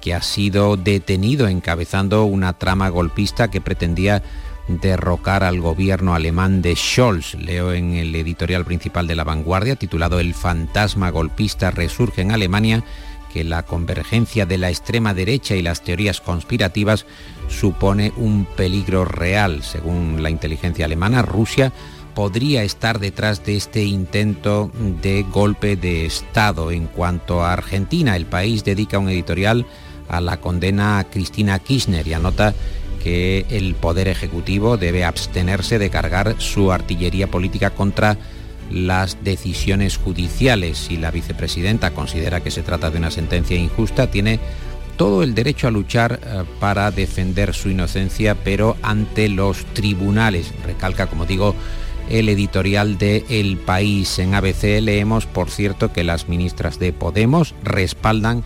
que 0.00 0.14
ha 0.14 0.22
sido 0.22 0.76
detenido 0.76 1.46
encabezando 1.46 2.24
una 2.24 2.54
trama 2.54 2.88
golpista 2.88 3.50
que 3.50 3.60
pretendía 3.60 4.22
derrocar 4.66 5.44
al 5.44 5.60
gobierno 5.60 6.14
alemán 6.14 6.62
de 6.62 6.74
Scholz. 6.74 7.34
Leo 7.34 7.72
en 7.72 7.92
el 7.94 8.14
editorial 8.14 8.64
principal 8.64 9.06
de 9.06 9.14
La 9.14 9.24
Vanguardia, 9.24 9.76
titulado 9.76 10.18
El 10.18 10.34
fantasma 10.34 11.10
golpista 11.10 11.70
resurge 11.70 12.22
en 12.22 12.32
Alemania, 12.32 12.82
que 13.32 13.44
la 13.44 13.62
convergencia 13.62 14.46
de 14.46 14.58
la 14.58 14.70
extrema 14.70 15.14
derecha 15.14 15.54
y 15.54 15.62
las 15.62 15.82
teorías 15.82 16.20
conspirativas 16.20 17.04
supone 17.48 18.12
un 18.16 18.44
peligro 18.44 19.04
real. 19.04 19.62
Según 19.62 20.22
la 20.22 20.30
inteligencia 20.30 20.86
alemana, 20.86 21.22
Rusia 21.22 21.72
podría 22.14 22.62
estar 22.62 22.98
detrás 22.98 23.44
de 23.44 23.56
este 23.56 23.84
intento 23.84 24.70
de 25.02 25.22
golpe 25.22 25.76
de 25.76 26.06
Estado. 26.06 26.70
En 26.70 26.86
cuanto 26.86 27.42
a 27.42 27.52
Argentina, 27.52 28.16
el 28.16 28.26
país 28.26 28.64
dedica 28.64 28.98
un 28.98 29.08
editorial 29.08 29.66
a 30.08 30.20
la 30.20 30.40
condena 30.40 30.98
a 30.98 31.04
Cristina 31.04 31.58
Kirchner 31.58 32.06
y 32.06 32.14
anota 32.14 32.54
que 33.02 33.46
el 33.50 33.74
Poder 33.74 34.08
Ejecutivo 34.08 34.76
debe 34.76 35.04
abstenerse 35.04 35.78
de 35.78 35.90
cargar 35.90 36.36
su 36.38 36.70
artillería 36.72 37.28
política 37.28 37.70
contra 37.70 38.18
las 38.70 39.24
decisiones 39.24 39.96
judiciales. 39.96 40.78
Si 40.78 40.96
la 40.96 41.10
vicepresidenta 41.10 41.92
considera 41.92 42.40
que 42.40 42.50
se 42.50 42.62
trata 42.62 42.90
de 42.90 42.98
una 42.98 43.10
sentencia 43.10 43.56
injusta, 43.56 44.10
tiene 44.10 44.38
todo 44.96 45.22
el 45.22 45.34
derecho 45.34 45.66
a 45.66 45.70
luchar 45.70 46.20
eh, 46.22 46.44
para 46.60 46.90
defender 46.90 47.54
su 47.54 47.70
inocencia, 47.70 48.34
pero 48.34 48.76
ante 48.82 49.28
los 49.28 49.64
tribunales. 49.72 50.52
Recalca, 50.66 51.06
como 51.06 51.24
digo, 51.24 51.54
el 52.10 52.28
editorial 52.28 52.98
de 52.98 53.24
El 53.30 53.56
País. 53.56 54.18
En 54.18 54.34
ABC 54.34 54.80
leemos, 54.80 55.26
por 55.26 55.50
cierto, 55.50 55.92
que 55.92 56.04
las 56.04 56.28
ministras 56.28 56.78
de 56.78 56.92
Podemos 56.92 57.54
respaldan 57.62 58.44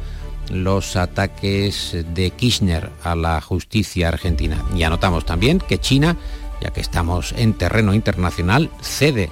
los 0.50 0.96
ataques 0.96 1.96
de 2.14 2.30
Kirchner 2.30 2.90
a 3.02 3.16
la 3.16 3.40
justicia 3.40 4.08
argentina. 4.08 4.62
Y 4.76 4.82
anotamos 4.82 5.24
también 5.24 5.58
que 5.58 5.78
China, 5.78 6.16
ya 6.60 6.70
que 6.70 6.80
estamos 6.80 7.34
en 7.36 7.54
terreno 7.54 7.94
internacional, 7.94 8.70
cede 8.82 9.30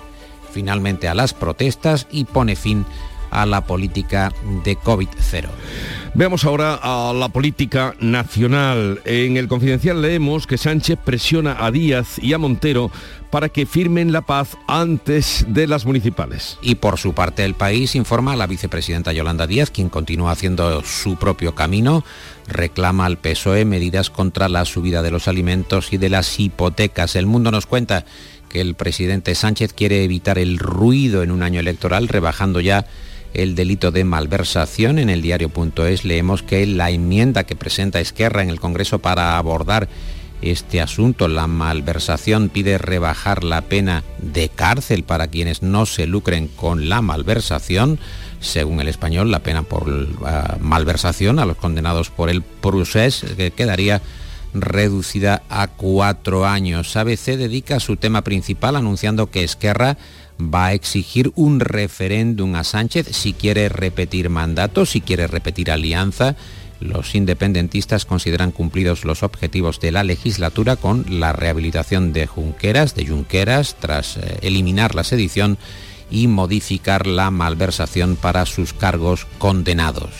finalmente 0.52 1.08
a 1.08 1.14
las 1.14 1.34
protestas 1.34 2.06
y 2.10 2.24
pone 2.24 2.56
fin 2.56 2.84
a 3.30 3.46
la 3.46 3.62
política 3.62 4.32
de 4.64 4.76
COVID-0. 4.76 5.48
Veamos 6.14 6.44
ahora 6.44 6.78
a 6.82 7.14
la 7.14 7.30
política 7.30 7.94
nacional. 7.98 9.00
En 9.06 9.38
el 9.38 9.48
confidencial 9.48 10.02
leemos 10.02 10.46
que 10.46 10.58
Sánchez 10.58 10.98
presiona 11.02 11.56
a 11.58 11.70
Díaz 11.70 12.18
y 12.18 12.34
a 12.34 12.38
Montero 12.38 12.90
para 13.32 13.48
que 13.48 13.64
firmen 13.64 14.12
la 14.12 14.20
paz 14.20 14.58
antes 14.68 15.46
de 15.48 15.66
las 15.66 15.86
municipales. 15.86 16.58
Y 16.60 16.74
por 16.74 16.98
su 16.98 17.14
parte 17.14 17.46
el 17.46 17.54
país 17.54 17.94
informa 17.94 18.34
a 18.34 18.36
la 18.36 18.46
vicepresidenta 18.46 19.14
Yolanda 19.14 19.46
Díaz, 19.46 19.70
quien 19.70 19.88
continúa 19.88 20.32
haciendo 20.32 20.84
su 20.84 21.16
propio 21.16 21.54
camino, 21.54 22.04
reclama 22.46 23.06
al 23.06 23.16
PSOE 23.16 23.64
medidas 23.64 24.10
contra 24.10 24.50
la 24.50 24.66
subida 24.66 25.00
de 25.00 25.10
los 25.10 25.28
alimentos 25.28 25.94
y 25.94 25.96
de 25.96 26.10
las 26.10 26.38
hipotecas. 26.38 27.16
El 27.16 27.24
mundo 27.24 27.50
nos 27.50 27.64
cuenta 27.64 28.04
que 28.50 28.60
el 28.60 28.74
presidente 28.74 29.34
Sánchez 29.34 29.72
quiere 29.72 30.04
evitar 30.04 30.36
el 30.36 30.58
ruido 30.58 31.22
en 31.22 31.30
un 31.30 31.42
año 31.42 31.58
electoral, 31.58 32.08
rebajando 32.08 32.60
ya 32.60 32.84
el 33.32 33.54
delito 33.54 33.90
de 33.90 34.04
malversación. 34.04 34.98
En 34.98 35.08
el 35.08 35.22
diario.es 35.22 36.04
leemos 36.04 36.42
que 36.42 36.66
la 36.66 36.90
enmienda 36.90 37.44
que 37.44 37.56
presenta 37.56 37.98
Esquerra 37.98 38.42
en 38.42 38.50
el 38.50 38.60
Congreso 38.60 38.98
para 38.98 39.38
abordar 39.38 39.88
este 40.42 40.80
asunto, 40.80 41.28
la 41.28 41.46
malversación, 41.46 42.48
pide 42.48 42.78
rebajar 42.78 43.44
la 43.44 43.62
pena 43.62 44.02
de 44.18 44.48
cárcel 44.48 45.04
para 45.04 45.28
quienes 45.28 45.62
no 45.62 45.86
se 45.86 46.06
lucren 46.06 46.48
con 46.48 46.88
la 46.88 47.00
malversación. 47.00 47.98
Según 48.40 48.80
el 48.80 48.88
español, 48.88 49.30
la 49.30 49.40
pena 49.40 49.62
por 49.62 49.86
malversación 50.60 51.38
a 51.38 51.46
los 51.46 51.56
condenados 51.56 52.10
por 52.10 52.28
el 52.28 52.42
procés 52.42 53.24
quedaría 53.56 54.02
reducida 54.54 55.42
a 55.48 55.68
cuatro 55.68 56.46
años. 56.46 56.96
ABC 56.96 57.36
dedica 57.36 57.80
su 57.80 57.96
tema 57.96 58.22
principal 58.22 58.76
anunciando 58.76 59.30
que 59.30 59.44
Esquerra 59.44 59.96
va 60.42 60.66
a 60.66 60.72
exigir 60.72 61.32
un 61.34 61.60
referéndum 61.60 62.54
a 62.56 62.64
Sánchez 62.64 63.08
si 63.12 63.32
quiere 63.32 63.68
repetir 63.68 64.28
mandato, 64.28 64.86
si 64.86 65.00
quiere 65.00 65.26
repetir 65.26 65.70
alianza. 65.70 66.36
Los 66.82 67.14
independentistas 67.14 68.04
consideran 68.04 68.50
cumplidos 68.50 69.04
los 69.04 69.22
objetivos 69.22 69.78
de 69.80 69.92
la 69.92 70.02
legislatura 70.02 70.76
con 70.76 71.04
la 71.08 71.32
rehabilitación 71.32 72.12
de 72.12 72.26
Junqueras, 72.26 72.94
de 72.94 73.06
Junqueras, 73.06 73.76
tras 73.78 74.16
eh, 74.16 74.38
eliminar 74.42 74.94
la 74.94 75.04
sedición 75.04 75.58
y 76.10 76.26
modificar 76.26 77.06
la 77.06 77.30
malversación 77.30 78.16
para 78.16 78.44
sus 78.46 78.72
cargos 78.72 79.26
condenados. 79.38 80.10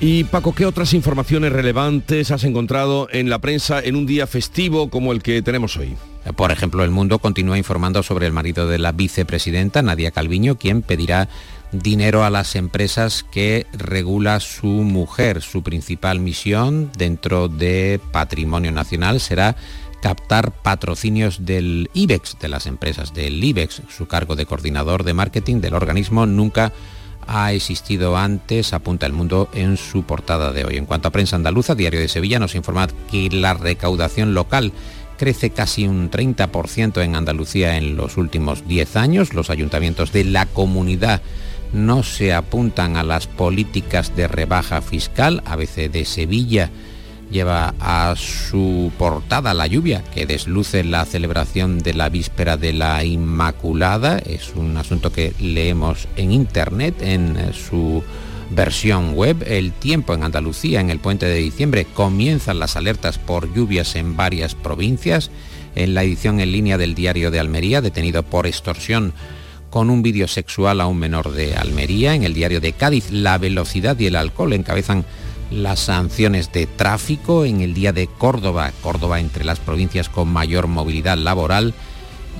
Y 0.00 0.24
Paco, 0.24 0.54
¿qué 0.54 0.64
otras 0.64 0.94
informaciones 0.94 1.52
relevantes 1.52 2.30
has 2.30 2.44
encontrado 2.44 3.08
en 3.12 3.28
la 3.28 3.38
prensa 3.38 3.80
en 3.80 3.96
un 3.96 4.06
día 4.06 4.26
festivo 4.26 4.88
como 4.88 5.12
el 5.12 5.22
que 5.22 5.42
tenemos 5.42 5.76
hoy? 5.76 5.94
Por 6.36 6.50
ejemplo, 6.50 6.84
El 6.84 6.90
Mundo 6.90 7.18
continúa 7.18 7.58
informando 7.58 8.02
sobre 8.02 8.26
el 8.26 8.32
marido 8.32 8.66
de 8.66 8.78
la 8.78 8.92
vicepresidenta, 8.92 9.82
Nadia 9.82 10.10
Calviño, 10.10 10.56
quien 10.56 10.82
pedirá 10.82 11.28
dinero 11.72 12.24
a 12.24 12.30
las 12.30 12.56
empresas 12.56 13.24
que 13.30 13.66
regula 13.72 14.40
su 14.40 14.66
mujer. 14.66 15.42
Su 15.42 15.62
principal 15.62 16.20
misión 16.20 16.90
dentro 16.96 17.48
de 17.48 18.00
Patrimonio 18.12 18.72
Nacional 18.72 19.20
será 19.20 19.56
captar 20.02 20.52
patrocinios 20.52 21.44
del 21.44 21.90
IBEX, 21.92 22.38
de 22.40 22.48
las 22.48 22.66
empresas 22.66 23.14
del 23.14 23.42
IBEX. 23.42 23.82
Su 23.88 24.06
cargo 24.06 24.36
de 24.36 24.46
coordinador 24.46 25.04
de 25.04 25.14
marketing 25.14 25.60
del 25.60 25.74
organismo 25.74 26.26
nunca 26.26 26.72
ha 27.26 27.52
existido 27.52 28.16
antes, 28.16 28.72
apunta 28.72 29.06
el 29.06 29.12
mundo 29.12 29.48
en 29.52 29.76
su 29.76 30.02
portada 30.02 30.52
de 30.52 30.64
hoy. 30.64 30.76
En 30.76 30.86
cuanto 30.86 31.08
a 31.08 31.12
prensa 31.12 31.36
andaluza, 31.36 31.74
Diario 31.74 32.00
de 32.00 32.08
Sevilla 32.08 32.38
nos 32.38 32.54
informa 32.54 32.88
que 33.10 33.28
la 33.30 33.54
recaudación 33.54 34.34
local 34.34 34.72
crece 35.16 35.50
casi 35.50 35.86
un 35.86 36.10
30% 36.10 37.02
en 37.04 37.14
Andalucía 37.14 37.76
en 37.76 37.94
los 37.94 38.16
últimos 38.16 38.66
10 38.66 38.96
años. 38.96 39.34
Los 39.34 39.50
ayuntamientos 39.50 40.12
de 40.12 40.24
la 40.24 40.46
comunidad 40.46 41.20
no 41.72 42.02
se 42.02 42.32
apuntan 42.32 42.96
a 42.96 43.02
las 43.02 43.26
políticas 43.26 44.14
de 44.16 44.28
rebaja 44.28 44.82
fiscal. 44.82 45.42
ABC 45.44 45.90
de 45.90 46.04
Sevilla 46.04 46.70
lleva 47.30 47.74
a 47.78 48.14
su 48.16 48.90
portada 48.98 49.54
la 49.54 49.66
lluvia 49.66 50.02
que 50.12 50.26
desluce 50.26 50.82
la 50.82 51.04
celebración 51.04 51.78
de 51.78 51.94
la 51.94 52.08
víspera 52.08 52.56
de 52.56 52.72
la 52.72 53.04
Inmaculada. 53.04 54.18
Es 54.18 54.52
un 54.56 54.76
asunto 54.76 55.12
que 55.12 55.32
leemos 55.38 56.08
en 56.16 56.32
internet 56.32 56.96
en 57.00 57.52
su 57.54 58.02
versión 58.50 59.14
web. 59.14 59.44
El 59.46 59.72
tiempo 59.72 60.12
en 60.12 60.24
Andalucía 60.24 60.80
en 60.80 60.90
el 60.90 60.98
puente 60.98 61.26
de 61.26 61.36
diciembre 61.36 61.86
comienzan 61.86 62.58
las 62.58 62.76
alertas 62.76 63.18
por 63.18 63.52
lluvias 63.54 63.94
en 63.94 64.16
varias 64.16 64.54
provincias. 64.54 65.30
En 65.76 65.94
la 65.94 66.02
edición 66.02 66.40
en 66.40 66.50
línea 66.50 66.78
del 66.78 66.96
diario 66.96 67.30
de 67.30 67.38
Almería, 67.38 67.80
detenido 67.80 68.24
por 68.24 68.48
extorsión 68.48 69.14
con 69.70 69.88
un 69.88 70.02
vídeo 70.02 70.28
sexual 70.28 70.80
a 70.80 70.86
un 70.86 70.98
menor 70.98 71.32
de 71.32 71.54
Almería. 71.54 72.14
En 72.14 72.24
el 72.24 72.34
diario 72.34 72.60
de 72.60 72.72
Cádiz, 72.72 73.10
la 73.10 73.38
velocidad 73.38 73.98
y 73.98 74.06
el 74.06 74.16
alcohol 74.16 74.52
encabezan 74.52 75.04
las 75.50 75.80
sanciones 75.80 76.52
de 76.52 76.66
tráfico 76.66 77.44
en 77.44 77.60
el 77.60 77.74
día 77.74 77.92
de 77.92 78.06
Córdoba, 78.06 78.72
Córdoba 78.82 79.20
entre 79.20 79.44
las 79.44 79.58
provincias 79.58 80.08
con 80.08 80.28
mayor 80.28 80.66
movilidad 80.66 81.16
laboral. 81.16 81.74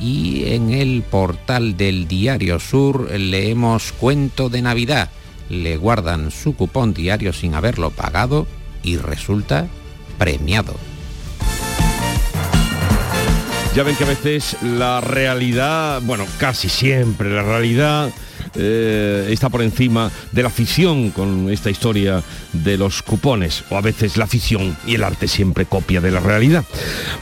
Y 0.00 0.52
en 0.52 0.70
el 0.70 1.02
portal 1.02 1.76
del 1.76 2.08
Diario 2.08 2.58
Sur 2.58 3.10
leemos 3.10 3.92
Cuento 3.92 4.48
de 4.48 4.62
Navidad. 4.62 5.10
Le 5.48 5.76
guardan 5.76 6.30
su 6.30 6.54
cupón 6.54 6.94
diario 6.94 7.32
sin 7.32 7.54
haberlo 7.54 7.90
pagado 7.90 8.46
y 8.82 8.96
resulta 8.96 9.68
premiado. 10.18 10.74
Ya 13.74 13.84
ven 13.84 13.94
que 13.94 14.02
a 14.02 14.08
veces 14.08 14.56
la 14.62 15.00
realidad, 15.00 16.00
bueno, 16.02 16.26
casi 16.38 16.68
siempre 16.68 17.30
la 17.30 17.42
realidad 17.42 18.10
eh, 18.54 19.28
está 19.30 19.48
por 19.48 19.62
encima 19.62 20.10
de 20.32 20.42
la 20.42 20.48
afición 20.48 21.10
con 21.10 21.50
esta 21.50 21.70
historia 21.70 22.22
de 22.52 22.76
los 22.76 23.02
cupones, 23.02 23.64
o 23.70 23.76
a 23.76 23.80
veces 23.80 24.16
la 24.16 24.24
afición 24.24 24.76
y 24.86 24.94
el 24.94 25.04
arte 25.04 25.28
siempre 25.28 25.66
copia 25.66 26.00
de 26.00 26.10
la 26.10 26.20
realidad. 26.20 26.64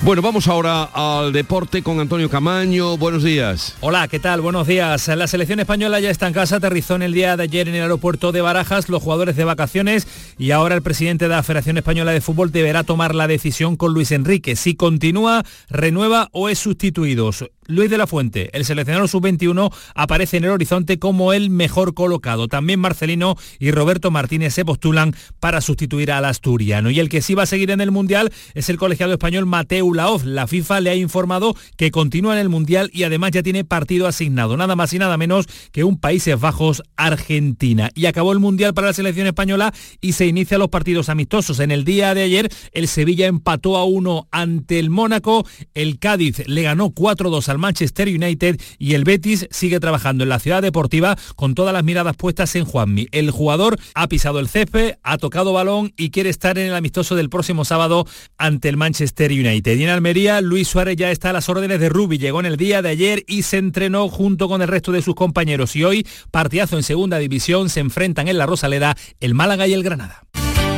Bueno, 0.03 0.23
vamos 0.23 0.49
ahora 0.49 0.85
al 0.95 1.33
deporte 1.33 1.83
con 1.83 2.01
Antonio 2.01 2.31
Camaño. 2.31 2.97
Buenos 2.97 3.23
días. 3.23 3.77
Hola, 3.81 4.09
¿qué 4.09 4.19
tal? 4.19 4.41
Buenos 4.41 4.67
días. 4.67 5.09
La 5.09 5.27
selección 5.27 5.61
española 5.61 6.01
ya 6.01 6.11
está 6.11 6.27
en 6.27 6.35
casa, 6.35 6.57
aterrizó 6.57 6.97
en 6.97 7.03
el 7.03 7.13
día 7.13 7.37
de 7.37 7.45
ayer 7.45 7.69
en 7.69 7.75
el 7.75 7.83
aeropuerto 7.83 8.33
de 8.33 8.41
Barajas, 8.41 8.89
los 8.89 9.03
jugadores 9.03 9.37
de 9.37 9.45
vacaciones 9.45 10.07
y 10.39 10.51
ahora 10.53 10.75
el 10.75 10.83
presidente 10.83 11.27
de 11.27 11.35
la 11.35 11.43
Federación 11.43 11.79
Española 11.79 12.13
de 12.13 12.21
Fútbol 12.21 12.53
deberá 12.53 12.85
tomar 12.85 13.15
la 13.15 13.27
decisión 13.27 13.77
con 13.77 13.93
Luis 13.93 14.13
Enrique, 14.13 14.57
si 14.57 14.75
continúa, 14.75 15.45
renueva 15.69 16.29
o 16.33 16.49
es 16.49 16.59
sustituido. 16.59 17.31
Luis 17.71 17.91
de 17.91 17.99
la 17.99 18.07
Fuente, 18.07 18.49
el 18.55 18.65
seleccionador 18.65 19.11
sub-21, 19.11 19.71
aparece 19.95 20.39
en 20.39 20.45
el 20.45 20.53
horizonte 20.53 20.99
como 20.99 21.35
el 21.35 21.51
mejor 21.51 21.93
colocado. 21.93 22.49
También 22.49 22.81
Marcelino 22.81 23.37
y 23.59 23.73
Roberto 23.73 24.11
Martínez 24.11 24.55
se 24.55 24.65
postulan 24.65 25.15
para 25.39 25.61
sustituir 25.61 26.11
al 26.11 26.25
asturiano. 26.25 26.91
Y 26.91 26.99
el 26.99 27.11
que 27.11 27.21
sí 27.21 27.35
va 27.35 27.43
a 27.43 27.47
seguir 27.47 27.71
en 27.71 27.83
el 27.83 27.91
Mundial 27.91 28.33
es 28.55 28.71
el 28.71 28.79
colegiado 28.79 29.13
español 29.13 29.45
Mateu 29.45 29.93
Laoz. 29.93 30.25
La 30.25 30.47
FIFA 30.47 30.81
le 30.81 30.89
ha 30.89 30.95
informado 30.95 31.55
que 31.77 31.91
continúa 31.91 32.33
en 32.33 32.39
el 32.39 32.49
Mundial 32.49 32.89
y 32.91 33.03
además 33.03 33.33
ya 33.33 33.43
tiene 33.43 33.65
partido 33.65 34.07
asignado. 34.07 34.57
Nada 34.57 34.75
más 34.75 34.95
y 34.95 34.99
nada 34.99 35.19
menos 35.19 35.45
que 35.71 35.85
un 35.85 35.99
Países 36.01 36.41
Bajos, 36.41 36.83
Argentina. 36.97 37.91
Y 37.95 38.07
acabó 38.07 38.33
el 38.33 38.39
Mundial 38.39 38.73
para 38.73 38.87
la 38.87 38.93
selección 38.95 39.27
española 39.27 39.75
y 40.01 40.15
se 40.15 40.25
inician 40.25 40.61
los 40.61 40.71
partidos 40.71 41.11
amistosos. 41.11 41.61
En 41.61 41.71
el 41.71 41.85
día 41.85 42.15
de 42.15 42.23
ayer 42.23 42.49
el 42.73 42.89
Sevilla 42.89 43.27
empató 43.27 43.77
a 43.77 43.85
uno 43.85 44.27
ante 44.31 44.79
el 44.79 44.89
Mónaco. 44.89 45.47
El 45.75 45.99
Cádiz 45.99 46.49
le 46.49 46.63
ganó 46.63 46.95
4-2 46.95 47.47
al 47.51 47.58
Manchester 47.59 48.09
United 48.09 48.61
y 48.79 48.95
el 48.95 49.05
Betis 49.05 49.47
sigue 49.51 49.81
trabajando 49.81 50.25
en 50.25 50.31
la 50.31 50.39
ciudad 50.39 50.63
deportiva 50.63 51.17
con 51.37 51.55
todas 51.55 51.73
las 51.73 51.85
miradas 51.85 52.17
puestas 52.17 52.55
en 52.57 52.65
Juanmi. 52.65 53.09
El 53.13 53.31
jugador 53.31 53.79
ha 53.95 54.09
pisado 54.09 54.39
el 54.39 54.49
césped, 54.49 54.95
ha 55.03 55.19
tocado 55.19 55.53
balón 55.53 55.93
y 55.97 56.11
quiere 56.11 56.31
estar 56.31 56.59
en 56.59 56.67
el 56.67 56.75
amistoso 56.75 57.17
del 57.17 57.31
próximo 57.31 57.65
sábado 57.65 58.07
ante 58.37 58.69
el 58.69 58.77
Manchester 58.77 59.33
United. 59.33 59.77
Y 59.77 59.85
en 59.85 59.91
Almería, 59.91 60.41
Luis 60.41 60.69
Suárez 60.69 60.97
ya 60.97 61.11
está 61.11 61.31
a 61.31 61.33
las 61.33 61.49
órdenes 61.49 61.81
de 61.81 61.89
Rubi. 61.89 62.19
Llegó 62.19 62.41
en 62.41 62.47
el 62.47 62.57
día 62.57 62.83
de 62.83 62.91
ayer 62.91 63.25
y 63.27 63.43
se 63.43 63.59
entrenó 63.59 64.09
junto 64.09 64.49
con 64.49 64.63
el 64.63 64.69
resto 64.69 64.93
de 64.93 65.03
sus 65.03 65.15
compañeros. 65.15 65.77
Y 65.77 65.85
hoy, 65.85 66.07
partidazo 66.31 66.77
en 66.77 66.83
segunda 66.83 67.19
división, 67.19 67.69
se 67.69 67.81
enfrentan 67.81 68.29
en 68.29 68.39
la 68.39 68.47
Rosaleda 68.47 68.97
el 69.21 69.35
Málaga 69.35 69.67
y 69.67 69.73
el 69.75 69.83
Granada. 69.83 70.23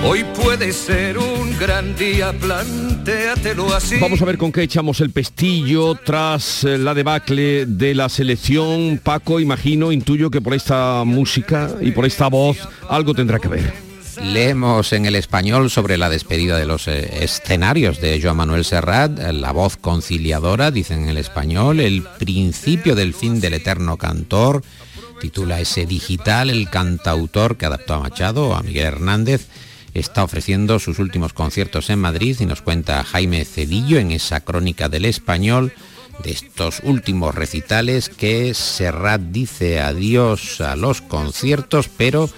Hoy 0.03 0.25
puede 0.25 0.73
ser 0.73 1.19
un 1.19 1.59
gran 1.59 1.95
día, 1.95 2.33
plantéatelo 2.33 3.75
así. 3.75 3.99
Vamos 4.01 4.23
a 4.23 4.25
ver 4.25 4.39
con 4.39 4.51
qué 4.51 4.63
echamos 4.63 5.01
el 5.03 5.11
pestillo 5.11 5.95
tras 5.95 6.65
eh, 6.65 6.79
la 6.79 6.95
debacle 6.95 7.67
de 7.67 7.95
la 7.95 8.09
selección. 8.09 8.99
Paco, 9.03 9.41
imagino, 9.41 9.93
intuyo 9.93 10.31
que 10.31 10.41
por 10.41 10.55
esta 10.55 11.05
música 11.05 11.71
y 11.83 11.91
por 11.91 12.07
esta 12.07 12.29
voz 12.29 12.57
algo 12.89 13.13
tendrá 13.13 13.39
que 13.39 13.49
ver. 13.49 13.75
Leemos 14.25 14.95
en 14.95 15.05
el 15.05 15.17
español 15.17 15.71
sobre 15.71 15.99
la 15.99 16.09
despedida 16.09 16.57
de 16.57 16.65
los 16.65 16.89
eh, 16.89 17.23
escenarios 17.23 18.01
de 18.01 18.21
Joan 18.23 18.39
Manuel 18.39 18.65
Serrat, 18.65 19.19
la 19.19 19.53
voz 19.53 19.77
conciliadora, 19.77 20.71
dicen 20.71 21.03
en 21.03 21.09
el 21.11 21.19
español, 21.19 21.79
el 21.79 22.03
principio 22.19 22.95
del 22.95 23.13
fin 23.13 23.39
del 23.39 23.55
eterno 23.55 23.99
cantor, 23.99 24.63
titula 25.21 25.61
ese 25.61 25.85
digital, 25.85 26.49
el 26.49 26.71
cantautor 26.71 27.59
que 27.59 27.67
adaptó 27.67 27.95
a 27.95 28.01
Machado, 28.01 28.55
a 28.55 28.63
Miguel 28.63 28.87
Hernández, 28.87 29.47
está 30.01 30.25
ofreciendo 30.25 30.79
sus 30.79 30.99
últimos 30.99 31.33
conciertos 31.33 31.91
en 31.91 31.99
Madrid 31.99 32.37
y 32.41 32.47
nos 32.47 32.63
cuenta 32.63 33.05
Jaime 33.05 33.45
Cedillo 33.45 33.99
en 33.99 34.11
esa 34.11 34.41
crónica 34.41 34.89
del 34.89 35.05
español 35.05 35.73
de 36.23 36.33
estos 36.33 36.81
últimos 36.83 37.35
recitales 37.35 38.09
que 38.09 38.53
Serrat 38.55 39.21
dice 39.21 39.81
adiós 39.81 40.61
a 40.61 40.77
los 40.77 41.01
conciertos, 41.01 41.89
pero 41.89 42.29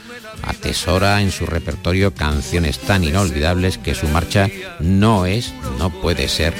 atesora 0.42 1.22
en 1.22 1.30
su 1.30 1.46
repertorio 1.46 2.14
canciones 2.14 2.78
tan 2.78 3.04
inolvidables 3.04 3.78
que 3.78 3.94
su 3.94 4.06
marcha 4.08 4.48
no 4.80 5.26
es, 5.26 5.52
no 5.78 5.90
puede 5.90 6.28
ser 6.28 6.54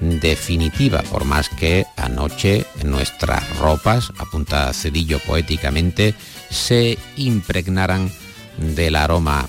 definitiva, 0.00 1.02
por 1.02 1.24
más 1.24 1.48
que 1.48 1.86
anoche 1.96 2.66
nuestras 2.84 3.56
ropas, 3.58 4.12
apunta 4.18 4.72
Cedillo 4.72 5.18
poéticamente, 5.20 6.14
se 6.50 6.98
impregnaran 7.16 8.10
del 8.58 8.96
aroma 8.96 9.48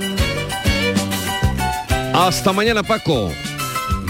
Hasta 2.13 2.51
mañana, 2.51 2.83
Paco. 2.83 3.31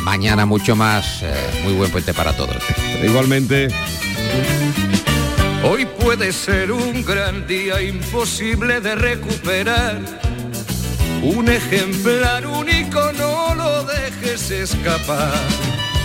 Mañana 0.03 0.45
mucho 0.45 0.75
más. 0.75 1.21
Eh, 1.21 1.33
muy 1.63 1.73
buen 1.73 1.91
puente 1.91 2.13
para 2.13 2.35
todos. 2.35 2.57
Igualmente. 3.03 3.67
Hoy 5.63 5.85
puede 5.85 6.33
ser 6.33 6.71
un 6.71 7.05
gran 7.05 7.45
día 7.45 7.81
imposible 7.81 8.81
de 8.81 8.95
recuperar. 8.95 9.99
Un 11.21 11.49
ejemplar 11.49 12.47
único, 12.47 13.11
no 13.13 13.53
lo 13.53 13.83
dejes 13.83 14.49
escapar. 14.49 15.33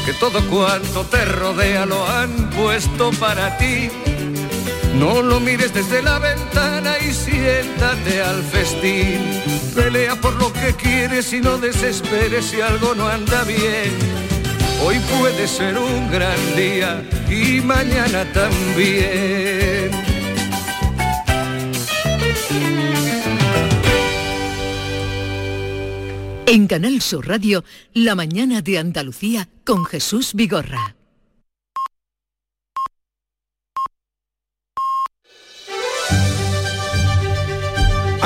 Que 0.05 0.13
todo 0.15 0.47
cuanto 0.51 1.05
te 1.05 1.25
rodea 1.25 1.87
lo 1.87 2.07
han 2.07 2.51
puesto 2.51 3.11
para 3.13 3.57
ti. 3.57 3.89
No 4.99 5.23
lo 5.23 5.41
mires 5.41 5.73
desde 5.73 6.03
la 6.03 6.19
ventana 6.19 6.95
y 6.99 7.13
siéntate 7.13 8.23
al 8.23 8.43
festín. 8.43 9.21
Pelea 9.75 10.17
por 10.17 10.35
lo 10.35 10.53
que 10.53 10.75
quieres 10.75 11.33
y 11.33 11.41
no 11.41 11.59
desesperes 11.59 12.47
si 12.47 12.61
algo 12.61 12.95
no 12.95 13.07
anda 13.07 13.45
bien 13.45 14.27
Hoy 14.85 14.97
puede 15.19 15.49
ser 15.49 15.79
un 15.79 16.11
gran 16.11 16.39
día 16.55 17.03
y 17.29 17.61
mañana 17.61 18.31
también. 18.33 19.91
En 26.47 26.67
Canal 26.69 27.01
Sur 27.01 27.27
Radio, 27.27 27.65
La 27.95 28.15
mañana 28.15 28.63
de 28.63 28.79
Andalucía 28.79 29.49
con 29.65 29.85
Jesús 29.85 30.35
Vigorra. 30.35 30.95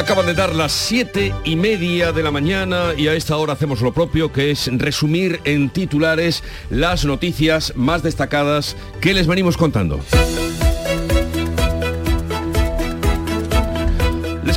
Acaban 0.00 0.24
de 0.24 0.32
dar 0.32 0.54
las 0.54 0.72
siete 0.72 1.34
y 1.44 1.56
media 1.56 2.10
de 2.10 2.22
la 2.22 2.30
mañana 2.30 2.94
y 2.96 3.08
a 3.08 3.12
esta 3.12 3.36
hora 3.36 3.52
hacemos 3.52 3.82
lo 3.82 3.92
propio, 3.92 4.32
que 4.32 4.50
es 4.50 4.70
resumir 4.78 5.40
en 5.44 5.68
titulares 5.68 6.42
las 6.70 7.04
noticias 7.04 7.74
más 7.76 8.02
destacadas 8.02 8.78
que 9.02 9.12
les 9.12 9.26
venimos 9.26 9.58
contando. 9.58 10.00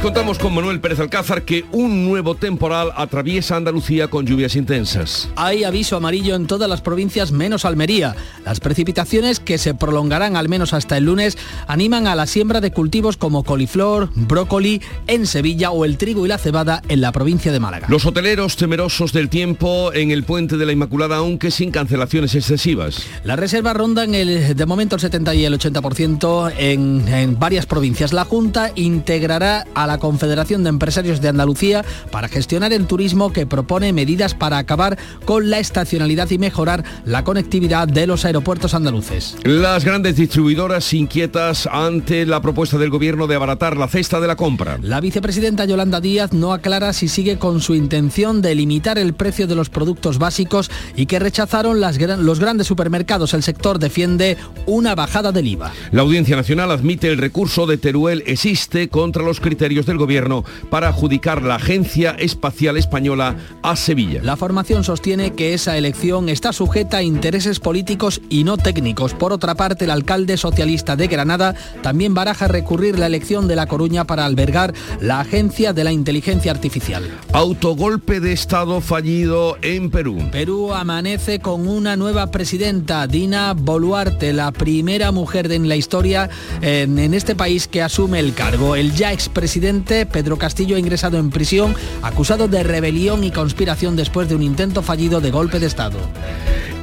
Contamos 0.03 0.37
con 0.37 0.53
Manuel 0.53 0.81
Pérez 0.81 0.99
Alcázar 0.99 1.43
que 1.43 1.63
un 1.71 2.03
nuevo 2.03 2.35
temporal 2.35 2.91
atraviesa 2.97 3.55
Andalucía 3.55 4.09
con 4.09 4.25
lluvias 4.25 4.57
intensas. 4.57 5.29
Hay 5.37 5.63
aviso 5.63 5.95
amarillo 5.95 6.35
en 6.35 6.45
todas 6.45 6.69
las 6.69 6.81
provincias 6.81 7.31
menos 7.31 7.63
Almería. 7.63 8.13
Las 8.43 8.59
precipitaciones, 8.59 9.39
que 9.39 9.57
se 9.57 9.73
prolongarán 9.73 10.35
al 10.35 10.49
menos 10.49 10.73
hasta 10.73 10.97
el 10.97 11.05
lunes, 11.05 11.37
animan 11.67 12.05
a 12.07 12.15
la 12.15 12.27
siembra 12.27 12.59
de 12.59 12.71
cultivos 12.71 13.15
como 13.15 13.45
coliflor, 13.45 14.09
brócoli 14.13 14.81
en 15.07 15.25
Sevilla 15.25 15.71
o 15.71 15.85
el 15.85 15.97
trigo 15.97 16.25
y 16.25 16.27
la 16.27 16.37
cebada 16.37 16.81
en 16.89 16.99
la 16.99 17.13
provincia 17.13 17.53
de 17.53 17.61
Málaga. 17.61 17.87
Los 17.89 18.05
hoteleros 18.05 18.57
temerosos 18.57 19.13
del 19.13 19.29
tiempo 19.29 19.93
en 19.93 20.11
el 20.11 20.25
puente 20.25 20.57
de 20.57 20.65
la 20.65 20.73
Inmaculada, 20.73 21.15
aunque 21.15 21.49
sin 21.49 21.71
cancelaciones 21.71 22.35
excesivas. 22.35 23.03
Las 23.23 23.39
reservas 23.39 23.77
rondan 23.77 24.15
el, 24.15 24.53
de 24.53 24.65
momento 24.65 24.97
el 24.97 25.01
70 25.01 25.33
y 25.35 25.45
el 25.45 25.57
80% 25.57 26.55
en, 26.57 27.07
en 27.07 27.39
varias 27.39 27.65
provincias. 27.65 28.11
La 28.11 28.25
Junta 28.25 28.73
integrará 28.75 29.65
a 29.73 29.87
la 29.87 29.92
Confederación 29.97 30.63
de 30.63 30.69
Empresarios 30.69 31.21
de 31.21 31.29
Andalucía 31.29 31.85
para 32.11 32.27
gestionar 32.27 32.73
el 32.73 32.87
turismo 32.87 33.33
que 33.33 33.45
propone 33.45 33.93
medidas 33.93 34.33
para 34.33 34.57
acabar 34.57 34.97
con 35.25 35.49
la 35.49 35.59
estacionalidad 35.59 36.29
y 36.29 36.37
mejorar 36.37 36.83
la 37.05 37.23
conectividad 37.23 37.87
de 37.87 38.07
los 38.07 38.25
aeropuertos 38.25 38.73
andaluces. 38.73 39.35
Las 39.43 39.85
grandes 39.85 40.15
distribuidoras 40.15 40.93
inquietas 40.93 41.67
ante 41.67 42.25
la 42.25 42.41
propuesta 42.41 42.77
del 42.77 42.89
gobierno 42.89 43.27
de 43.27 43.35
abaratar 43.35 43.77
la 43.77 43.87
cesta 43.87 44.19
de 44.19 44.27
la 44.27 44.35
compra. 44.35 44.77
La 44.81 45.01
vicepresidenta 45.01 45.65
Yolanda 45.65 46.01
Díaz 46.01 46.33
no 46.33 46.53
aclara 46.53 46.93
si 46.93 47.07
sigue 47.07 47.37
con 47.37 47.61
su 47.61 47.75
intención 47.75 48.41
de 48.41 48.55
limitar 48.55 48.97
el 48.97 49.13
precio 49.13 49.47
de 49.47 49.55
los 49.55 49.69
productos 49.69 50.19
básicos 50.19 50.69
y 50.95 51.05
que 51.05 51.19
rechazaron 51.19 51.81
las, 51.81 51.99
los 51.99 52.39
grandes 52.39 52.67
supermercados. 52.67 53.33
El 53.33 53.43
sector 53.43 53.79
defiende 53.79 54.37
una 54.65 54.95
bajada 54.95 55.31
del 55.31 55.47
IVA. 55.47 55.71
La 55.91 56.01
Audiencia 56.01 56.35
Nacional 56.35 56.71
admite 56.71 57.09
el 57.09 57.17
recurso 57.17 57.65
de 57.65 57.77
Teruel 57.77 58.23
existe 58.25 58.89
contra 58.89 59.23
los 59.23 59.39
criterios 59.39 59.82
del 59.85 59.97
Gobierno 59.97 60.43
para 60.69 60.89
adjudicar 60.89 61.41
la 61.41 61.55
Agencia 61.55 62.11
Espacial 62.19 62.77
Española 62.77 63.35
a 63.61 63.75
Sevilla. 63.75 64.21
La 64.23 64.37
formación 64.37 64.83
sostiene 64.83 65.33
que 65.33 65.53
esa 65.53 65.77
elección 65.77 66.29
está 66.29 66.53
sujeta 66.53 66.97
a 66.97 67.03
intereses 67.03 67.59
políticos 67.59 68.21
y 68.29 68.43
no 68.43 68.57
técnicos. 68.57 69.13
Por 69.13 69.33
otra 69.33 69.55
parte, 69.55 69.85
el 69.85 69.91
alcalde 69.91 70.37
socialista 70.37 70.95
de 70.95 71.07
Granada 71.07 71.55
también 71.81 72.13
baraja 72.13 72.47
recurrir 72.47 72.99
la 72.99 73.07
elección 73.07 73.47
de 73.47 73.55
La 73.55 73.67
Coruña 73.67 74.05
para 74.05 74.25
albergar 74.25 74.73
la 74.99 75.19
Agencia 75.19 75.73
de 75.73 75.83
la 75.83 75.91
Inteligencia 75.91 76.51
Artificial. 76.51 77.03
Autogolpe 77.33 78.19
de 78.19 78.33
Estado 78.33 78.81
fallido 78.81 79.57
en 79.61 79.89
Perú. 79.89 80.17
Perú 80.31 80.73
amanece 80.73 81.39
con 81.39 81.67
una 81.67 81.95
nueva 81.95 82.31
presidenta, 82.31 83.07
Dina 83.07 83.53
Boluarte, 83.53 84.33
la 84.33 84.51
primera 84.51 85.11
mujer 85.11 85.51
en 85.51 85.67
la 85.67 85.75
historia 85.75 86.29
en, 86.61 86.99
en 86.99 87.13
este 87.13 87.35
país 87.35 87.67
que 87.67 87.81
asume 87.81 88.19
el 88.19 88.33
cargo. 88.33 88.75
El 88.75 88.93
ya 88.93 89.11
expresidente 89.11 89.72
Pedro 89.81 90.37
Castillo 90.37 90.75
ha 90.75 90.79
ingresado 90.79 91.17
en 91.17 91.31
prisión 91.31 91.75
acusado 92.03 92.47
de 92.47 92.63
rebelión 92.63 93.23
y 93.23 93.31
conspiración 93.31 93.95
después 93.95 94.29
de 94.29 94.35
un 94.35 94.43
intento 94.43 94.83
fallido 94.83 95.19
de 95.19 95.31
golpe 95.31 95.59
de 95.59 95.65
Estado. 95.65 95.97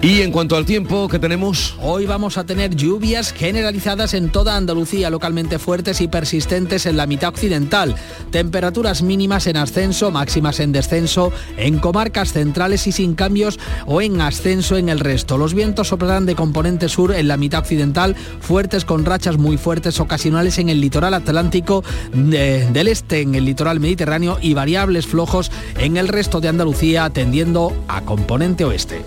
Y 0.02 0.22
en 0.22 0.32
cuanto 0.32 0.56
al 0.56 0.64
tiempo 0.64 1.08
que 1.08 1.18
tenemos... 1.18 1.76
Hoy 1.82 2.06
vamos 2.06 2.38
a 2.38 2.44
tener 2.44 2.74
lluvias 2.74 3.34
generalizadas 3.34 4.14
en 4.14 4.32
toda 4.32 4.56
Andalucía, 4.56 5.10
localmente 5.10 5.58
fuertes 5.58 6.00
y 6.00 6.08
persistentes 6.08 6.86
en 6.86 6.96
la 6.96 7.06
mitad 7.06 7.28
occidental. 7.28 7.94
Temperaturas 8.30 9.02
mínimas 9.02 9.46
en 9.46 9.58
ascenso, 9.58 10.10
máximas 10.10 10.58
en 10.60 10.72
descenso, 10.72 11.34
en 11.58 11.78
comarcas 11.78 12.32
centrales 12.32 12.86
y 12.86 12.92
sin 12.92 13.14
cambios 13.14 13.60
o 13.84 14.00
en 14.00 14.22
ascenso 14.22 14.78
en 14.78 14.88
el 14.88 15.00
resto. 15.00 15.36
Los 15.36 15.52
vientos 15.52 15.88
soplarán 15.88 16.24
de 16.24 16.34
componente 16.34 16.88
sur 16.88 17.14
en 17.14 17.28
la 17.28 17.36
mitad 17.36 17.60
occidental, 17.60 18.16
fuertes 18.40 18.86
con 18.86 19.04
rachas 19.04 19.36
muy 19.36 19.58
fuertes 19.58 20.00
ocasionales 20.00 20.56
en 20.56 20.70
el 20.70 20.80
litoral 20.80 21.12
atlántico 21.12 21.84
del 22.14 22.88
este, 22.88 23.20
en 23.20 23.34
el 23.34 23.44
litoral 23.44 23.80
mediterráneo 23.80 24.38
y 24.40 24.54
variables 24.54 25.06
flojos 25.06 25.52
en 25.76 25.98
el 25.98 26.08
resto 26.08 26.40
de 26.40 26.48
Andalucía, 26.48 27.10
tendiendo 27.10 27.74
a 27.86 28.00
componente 28.00 28.64
oeste. 28.64 29.04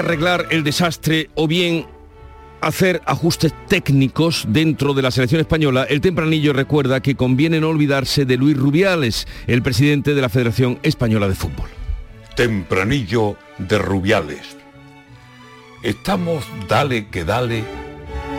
Arreglar 0.00 0.46
el 0.50 0.64
desastre 0.64 1.30
o 1.34 1.46
bien 1.46 1.86
hacer 2.60 3.00
ajustes 3.06 3.54
técnicos 3.68 4.44
dentro 4.48 4.92
de 4.94 5.02
la 5.02 5.10
selección 5.10 5.40
española, 5.40 5.84
el 5.84 6.00
tempranillo 6.00 6.52
recuerda 6.52 7.00
que 7.00 7.14
conviene 7.14 7.60
no 7.60 7.68
olvidarse 7.68 8.24
de 8.24 8.36
Luis 8.36 8.56
Rubiales, 8.56 9.26
el 9.46 9.62
presidente 9.62 10.14
de 10.14 10.20
la 10.20 10.28
Federación 10.28 10.78
Española 10.82 11.28
de 11.28 11.34
Fútbol. 11.34 11.68
Tempranillo 12.36 13.36
de 13.58 13.78
Rubiales. 13.78 14.56
Estamos 15.82 16.44
dale 16.68 17.08
que 17.08 17.24
dale 17.24 17.64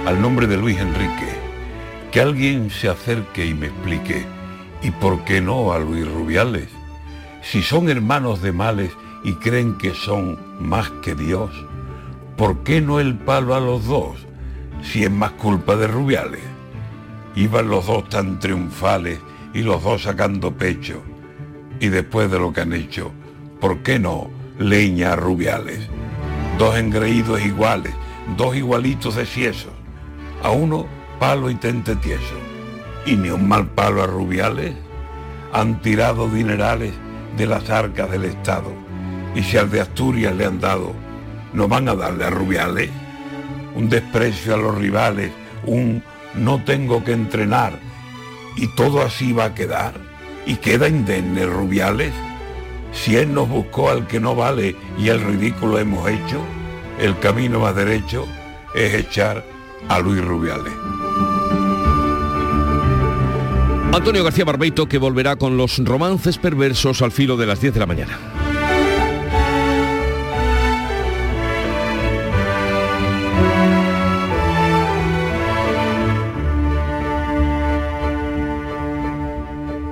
al 0.06 0.22
nombre 0.22 0.48
de 0.48 0.58
Luis 0.58 0.78
Enrique. 0.78 1.42
Que 2.12 2.22
alguien 2.22 2.70
se 2.70 2.90
acerque 2.90 3.46
y 3.46 3.54
me 3.54 3.68
explique. 3.68 4.26
¿Y 4.84 4.92
por 4.92 5.24
qué 5.24 5.42
no 5.42 5.74
a 5.74 5.80
Luis 5.80 6.08
Rubiales? 6.08 6.68
Si 7.42 7.62
son 7.64 7.90
hermanos 7.90 8.42
de 8.42 8.52
males 8.52 8.92
y 9.24 9.34
creen 9.34 9.78
que 9.78 9.94
son 9.94 10.38
más 10.60 10.90
que 11.02 11.16
Dios, 11.16 11.52
¿por 12.38 12.64
qué 12.64 12.82
no 12.82 13.00
el 13.00 13.16
palo 13.16 13.56
a 13.56 13.60
los 13.60 13.86
dos 13.86 14.18
si 14.82 15.04
es 15.04 15.12
más 15.12 15.32
culpa 15.32 15.76
de 15.76 15.88
Rubiales? 15.88 16.42
Iban 17.36 17.70
los 17.70 17.88
dos 17.88 18.10
tan 18.10 18.40
triunfales 18.40 19.20
y 19.54 19.62
los 19.62 19.84
dos 19.84 20.04
sacando 20.04 20.52
pecho. 20.52 21.02
Y 21.80 21.90
después 21.90 22.30
de 22.30 22.40
lo 22.40 22.52
que 22.52 22.62
han 22.62 22.74
hecho, 22.74 23.12
¿por 23.60 23.80
qué 23.80 24.00
no 24.00 24.30
leña 24.60 25.14
a 25.14 25.16
Rubiales? 25.16 25.88
Dos 26.58 26.78
engreídos 26.78 27.44
iguales, 27.46 27.94
dos 28.38 28.56
igualitos 28.56 29.16
de 29.16 29.26
ciesos. 29.26 29.72
A 30.44 30.52
uno 30.52 30.88
palo 31.20 31.50
y 31.50 31.56
tente 31.56 31.96
tieso. 31.96 32.36
Y 33.06 33.16
ni 33.16 33.30
un 33.30 33.48
mal 33.48 33.68
palo 33.68 34.04
a 34.04 34.08
Rubiales. 34.08 34.76
Han 35.54 35.82
tirado 35.82 36.28
dinerales 36.28 36.94
de 37.38 37.46
las 37.46 37.70
arcas 37.70 38.12
del 38.12 38.26
Estado 38.26 38.74
y 39.36 39.44
si 39.44 39.58
al 39.58 39.70
de 39.70 39.82
Asturias 39.82 40.36
le 40.36 40.46
han 40.46 40.60
dado, 40.60 40.94
¿no 41.54 41.68
van 41.68 41.90
a 41.90 41.96
darle 41.96 42.26
a 42.26 42.30
Rubiales? 42.30 42.90
Un 43.76 43.90
desprecio 43.90 44.56
a 44.56 44.58
los 44.58 44.78
rivales, 44.78 45.32
un 45.66 46.04
no 46.36 46.64
tengo 46.64 47.04
que 47.04 47.14
entrenar, 47.14 47.80
y 48.56 48.68
todo 48.76 49.02
así 49.02 49.34
va 49.34 49.46
a 49.46 49.54
quedar, 49.54 49.94
y 50.46 50.56
queda 50.56 50.88
indemne 50.88 51.46
Rubiales. 51.46 52.14
Si 52.92 53.16
él 53.16 53.34
nos 53.34 53.48
buscó 53.48 53.90
al 53.90 54.08
que 54.08 54.20
no 54.20 54.36
vale 54.36 54.76
y 54.98 55.08
el 55.10 55.22
ridículo 55.22 55.80
hemos 55.80 56.10
hecho, 56.10 56.42
el 57.00 57.18
camino 57.20 57.60
más 57.60 57.76
derecho 57.76 58.28
es 58.76 58.94
echar 58.94 59.46
a 59.88 60.00
Luis 60.00 60.24
Rubiales. 60.24 60.74
Antonio 63.94 64.24
García 64.24 64.46
Barbeito 64.46 64.88
que 64.88 64.98
volverá 64.98 65.36
con 65.36 65.58
los 65.58 65.78
romances 65.84 66.38
perversos 66.38 67.02
al 67.02 67.12
filo 67.12 67.36
de 67.36 67.46
las 67.46 67.60
10 67.60 67.74
de 67.74 67.80
la 67.80 67.86
mañana. 67.86 68.41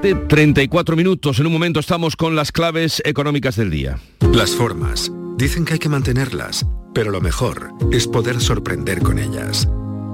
7.34 0.02 0.96
minutos. 0.96 1.40
En 1.40 1.48
un 1.48 1.52
momento 1.52 1.80
estamos 1.80 2.16
con 2.16 2.36
las 2.36 2.52
claves 2.52 3.02
económicas 3.06 3.58
del 3.58 3.70
día. 3.70 4.00
Las 4.34 4.52
formas. 4.52 5.12
Dicen 5.38 5.66
que 5.66 5.74
hay 5.74 5.80
que 5.80 5.90
mantenerlas, 5.90 6.66
pero 6.94 7.12
lo 7.12 7.20
mejor 7.20 7.72
es 7.92 8.08
poder 8.08 8.40
sorprender 8.40 9.00
con 9.00 9.20
ellas. 9.20 9.68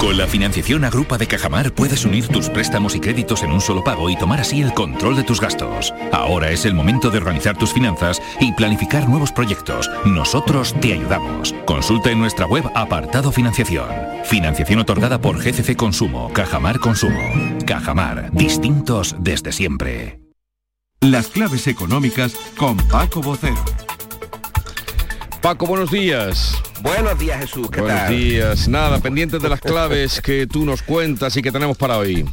Con 0.00 0.16
la 0.16 0.26
financiación 0.26 0.86
Agrupa 0.86 1.18
de 1.18 1.26
Cajamar 1.26 1.72
puedes 1.72 2.06
unir 2.06 2.26
tus 2.26 2.48
préstamos 2.48 2.94
y 2.96 3.00
créditos 3.00 3.42
en 3.42 3.52
un 3.52 3.60
solo 3.60 3.84
pago 3.84 4.08
y 4.08 4.16
tomar 4.16 4.40
así 4.40 4.62
el 4.62 4.72
control 4.72 5.14
de 5.14 5.24
tus 5.24 5.42
gastos. 5.42 5.92
Ahora 6.10 6.50
es 6.50 6.64
el 6.64 6.72
momento 6.72 7.10
de 7.10 7.18
organizar 7.18 7.58
tus 7.58 7.74
finanzas 7.74 8.22
y 8.40 8.50
planificar 8.52 9.06
nuevos 9.06 9.30
proyectos. 9.30 9.90
Nosotros 10.06 10.74
te 10.80 10.94
ayudamos. 10.94 11.54
Consulta 11.66 12.10
en 12.10 12.18
nuestra 12.18 12.46
web 12.46 12.64
apartado 12.74 13.30
financiación. 13.30 13.90
Financiación 14.24 14.80
otorgada 14.80 15.20
por 15.20 15.36
GCC 15.36 15.76
Consumo, 15.76 16.32
Cajamar 16.32 16.80
Consumo. 16.80 17.20
Cajamar, 17.66 18.30
distintos 18.32 19.14
desde 19.18 19.52
siempre. 19.52 20.18
Las 21.02 21.26
claves 21.26 21.66
económicas 21.66 22.34
con 22.56 22.78
Paco 22.88 23.20
Bocero. 23.20 23.62
Paco, 25.42 25.66
buenos 25.66 25.90
días. 25.90 26.54
Buenos 26.82 27.18
días 27.18 27.40
Jesús, 27.40 27.70
¿qué 27.70 27.80
Buenos 27.80 27.98
tal? 28.00 28.14
días. 28.14 28.68
Nada, 28.68 28.98
pendientes 28.98 29.40
de 29.40 29.48
las 29.48 29.60
claves 29.60 30.20
que 30.20 30.46
tú 30.46 30.66
nos 30.66 30.82
cuentas 30.82 31.34
y 31.36 31.42
que 31.42 31.50
tenemos 31.50 31.78
para 31.78 31.96
hoy. 31.96 32.26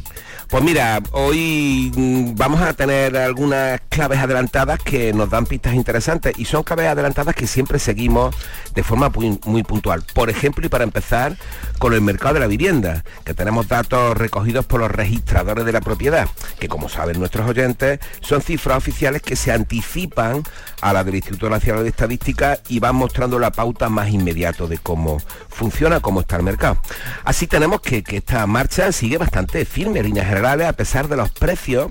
Pues 0.48 0.64
mira, 0.64 1.02
hoy 1.12 1.92
mm, 1.94 2.34
vamos 2.34 2.62
a 2.62 2.72
tener 2.72 3.14
algunas 3.18 3.82
claves 3.90 4.18
adelantadas 4.18 4.78
que 4.78 5.12
nos 5.12 5.28
dan 5.28 5.44
pistas 5.44 5.74
interesantes 5.74 6.32
y 6.38 6.46
son 6.46 6.62
claves 6.62 6.86
adelantadas 6.86 7.34
que 7.34 7.46
siempre 7.46 7.78
seguimos 7.78 8.34
de 8.74 8.82
forma 8.82 9.10
muy, 9.44 9.62
puntual. 9.62 10.02
Por 10.14 10.30
ejemplo, 10.30 10.64
y 10.64 10.70
para 10.70 10.84
empezar, 10.84 11.36
con 11.78 11.92
el 11.92 12.00
mercado 12.00 12.34
de 12.34 12.40
la 12.40 12.46
vivienda, 12.46 13.04
que 13.24 13.34
tenemos 13.34 13.68
datos 13.68 14.16
recogidos 14.16 14.64
por 14.64 14.80
los 14.80 14.90
registradores 14.90 15.66
de 15.66 15.72
la 15.72 15.82
propiedad, 15.82 16.26
que 16.58 16.68
como 16.68 16.88
saben 16.88 17.18
nuestros 17.18 17.46
oyentes, 17.46 18.00
son 18.22 18.40
cifras 18.40 18.78
oficiales 18.78 19.20
que 19.20 19.36
se 19.36 19.52
anticipan 19.52 20.44
a 20.80 20.94
la 20.94 21.04
del 21.04 21.16
Instituto 21.16 21.50
Nacional 21.50 21.82
de 21.82 21.90
Estadística 21.90 22.58
y 22.68 22.78
van 22.78 22.96
mostrando 22.96 23.38
la 23.38 23.50
pauta 23.50 23.90
más 23.90 24.08
inmediato 24.08 24.66
de 24.66 24.78
cómo 24.78 25.20
funciona, 25.50 26.00
cómo 26.00 26.20
está 26.20 26.36
el 26.36 26.42
mercado. 26.42 26.80
Así 27.24 27.46
tenemos 27.46 27.82
que, 27.82 28.02
que 28.02 28.16
esta 28.16 28.46
marcha 28.46 28.92
sigue 28.92 29.18
bastante 29.18 29.66
firme 29.66 30.02
líneas 30.02 30.37
generales, 30.38 30.68
a 30.68 30.72
pesar 30.72 31.08
de 31.08 31.16
los 31.16 31.30
precios 31.30 31.88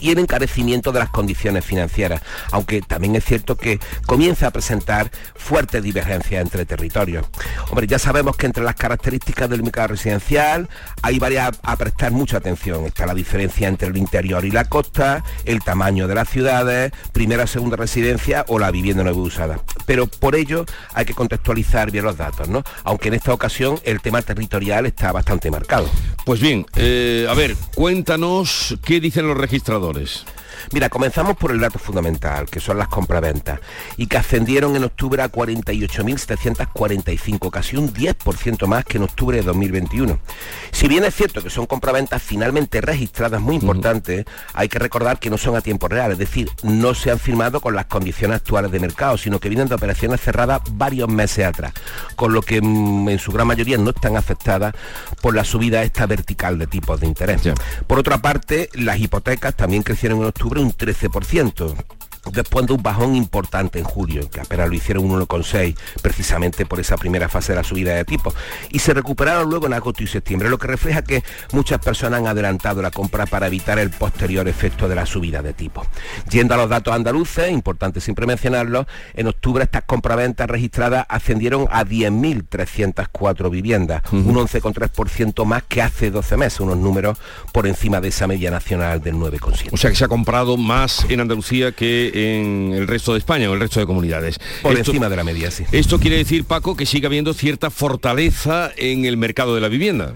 y 0.00 0.10
el 0.10 0.18
encarecimiento 0.18 0.92
de 0.92 1.00
las 1.00 1.10
condiciones 1.10 1.64
financieras, 1.64 2.22
aunque 2.52 2.82
también 2.82 3.16
es 3.16 3.24
cierto 3.24 3.56
que 3.56 3.80
comienza 4.06 4.46
a 4.46 4.50
presentar 4.50 5.10
fuertes 5.34 5.82
divergencias 5.82 6.42
entre 6.42 6.66
territorios. 6.66 7.26
Hombre, 7.70 7.86
ya 7.86 7.98
sabemos 7.98 8.36
que 8.36 8.46
entre 8.46 8.64
las 8.64 8.74
características 8.74 9.48
del 9.50 9.62
mercado 9.62 9.88
residencial 9.88 10.68
hay 11.02 11.18
varias 11.18 11.58
a 11.62 11.76
prestar 11.76 12.12
mucha 12.12 12.38
atención. 12.38 12.84
Está 12.84 13.06
la 13.06 13.14
diferencia 13.14 13.68
entre 13.68 13.88
el 13.88 13.96
interior 13.96 14.44
y 14.44 14.50
la 14.50 14.64
costa, 14.64 15.24
el 15.44 15.62
tamaño 15.62 16.08
de 16.08 16.14
las 16.14 16.28
ciudades, 16.28 16.92
primera 17.12 17.44
o 17.44 17.46
segunda 17.46 17.76
residencia 17.76 18.44
o 18.48 18.58
la 18.58 18.70
vivienda 18.70 19.02
nueva 19.02 19.18
usada. 19.18 19.60
Pero 19.86 20.06
por 20.06 20.34
ello 20.34 20.64
hay 20.94 21.04
que 21.04 21.14
contextualizar 21.14 21.90
bien 21.90 22.04
los 22.04 22.16
datos, 22.16 22.48
¿no? 22.48 22.62
Aunque 22.84 23.08
en 23.08 23.14
esta 23.14 23.32
ocasión 23.32 23.80
el 23.84 24.00
tema 24.00 24.22
territorial 24.22 24.86
está 24.86 25.12
bastante 25.12 25.50
marcado. 25.50 25.88
Pues 26.24 26.40
bien, 26.40 26.66
eh, 26.76 27.26
a 27.28 27.34
ver, 27.34 27.56
cuéntanos 27.74 28.76
qué 28.84 29.00
dicen 29.00 29.26
los 29.26 29.36
registradores. 29.36 29.87
jugadores. 29.88 30.37
Mira, 30.72 30.88
comenzamos 30.90 31.36
por 31.36 31.50
el 31.50 31.58
dato 31.60 31.78
fundamental, 31.78 32.46
que 32.46 32.60
son 32.60 32.78
las 32.78 32.88
compraventas, 32.88 33.60
y 33.96 34.06
que 34.06 34.18
ascendieron 34.18 34.76
en 34.76 34.84
octubre 34.84 35.22
a 35.22 35.32
48.745, 35.32 37.50
casi 37.50 37.76
un 37.76 37.90
10% 37.92 38.66
más 38.66 38.84
que 38.84 38.98
en 38.98 39.04
octubre 39.04 39.38
de 39.38 39.44
2021. 39.44 40.18
Si 40.70 40.86
bien 40.88 41.04
es 41.04 41.14
cierto 41.14 41.42
que 41.42 41.48
son 41.50 41.66
compraventas 41.66 42.22
finalmente 42.22 42.82
registradas 42.82 43.40
muy 43.40 43.56
importantes, 43.56 44.26
hay 44.52 44.68
que 44.68 44.78
recordar 44.78 45.18
que 45.18 45.30
no 45.30 45.38
son 45.38 45.56
a 45.56 45.62
tiempo 45.62 45.88
real, 45.88 46.12
es 46.12 46.18
decir, 46.18 46.50
no 46.62 46.94
se 46.94 47.10
han 47.10 47.18
firmado 47.18 47.60
con 47.60 47.74
las 47.74 47.86
condiciones 47.86 48.36
actuales 48.36 48.70
de 48.70 48.80
mercado, 48.80 49.16
sino 49.16 49.40
que 49.40 49.48
vienen 49.48 49.68
de 49.68 49.74
operaciones 49.74 50.20
cerradas 50.20 50.60
varios 50.72 51.08
meses 51.08 51.46
atrás, 51.46 51.72
con 52.14 52.34
lo 52.34 52.42
que 52.42 52.60
mm, 52.60 53.08
en 53.08 53.18
su 53.18 53.32
gran 53.32 53.46
mayoría 53.46 53.78
no 53.78 53.88
están 53.90 54.16
afectadas 54.16 54.74
por 55.22 55.34
la 55.34 55.44
subida 55.44 55.82
esta 55.82 56.04
vertical 56.06 56.58
de 56.58 56.66
tipos 56.66 57.00
de 57.00 57.06
interés. 57.06 57.40
Por 57.86 57.98
otra 57.98 58.18
parte, 58.18 58.68
las 58.74 58.98
hipotecas 58.98 59.54
también 59.54 59.82
crecieron 59.82 60.18
en 60.20 60.26
octubre 60.26 60.57
un 60.58 60.68
13% 60.68 61.97
después 62.32 62.66
de 62.66 62.72
un 62.72 62.82
bajón 62.82 63.14
importante 63.14 63.78
en 63.78 63.84
julio, 63.84 64.28
que 64.30 64.40
apenas 64.40 64.68
lo 64.68 64.74
hicieron 64.74 65.04
un 65.04 65.20
1,6, 65.20 65.76
precisamente 66.02 66.66
por 66.66 66.80
esa 66.80 66.96
primera 66.96 67.28
fase 67.28 67.52
de 67.52 67.56
la 67.56 67.64
subida 67.64 67.94
de 67.94 68.04
tipos, 68.04 68.34
y 68.70 68.78
se 68.78 68.94
recuperaron 68.94 69.48
luego 69.48 69.66
en 69.66 69.74
agosto 69.74 70.02
y 70.02 70.06
septiembre, 70.06 70.48
lo 70.48 70.58
que 70.58 70.66
refleja 70.66 71.02
que 71.02 71.22
muchas 71.52 71.78
personas 71.80 72.20
han 72.20 72.26
adelantado 72.26 72.82
la 72.82 72.90
compra 72.90 73.26
para 73.26 73.46
evitar 73.46 73.78
el 73.78 73.90
posterior 73.90 74.48
efecto 74.48 74.88
de 74.88 74.94
la 74.94 75.06
subida 75.06 75.42
de 75.42 75.52
tipos. 75.52 75.86
Yendo 76.30 76.54
a 76.54 76.56
los 76.56 76.68
datos 76.68 76.94
andaluces, 76.94 77.50
importante 77.50 78.00
siempre 78.00 78.26
mencionarlo, 78.26 78.86
en 79.14 79.28
octubre 79.28 79.64
estas 79.64 79.84
compraventas 79.84 80.48
registradas 80.48 81.06
ascendieron 81.08 81.66
a 81.70 81.84
10.304 81.84 83.50
viviendas, 83.50 84.02
un 84.12 84.34
11,3% 84.34 85.44
más 85.44 85.62
que 85.64 85.82
hace 85.82 86.10
12 86.10 86.36
meses, 86.36 86.60
unos 86.60 86.78
números 86.78 87.18
por 87.52 87.66
encima 87.66 88.00
de 88.00 88.08
esa 88.08 88.26
media 88.26 88.50
nacional 88.50 89.00
del 89.00 89.14
9,7. 89.14 89.68
O 89.72 89.76
sea 89.76 89.90
que 89.90 89.96
se 89.96 90.04
ha 90.04 90.08
comprado 90.08 90.56
más 90.56 91.06
en 91.08 91.20
Andalucía 91.20 91.72
que 91.72 92.07
en 92.14 92.72
el 92.74 92.86
resto 92.86 93.12
de 93.12 93.18
España 93.18 93.50
o 93.50 93.54
el 93.54 93.60
resto 93.60 93.80
de 93.80 93.86
comunidades. 93.86 94.38
Por 94.62 94.76
encima 94.76 95.08
de 95.08 95.16
la 95.16 95.24
media, 95.24 95.50
sí. 95.50 95.64
Esto 95.72 95.98
quiere 95.98 96.16
decir, 96.16 96.44
Paco, 96.44 96.76
que 96.76 96.86
sigue 96.86 97.06
habiendo 97.06 97.34
cierta 97.34 97.70
fortaleza 97.70 98.70
en 98.76 99.04
el 99.04 99.16
mercado 99.16 99.54
de 99.54 99.60
la 99.60 99.68
vivienda. 99.68 100.14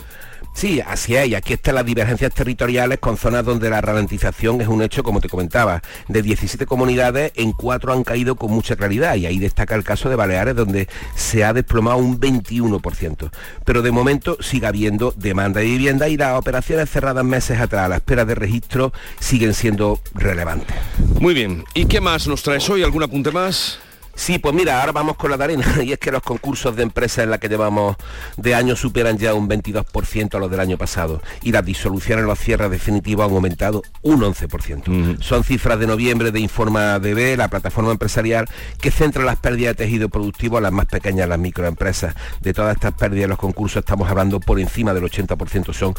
Sí, 0.55 0.81
así 0.81 1.17
es, 1.17 1.29
y 1.29 1.35
aquí 1.35 1.55
están 1.55 1.77
las 1.77 1.87
divergencias 1.87 2.33
territoriales 2.33 2.99
con 2.99 3.17
zonas 3.17 3.45
donde 3.45 3.71
la 3.71 3.81
ralentización 3.81 4.61
es 4.61 4.69
un 4.69 4.83
hecho, 4.83 5.03
como 5.03 5.21
te 5.21 5.29
comentaba. 5.29 5.83
De 6.09 6.23
17 6.23 6.67
comunidades, 6.67 7.33
en 7.37 7.53
4 7.53 7.93
han 7.93 8.05
caído 8.05 8.37
con 8.37 8.51
mucha 8.53 8.77
claridad, 8.77 9.17
y 9.17 9.27
ahí 9.27 9.39
destaca 9.39 9.75
el 9.75 9.83
caso 9.83 10.09
de 10.09 10.17
Baleares, 10.17 10.55
donde 10.55 10.89
se 11.17 11.43
ha 11.43 11.53
desplomado 11.53 11.97
un 11.97 12.21
21%. 12.21 13.31
Pero 13.65 13.83
de 13.83 13.91
momento 13.91 14.37
sigue 14.41 14.67
habiendo 14.67 15.13
demanda 15.17 15.61
de 15.61 15.67
vivienda 15.67 16.09
y 16.09 16.17
las 16.17 16.39
operaciones 16.39 16.91
cerradas 16.91 17.25
meses 17.25 17.59
atrás 17.59 17.87
a 17.87 17.89
la 17.89 17.97
espera 17.97 18.25
de 18.25 18.35
registro 18.35 18.93
siguen 19.19 19.55
siendo 19.55 20.01
relevantes. 20.15 20.77
Muy 21.19 21.35
bien, 21.35 21.65
¿y 21.75 21.87
qué 21.87 22.01
más 22.01 22.29
nos 22.29 22.43
traes 22.43 22.69
hoy? 22.69 22.83
¿Algún 22.83 23.03
apunte 23.03 23.31
más? 23.31 23.79
Sí, 24.15 24.39
pues 24.39 24.55
mira, 24.55 24.81
ahora 24.81 24.93
vamos 24.93 25.17
con 25.17 25.31
la 25.31 25.43
arena 25.43 25.65
y 25.83 25.93
es 25.93 25.99
que 25.99 26.13
los 26.13 26.23
concursos 26.23 26.77
de 26.77 26.83
empresas 26.83 27.25
en 27.25 27.31
la 27.31 27.39
que 27.39 27.49
llevamos 27.49 27.97
de 28.37 28.55
año 28.55 28.77
superan 28.77 29.19
ya 29.19 29.35
un 29.35 29.49
22% 29.49 30.35
a 30.35 30.39
los 30.39 30.51
del 30.51 30.61
año 30.61 30.77
pasado 30.77 31.23
y 31.43 31.53
las 31.53 31.65
disoluciones 31.65 32.23
en 32.23 32.29
los 32.29 32.39
cierres 32.39 32.71
definitivos 32.71 33.27
han 33.27 33.35
aumentado 33.35 33.83
un 34.03 34.21
11%. 34.21 35.21
Son 35.21 35.45
cifras 35.45 35.79
de 35.79 35.87
noviembre 35.87 36.31
de 36.31 36.41
Informa 36.41 36.99
DB, 36.99 37.37
la 37.37 37.49
plataforma 37.49 37.91
empresarial 37.91 38.49
que 38.81 38.91
centra 38.91 39.25
las 39.25 39.37
pérdidas 39.37 39.77
de 39.77 39.85
tejido 39.85 40.09
productivo 40.09 40.59
a 40.59 40.61
las 40.61 40.73
más 40.73 40.87
pequeñas, 40.87 41.29
las 41.29 41.39
microempresas. 41.39 42.15
De 42.41 42.53
todas 42.53 42.75
estas 42.75 42.95
pérdidas 42.95 43.29
los 43.29 43.39
concursos 43.39 43.81
estamos 43.81 44.11
hablando 44.11 44.41
por 44.41 44.61
encima 44.61 44.93
del 44.95 45.05
80% 45.05 45.73
son 45.73 45.95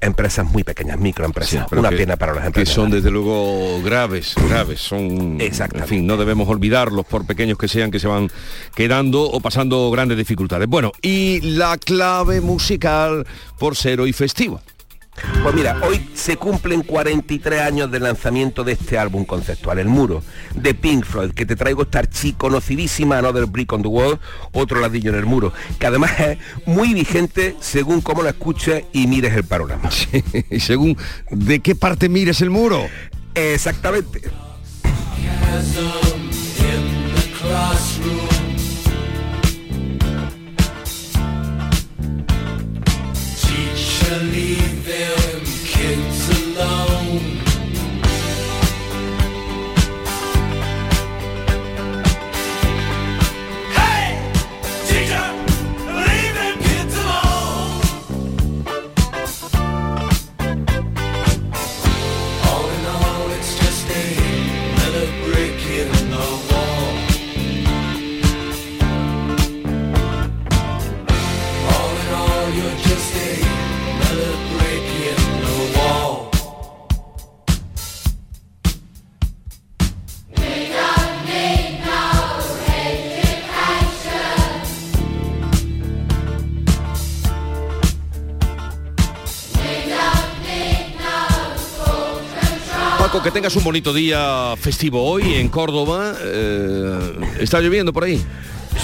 empresas 0.00 0.46
muy 0.50 0.64
pequeñas, 0.64 0.98
microempresas. 0.98 1.66
Una 1.72 1.90
que- 1.90 1.96
pena 1.96 2.16
para 2.16 2.32
las 2.32 2.42
Que 2.42 2.46
empresas. 2.48 2.74
son 2.74 2.90
desde 2.90 3.10
luego 3.10 3.80
graves, 3.82 4.34
graves, 4.48 4.80
son... 4.80 5.38
En 5.40 5.86
fin, 5.86 6.06
no 6.06 6.16
debemos 6.16 6.48
olvidarlos 6.48 7.04
por 7.06 7.26
pequeños 7.26 7.58
que 7.58 7.68
sean, 7.68 7.90
que 7.90 7.98
se 8.00 8.06
van 8.08 8.30
quedando 8.74 9.22
o 9.22 9.40
pasando 9.40 9.90
grandes 9.90 10.16
dificultades. 10.18 10.68
Bueno, 10.68 10.92
y 11.02 11.40
la 11.42 11.76
clave 11.78 12.40
musical 12.40 13.26
por 13.58 13.76
ser 13.76 14.00
hoy 14.00 14.12
festivo. 14.12 14.60
Pues 15.42 15.54
mira, 15.54 15.80
hoy 15.82 16.08
se 16.14 16.36
cumplen 16.36 16.82
43 16.82 17.60
años 17.60 17.90
del 17.90 18.02
lanzamiento 18.02 18.64
de 18.64 18.72
este 18.72 18.98
álbum 18.98 19.24
conceptual, 19.24 19.78
El 19.78 19.88
Muro, 19.88 20.22
de 20.54 20.74
Pink 20.74 21.04
Floyd, 21.04 21.32
que 21.32 21.46
te 21.46 21.56
traigo 21.56 21.82
esta 21.82 22.00
archiconocidísima 22.00 23.18
Another 23.18 23.46
Brick 23.46 23.72
on 23.72 23.82
the 23.82 23.88
Wall, 23.88 24.18
otro 24.52 24.80
ladrillo 24.80 25.10
en 25.10 25.16
el 25.16 25.26
muro, 25.26 25.52
que 25.78 25.86
además 25.86 26.18
es 26.20 26.38
muy 26.66 26.94
vigente 26.94 27.56
según 27.60 28.00
cómo 28.00 28.22
lo 28.22 28.28
escuches 28.28 28.84
y 28.92 29.06
mires 29.06 29.34
el 29.34 29.44
panorama. 29.44 29.90
y 30.50 30.60
según 30.60 30.96
de 31.30 31.60
qué 31.60 31.74
parte 31.74 32.08
mires 32.08 32.40
el 32.40 32.50
muro. 32.50 32.88
Exactamente. 33.34 34.22
solidão. 46.58 47.37
Tengas 93.38 93.54
un 93.54 93.62
bonito 93.62 93.94
día 93.94 94.56
festivo 94.60 95.04
hoy 95.04 95.34
en 95.34 95.48
Córdoba. 95.48 96.12
Eh, 96.24 96.98
¿Está 97.38 97.60
lloviendo 97.60 97.92
por 97.92 98.02
ahí? 98.02 98.20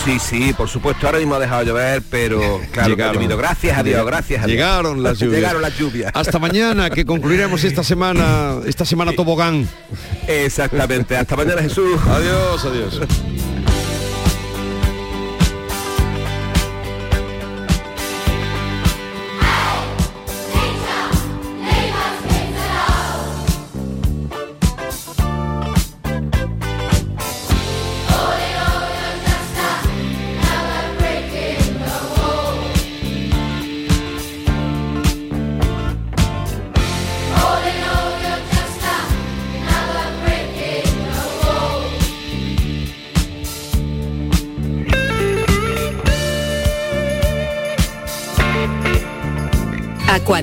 Sí, 0.04 0.20
sí, 0.20 0.52
por 0.56 0.68
supuesto. 0.68 1.06
Ahora 1.06 1.18
mismo 1.18 1.34
ha 1.34 1.40
dejado 1.40 1.62
de 1.62 1.66
llover, 1.66 2.02
pero 2.08 2.60
claro, 2.70 2.94
que 2.94 3.02
ha 3.02 3.12
llovido. 3.12 3.36
Gracias 3.36 3.76
a 3.76 3.82
Dios, 3.82 4.06
gracias 4.06 4.44
a 4.44 4.46
Dios. 4.46 4.56
Llegaron 4.56 5.02
las 5.02 5.18
lluvias. 5.18 5.40
Llegaron 5.40 5.60
las 5.60 5.76
lluvias. 5.76 6.12
Hasta 6.14 6.38
mañana, 6.38 6.88
que 6.88 7.04
concluiremos 7.04 7.64
esta 7.64 7.82
semana, 7.82 8.58
esta 8.64 8.84
semana 8.84 9.12
tobogán. 9.12 9.68
Exactamente. 10.28 11.16
Hasta 11.16 11.34
mañana, 11.34 11.60
Jesús. 11.60 11.98
Adiós, 12.06 12.64
adiós. 12.64 13.00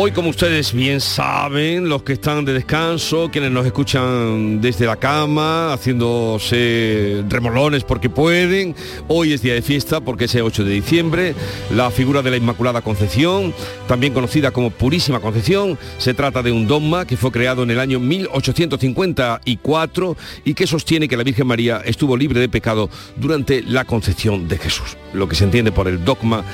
Hoy, 0.00 0.12
como 0.12 0.30
ustedes 0.30 0.72
bien 0.72 1.00
saben, 1.00 1.88
los 1.88 2.04
que 2.04 2.12
están 2.12 2.44
de 2.44 2.52
descanso, 2.52 3.30
quienes 3.32 3.50
nos 3.50 3.66
escuchan 3.66 4.60
desde 4.60 4.86
la 4.86 4.94
cama, 4.94 5.72
haciéndose 5.72 7.24
remolones 7.28 7.82
porque 7.82 8.08
pueden, 8.08 8.76
hoy 9.08 9.32
es 9.32 9.42
día 9.42 9.54
de 9.54 9.62
fiesta 9.62 10.00
porque 10.00 10.26
es 10.26 10.34
el 10.36 10.42
8 10.42 10.62
de 10.62 10.70
diciembre, 10.70 11.34
la 11.74 11.90
figura 11.90 12.22
de 12.22 12.30
la 12.30 12.36
Inmaculada 12.36 12.80
Concepción, 12.80 13.52
también 13.88 14.14
conocida 14.14 14.52
como 14.52 14.70
Purísima 14.70 15.18
Concepción, 15.18 15.76
se 15.98 16.14
trata 16.14 16.44
de 16.44 16.52
un 16.52 16.68
dogma 16.68 17.04
que 17.04 17.16
fue 17.16 17.32
creado 17.32 17.64
en 17.64 17.72
el 17.72 17.80
año 17.80 17.98
1854 17.98 20.16
y 20.44 20.54
que 20.54 20.68
sostiene 20.68 21.08
que 21.08 21.16
la 21.16 21.24
Virgen 21.24 21.48
María 21.48 21.82
estuvo 21.84 22.16
libre 22.16 22.38
de 22.38 22.48
pecado 22.48 22.88
durante 23.16 23.62
la 23.62 23.84
concepción 23.84 24.46
de 24.46 24.58
Jesús, 24.58 24.96
lo 25.12 25.28
que 25.28 25.34
se 25.34 25.42
entiende 25.42 25.72
por 25.72 25.88
el 25.88 26.04
dogma 26.04 26.44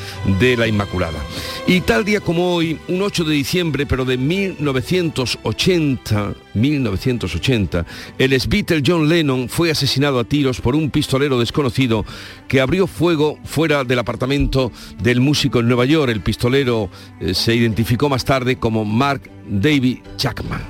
de 0.41 0.57
la 0.57 0.67
Inmaculada. 0.67 1.19
Y 1.67 1.83
tal 1.83 2.07
día 2.07 2.21
como 2.21 2.55
hoy, 2.55 2.79
un 2.89 3.03
8 3.03 3.25
de 3.25 3.34
diciembre, 3.35 3.87
pero 3.87 4.05
de 4.05 4.17
1980, 4.17 6.35
1980, 6.55 7.87
el 8.19 8.33
ex 8.33 8.49
John 8.85 9.09
Lennon 9.09 9.49
fue 9.49 9.71
asesinado 9.71 10.19
a 10.19 10.25
tiros 10.25 10.61
por 10.61 10.75
un 10.75 10.91
pistolero 10.91 11.39
desconocido 11.39 12.05
que 12.49 12.61
abrió 12.61 12.87
fuego 12.87 13.39
fuera 13.45 13.85
del 13.85 13.99
apartamento 13.99 14.73
del 15.03 15.21
músico 15.21 15.61
en 15.61 15.69
Nueva 15.69 15.85
York. 15.85 16.11
El 16.11 16.21
pistolero 16.21 16.89
eh, 17.21 17.35
se 17.35 17.55
identificó 17.55 18.09
más 18.09 18.25
tarde 18.25 18.57
como 18.57 18.85
Mark 18.85 19.31
David 19.49 19.99
Chapman. 20.17 20.63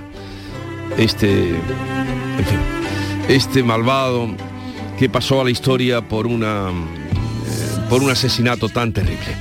Este, 0.96 1.50
en 1.50 2.46
fin, 2.46 2.58
este 3.28 3.62
malvado 3.62 4.28
que 4.98 5.08
pasó 5.08 5.40
a 5.40 5.44
la 5.44 5.50
historia 5.50 6.08
por 6.08 6.26
una 6.26 6.70
por 7.88 8.02
un 8.02 8.10
asesinato 8.10 8.68
tan 8.68 8.92
terrible. 8.92 9.36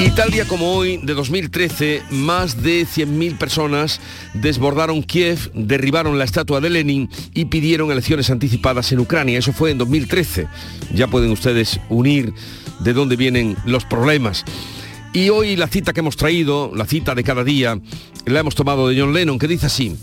Y 0.00 0.10
tal 0.10 0.30
día 0.30 0.46
como 0.46 0.72
hoy, 0.72 0.98
de 1.02 1.14
2013, 1.14 2.02
más 2.10 2.62
de 2.62 2.86
100.000 2.86 3.36
personas 3.36 4.00
desbordaron 4.34 5.02
Kiev, 5.02 5.50
derribaron 5.54 6.18
la 6.18 6.24
estatua 6.24 6.60
de 6.60 6.70
Lenin 6.70 7.08
y 7.34 7.46
pidieron 7.46 7.90
elecciones 7.90 8.30
anticipadas 8.30 8.92
en 8.92 9.00
Ucrania. 9.00 9.38
Eso 9.38 9.52
fue 9.52 9.70
en 9.70 9.78
2013. 9.78 10.46
Ya 10.94 11.08
pueden 11.08 11.30
ustedes 11.30 11.80
unir 11.88 12.32
de 12.80 12.92
dónde 12.92 13.16
vienen 13.16 13.56
los 13.64 13.84
problemas. 13.84 14.44
Y 15.12 15.30
hoy 15.30 15.56
la 15.56 15.68
cita 15.68 15.92
que 15.92 16.00
hemos 16.00 16.16
traído, 16.16 16.72
la 16.74 16.84
cita 16.84 17.14
de 17.14 17.24
cada 17.24 17.42
día, 17.42 17.78
la 18.26 18.40
hemos 18.40 18.54
tomado 18.54 18.88
de 18.88 19.00
John 19.00 19.14
Lennon, 19.14 19.38
que 19.38 19.48
dice 19.48 19.66
así. 19.66 19.96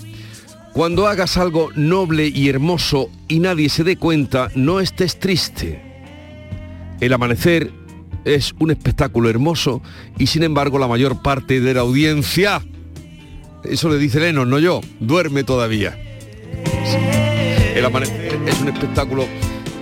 Cuando 0.74 1.08
hagas 1.08 1.38
algo 1.38 1.70
noble 1.76 2.28
y 2.28 2.50
hermoso 2.50 3.10
y 3.28 3.40
nadie 3.40 3.70
se 3.70 3.84
dé 3.84 3.98
cuenta, 3.98 4.50
no 4.56 4.80
estés 4.80 5.20
triste. 5.20 5.93
El 7.04 7.12
amanecer 7.12 7.70
es 8.24 8.56
un 8.60 8.72
espectáculo 8.72 9.30
hermoso 9.30 9.82
y 10.18 10.28
sin 10.28 10.42
embargo 10.42 10.80
la 10.80 10.88
mayor 10.88 11.22
parte 11.22 11.60
de 11.60 11.74
la 11.74 11.82
audiencia, 11.82 12.62
eso 13.66 13.90
le 13.90 13.98
dice 13.98 14.22
Lennon, 14.22 14.50
no 14.50 14.58
yo, 14.58 14.80
duerme 15.02 15.44
todavía. 15.44 16.00
El 17.76 17.84
amanecer 17.84 18.40
es 18.48 18.62
un 18.62 18.70
espectáculo 18.70 19.28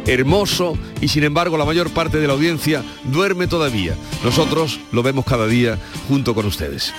hermoso 0.07 0.75
y 0.99 1.09
sin 1.09 1.23
embargo 1.23 1.59
la 1.59 1.65
mayor 1.65 1.91
parte 1.91 2.17
de 2.17 2.25
la 2.25 2.33
audiencia 2.33 2.83
duerme 3.03 3.45
todavía. 3.45 3.93
Nosotros 4.23 4.79
lo 4.91 5.03
vemos 5.03 5.23
cada 5.23 5.45
día 5.45 5.77
junto 6.07 6.33
con 6.33 6.47
ustedes. 6.47 6.91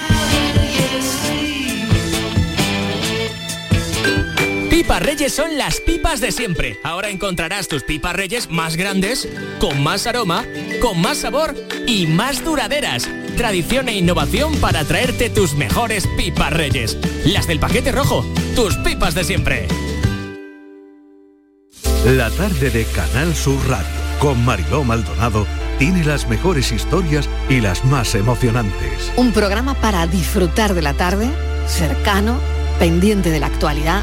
Pipas 4.82 5.00
Reyes 5.00 5.32
son 5.32 5.56
las 5.56 5.80
pipas 5.80 6.20
de 6.20 6.32
siempre. 6.32 6.76
Ahora 6.82 7.08
encontrarás 7.08 7.68
tus 7.68 7.84
pipas 7.84 8.16
Reyes 8.16 8.50
más 8.50 8.74
grandes, 8.74 9.28
con 9.60 9.80
más 9.80 10.08
aroma, 10.08 10.44
con 10.80 11.00
más 11.00 11.18
sabor 11.18 11.54
y 11.86 12.08
más 12.08 12.44
duraderas. 12.44 13.08
Tradición 13.36 13.88
e 13.88 13.96
innovación 13.96 14.56
para 14.56 14.84
traerte 14.84 15.30
tus 15.30 15.54
mejores 15.54 16.08
pipas 16.16 16.52
Reyes. 16.52 16.98
Las 17.24 17.46
del 17.46 17.60
paquete 17.60 17.92
rojo, 17.92 18.26
tus 18.56 18.74
pipas 18.78 19.14
de 19.14 19.22
siempre. 19.22 19.68
La 22.04 22.28
tarde 22.30 22.70
de 22.70 22.84
Canal 22.86 23.36
Sur 23.36 23.64
Radio 23.68 23.86
con 24.18 24.44
Mariló 24.44 24.82
Maldonado 24.82 25.46
tiene 25.78 26.04
las 26.04 26.28
mejores 26.28 26.72
historias 26.72 27.28
y 27.48 27.60
las 27.60 27.84
más 27.84 28.16
emocionantes. 28.16 29.12
Un 29.14 29.30
programa 29.32 29.74
para 29.74 30.08
disfrutar 30.08 30.74
de 30.74 30.82
la 30.82 30.94
tarde, 30.94 31.30
cercano, 31.68 32.40
pendiente 32.80 33.30
de 33.30 33.38
la 33.38 33.46
actualidad 33.46 34.02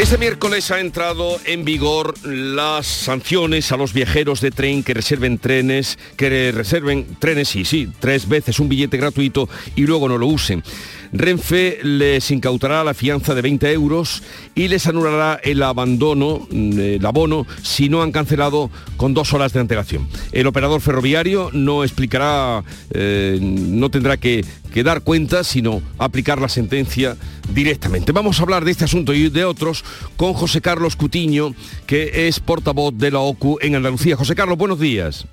Este 0.00 0.16
miércoles 0.16 0.70
ha 0.70 0.80
entrado 0.80 1.38
en 1.44 1.62
vigor 1.62 2.14
las 2.26 2.86
sanciones 2.86 3.70
a 3.70 3.76
los 3.76 3.92
viajeros 3.92 4.40
de 4.40 4.50
tren 4.50 4.82
que 4.82 4.94
reserven 4.94 5.36
trenes, 5.36 5.98
que 6.16 6.52
reserven 6.52 7.18
trenes, 7.18 7.50
sí, 7.50 7.66
sí, 7.66 7.86
tres 8.00 8.26
veces 8.26 8.60
un 8.60 8.70
billete 8.70 8.96
gratuito 8.96 9.46
y 9.76 9.82
luego 9.82 10.08
no 10.08 10.16
lo 10.16 10.26
usen. 10.26 10.64
Renfe 11.12 11.80
les 11.82 12.30
incautará 12.30 12.84
la 12.84 12.94
fianza 12.94 13.34
de 13.34 13.42
20 13.42 13.72
euros 13.72 14.22
y 14.54 14.68
les 14.68 14.86
anulará 14.86 15.40
el 15.42 15.62
abandono, 15.62 16.46
mm, 16.50 16.78
el 16.78 17.06
abono, 17.06 17.46
si 17.62 17.88
no 17.88 18.02
han 18.02 18.12
cancelado 18.12 18.70
con 18.96 19.12
dos 19.14 19.32
horas 19.34 19.52
de 19.52 19.60
antelación. 19.60 20.08
El 20.32 20.46
operador 20.46 20.80
ferroviario 20.80 21.50
no 21.52 21.82
explicará, 21.82 22.62
eh, 22.92 23.38
no 23.40 23.90
tendrá 23.90 24.16
que, 24.16 24.44
que 24.72 24.84
dar 24.84 25.02
cuenta, 25.02 25.42
sino 25.42 25.82
aplicar 25.98 26.40
la 26.40 26.48
sentencia 26.48 27.16
directamente. 27.52 28.12
Vamos 28.12 28.38
a 28.38 28.42
hablar 28.44 28.64
de 28.64 28.70
este 28.70 28.84
asunto 28.84 29.12
y 29.12 29.28
de 29.28 29.44
otros 29.44 29.84
con 30.16 30.34
José 30.34 30.60
Carlos 30.60 30.96
Cutiño, 30.96 31.54
que 31.86 32.28
es 32.28 32.38
portavoz 32.38 32.96
de 32.96 33.10
la 33.10 33.18
OCU 33.18 33.58
en 33.60 33.74
Andalucía. 33.74 34.16
José 34.16 34.34
Carlos, 34.34 34.56
buenos 34.56 34.78
días. 34.78 35.26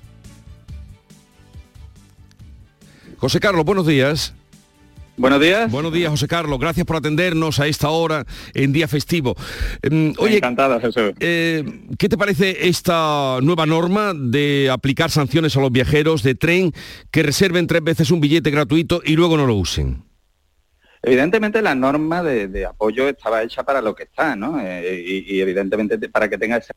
José 3.18 3.40
Carlos, 3.40 3.64
buenos 3.64 3.86
días. 3.86 4.34
Buenos 5.18 5.40
días. 5.40 5.70
Buenos 5.70 5.92
días, 5.92 6.10
José 6.10 6.28
Carlos. 6.28 6.60
Gracias 6.60 6.86
por 6.86 6.94
atendernos 6.94 7.58
a 7.58 7.66
esta 7.66 7.90
hora 7.90 8.24
en 8.54 8.72
día 8.72 8.86
festivo. 8.86 9.34
Eh, 9.82 10.12
oye, 10.18 10.36
Encantada, 10.36 10.78
Jesús. 10.78 11.12
eh, 11.18 11.64
¿qué 11.98 12.08
te 12.08 12.16
parece 12.16 12.68
esta 12.68 13.38
nueva 13.42 13.66
norma 13.66 14.12
de 14.14 14.70
aplicar 14.70 15.10
sanciones 15.10 15.56
a 15.56 15.60
los 15.60 15.72
viajeros 15.72 16.22
de 16.22 16.36
tren 16.36 16.72
que 17.10 17.24
reserven 17.24 17.66
tres 17.66 17.82
veces 17.82 18.12
un 18.12 18.20
billete 18.20 18.50
gratuito 18.52 19.02
y 19.04 19.16
luego 19.16 19.36
no 19.36 19.46
lo 19.46 19.56
usen? 19.56 20.04
Evidentemente 21.02 21.62
la 21.62 21.74
norma 21.74 22.22
de, 22.22 22.64
apoyo 22.64 23.08
estaba 23.08 23.42
hecha 23.42 23.64
para 23.64 23.82
lo 23.82 23.96
que 23.96 24.04
está, 24.04 24.36
¿no? 24.36 24.60
Eh, 24.60 25.02
y, 25.04 25.36
y, 25.36 25.40
evidentemente 25.40 25.98
para 26.08 26.28
que 26.28 26.38
tenga 26.38 26.58
ese 26.58 26.72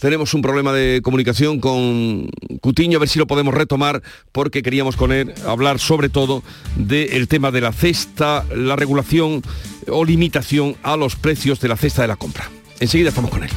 tenemos 0.00 0.34
un 0.34 0.42
problema 0.42 0.72
de 0.72 1.00
comunicación 1.02 1.60
con 1.60 2.28
Cutiño, 2.60 2.96
a 2.96 3.00
ver 3.00 3.08
si 3.08 3.18
lo 3.18 3.26
podemos 3.26 3.54
retomar, 3.54 4.02
porque 4.32 4.62
queríamos 4.62 4.96
con 4.96 5.12
él 5.12 5.32
hablar 5.46 5.78
sobre 5.78 6.08
todo 6.08 6.42
del 6.76 7.28
tema 7.28 7.50
de 7.50 7.60
la 7.60 7.72
cesta, 7.72 8.44
la 8.56 8.76
regulación 8.76 9.42
o 9.86 10.04
limitación 10.04 10.76
a 10.82 10.96
los 10.96 11.16
precios 11.16 11.60
de 11.60 11.68
la 11.68 11.76
cesta 11.76 12.02
de 12.02 12.08
la 12.08 12.16
compra. 12.16 12.50
Enseguida 12.80 13.10
estamos 13.10 13.30
con 13.30 13.44
él. 13.44 13.50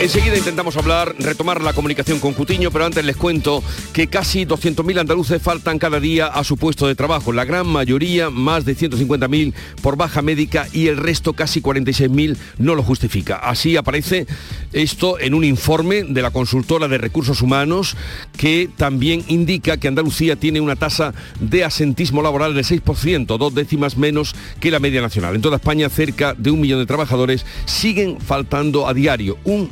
Enseguida 0.00 0.38
intentamos 0.38 0.78
hablar, 0.78 1.14
retomar 1.18 1.62
la 1.62 1.74
comunicación 1.74 2.20
con 2.20 2.32
Cutiño, 2.32 2.70
pero 2.70 2.86
antes 2.86 3.04
les 3.04 3.16
cuento 3.16 3.62
que 3.92 4.06
casi 4.06 4.46
200.000 4.46 4.98
andaluces 4.98 5.42
faltan 5.42 5.78
cada 5.78 6.00
día 6.00 6.26
a 6.26 6.42
su 6.42 6.56
puesto 6.56 6.88
de 6.88 6.94
trabajo. 6.94 7.34
La 7.34 7.44
gran 7.44 7.66
mayoría, 7.66 8.30
más 8.30 8.64
de 8.64 8.74
150.000 8.74 9.52
por 9.82 9.98
baja 9.98 10.22
médica 10.22 10.66
y 10.72 10.86
el 10.86 10.96
resto, 10.96 11.34
casi 11.34 11.60
46.000, 11.60 12.38
no 12.56 12.74
lo 12.74 12.82
justifica. 12.82 13.36
Así 13.36 13.76
aparece 13.76 14.26
esto 14.72 15.18
en 15.18 15.34
un 15.34 15.44
informe 15.44 16.04
de 16.04 16.22
la 16.22 16.30
consultora 16.30 16.88
de 16.88 16.96
recursos 16.96 17.42
humanos 17.42 17.94
que 18.38 18.70
también 18.74 19.22
indica 19.28 19.76
que 19.76 19.88
Andalucía 19.88 20.34
tiene 20.36 20.62
una 20.62 20.76
tasa 20.76 21.12
de 21.40 21.62
asentismo 21.62 22.22
laboral 22.22 22.54
del 22.54 22.64
6%, 22.64 23.36
dos 23.36 23.54
décimas 23.54 23.98
menos 23.98 24.34
que 24.60 24.70
la 24.70 24.78
media 24.78 25.02
nacional. 25.02 25.34
En 25.34 25.42
toda 25.42 25.56
España, 25.56 25.90
cerca 25.90 26.32
de 26.32 26.50
un 26.50 26.60
millón 26.62 26.78
de 26.78 26.86
trabajadores 26.86 27.44
siguen 27.66 28.18
faltando 28.18 28.88
a 28.88 28.94
diario. 28.94 29.36
Un 29.44 29.68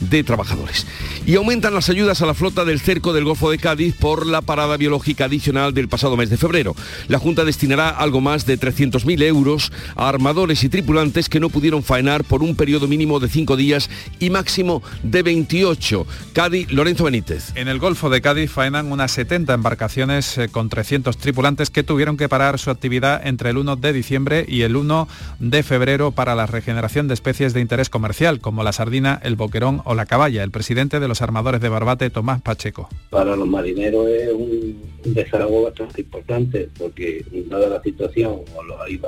de 0.00 0.24
trabajadores. 0.24 0.86
Y 1.26 1.36
aumentan 1.36 1.74
las 1.74 1.88
ayudas 1.88 2.20
a 2.20 2.26
la 2.26 2.34
flota 2.34 2.64
del 2.64 2.80
cerco 2.80 3.12
del 3.12 3.24
Golfo 3.24 3.50
de 3.50 3.58
Cádiz 3.58 3.94
por 3.94 4.26
la 4.26 4.42
parada 4.42 4.76
biológica 4.76 5.24
adicional 5.24 5.72
del 5.72 5.88
pasado 5.88 6.16
mes 6.16 6.28
de 6.28 6.36
febrero. 6.36 6.76
La 7.08 7.18
Junta 7.18 7.44
destinará 7.44 7.88
algo 7.88 8.20
más 8.20 8.44
de 8.44 8.58
300.000 8.58 9.22
euros 9.22 9.72
a 9.96 10.08
armadores 10.08 10.64
y 10.64 10.68
tripulantes 10.68 11.28
que 11.28 11.40
no 11.40 11.48
pudieron 11.48 11.82
faenar 11.82 12.24
por 12.24 12.42
un 12.42 12.56
periodo 12.56 12.88
mínimo 12.88 13.20
de 13.20 13.28
5 13.28 13.56
días 13.56 13.88
y 14.18 14.30
máximo 14.30 14.82
de 15.02 15.22
28. 15.22 16.06
Cádiz, 16.34 16.70
Lorenzo 16.70 17.04
Benítez. 17.04 17.52
En 17.54 17.68
el 17.68 17.78
Golfo 17.78 18.10
de 18.10 18.20
Cádiz 18.20 18.50
faenan 18.50 18.92
unas 18.92 19.12
70 19.12 19.54
embarcaciones 19.54 20.36
eh, 20.36 20.48
con 20.48 20.68
300 20.68 21.16
tripulantes 21.16 21.70
que 21.70 21.82
tuvieron 21.82 22.16
que 22.16 22.28
parar 22.28 22.58
su 22.58 22.70
actividad 22.70 23.26
entre 23.26 23.50
el 23.50 23.56
1 23.56 23.76
de 23.76 23.92
diciembre 23.92 24.44
y 24.46 24.62
el 24.62 24.76
1 24.76 25.08
de 25.38 25.62
febrero 25.62 26.12
para 26.12 26.34
la 26.34 26.46
regeneración 26.46 27.08
de 27.08 27.14
especies 27.14 27.54
de 27.54 27.60
interés 27.60 27.88
comercial, 27.88 28.40
como 28.40 28.62
la 28.62 28.72
sardina, 28.72 29.18
el 29.22 29.37
boquerón 29.38 29.80
o 29.86 29.94
la 29.94 30.04
caballa. 30.04 30.44
El 30.44 30.50
presidente 30.50 31.00
de 31.00 31.08
los 31.08 31.22
armadores 31.22 31.62
de 31.62 31.70
Barbate, 31.70 32.10
Tomás 32.10 32.42
Pacheco. 32.42 32.90
Para 33.08 33.34
los 33.34 33.48
marineros 33.48 34.06
es 34.08 34.32
un, 34.32 34.82
desahogo 35.04 35.62
bastante 35.62 36.02
importante 36.02 36.68
porque 36.78 37.24
dada 37.48 37.68
la 37.68 37.82
situación, 37.82 38.40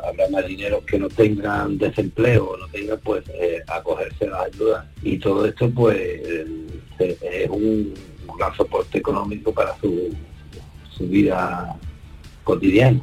habrá 0.03 0.31
marineros 0.31 0.83
que 0.85 0.99
no 0.99 1.09
tengan 1.09 1.77
desempleo 1.77 2.57
no 2.59 2.69
tengan 2.69 2.99
pues 3.01 3.25
eh, 3.35 3.63
acogerse 3.67 4.27
a 4.27 4.31
las 4.31 4.47
ayudas 4.47 4.87
y 5.03 5.19
todo 5.19 5.45
esto 5.45 5.69
pues 5.71 5.99
eh, 5.99 6.47
es 6.99 7.51
un 7.51 7.93
gran 8.39 8.57
soporte 8.57 8.99
económico 8.99 9.53
para 9.53 9.77
su 9.81 10.11
vida 11.01 11.77
cotidiana. 12.45 13.03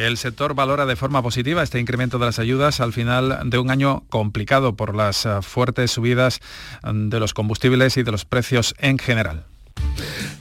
El 0.00 0.16
sector 0.16 0.54
valora 0.54 0.86
de 0.86 0.96
forma 0.96 1.20
positiva 1.20 1.62
este 1.62 1.78
incremento 1.78 2.18
de 2.18 2.24
las 2.24 2.38
ayudas 2.38 2.80
al 2.80 2.94
final 2.94 3.38
de 3.44 3.58
un 3.58 3.70
año 3.70 4.02
complicado 4.08 4.74
por 4.74 4.96
las 4.96 5.26
eh, 5.26 5.42
fuertes 5.42 5.90
subidas 5.90 6.40
mm, 6.82 7.10
de 7.10 7.20
los 7.20 7.34
combustibles 7.34 7.98
y 7.98 8.02
de 8.02 8.10
los 8.10 8.24
precios 8.24 8.74
en 8.78 8.98
general 8.98 9.44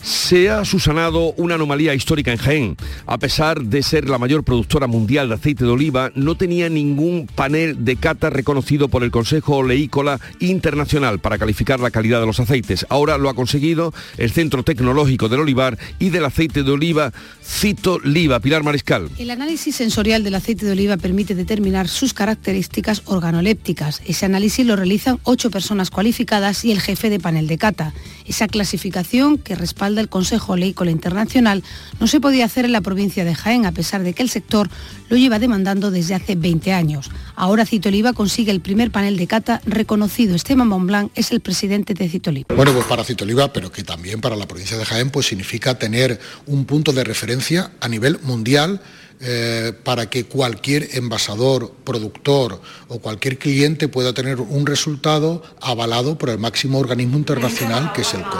se 0.01 0.49
ha 0.49 0.65
susanado 0.65 1.33
una 1.33 1.55
anomalía 1.55 1.93
histórica 1.93 2.31
en 2.31 2.37
Jaén. 2.37 2.77
A 3.05 3.17
pesar 3.17 3.61
de 3.61 3.83
ser 3.83 4.09
la 4.09 4.17
mayor 4.17 4.43
productora 4.43 4.87
mundial 4.87 5.29
de 5.29 5.35
aceite 5.35 5.65
de 5.65 5.71
oliva, 5.71 6.11
no 6.15 6.35
tenía 6.35 6.69
ningún 6.69 7.27
panel 7.33 7.83
de 7.83 7.95
cata 7.95 8.29
reconocido 8.29 8.87
por 8.87 9.03
el 9.03 9.11
Consejo 9.11 9.57
Oleícola 9.57 10.19
Internacional 10.39 11.19
para 11.19 11.37
calificar 11.37 11.79
la 11.79 11.91
calidad 11.91 12.19
de 12.19 12.27
los 12.27 12.39
aceites. 12.39 12.85
Ahora 12.89 13.17
lo 13.17 13.29
ha 13.29 13.33
conseguido 13.33 13.93
el 14.17 14.31
Centro 14.31 14.63
Tecnológico 14.63 15.29
del 15.29 15.41
Olivar 15.41 15.77
y 15.99 16.09
del 16.09 16.25
Aceite 16.25 16.63
de 16.63 16.71
Oliva 16.71 17.11
Cito 17.43 17.99
Liva. 17.99 18.39
Pilar 18.39 18.63
Mariscal. 18.63 19.09
El 19.17 19.31
análisis 19.31 19.75
sensorial 19.75 20.23
del 20.23 20.35
aceite 20.35 20.65
de 20.65 20.71
oliva 20.71 20.97
permite 20.97 21.35
determinar 21.35 21.87
sus 21.87 22.13
características 22.13 23.01
organolépticas. 23.05 24.01
Ese 24.05 24.25
análisis 24.25 24.65
lo 24.65 24.75
realizan 24.75 25.19
ocho 25.23 25.49
personas 25.49 25.89
cualificadas 25.89 26.63
y 26.63 26.71
el 26.71 26.79
jefe 26.79 27.09
de 27.09 27.19
panel 27.19 27.47
de 27.47 27.57
cata. 27.57 27.93
Esa 28.25 28.47
clasificación 28.47 29.37
que 29.37 29.55
respalda 29.55 29.88
el 29.97 30.09
Consejo 30.09 30.53
Oleícola 30.53 30.91
Internacional 30.91 31.63
no 31.99 32.07
se 32.07 32.19
podía 32.19 32.45
hacer 32.45 32.65
en 32.65 32.71
la 32.71 32.81
provincia 32.81 33.25
de 33.25 33.33
Jaén, 33.33 33.65
a 33.65 33.71
pesar 33.71 34.03
de 34.03 34.13
que 34.13 34.23
el 34.23 34.29
sector 34.29 34.69
lo 35.09 35.17
lleva 35.17 35.39
demandando 35.39 35.91
desde 35.91 36.15
hace 36.15 36.35
20 36.35 36.73
años. 36.73 37.09
Ahora 37.35 37.65
Citoliva 37.65 38.13
consigue 38.13 38.51
el 38.51 38.61
primer 38.61 38.91
panel 38.91 39.17
de 39.17 39.27
cata 39.27 39.61
reconocido. 39.65 40.35
Esteban 40.35 40.67
Montblanc 40.67 41.11
es 41.15 41.31
el 41.31 41.39
presidente 41.39 41.93
de 41.93 42.09
Citoliva. 42.09 42.55
Bueno, 42.55 42.73
pues 42.73 42.85
para 42.85 43.03
Citoliva, 43.03 43.51
pero 43.51 43.71
que 43.71 43.83
también 43.83 44.21
para 44.21 44.35
la 44.35 44.47
provincia 44.47 44.77
de 44.77 44.85
Jaén, 44.85 45.09
pues 45.09 45.27
significa 45.27 45.79
tener 45.79 46.19
un 46.45 46.65
punto 46.65 46.93
de 46.93 47.03
referencia 47.03 47.71
a 47.79 47.87
nivel 47.87 48.19
mundial 48.21 48.81
eh, 49.21 49.73
para 49.83 50.09
que 50.09 50.23
cualquier 50.23 50.95
envasador, 50.95 51.73
productor 51.83 52.61
o 52.87 52.99
cualquier 52.99 53.37
cliente 53.37 53.89
pueda 53.89 54.13
tener 54.13 54.39
un 54.39 54.65
resultado 54.65 55.43
avalado 55.59 56.17
por 56.17 56.29
el 56.29 56.39
máximo 56.39 56.79
organismo 56.79 57.17
internacional 57.17 57.91
que 57.91 58.03
es 58.03 58.13
el 58.13 58.21
COI. 58.21 58.39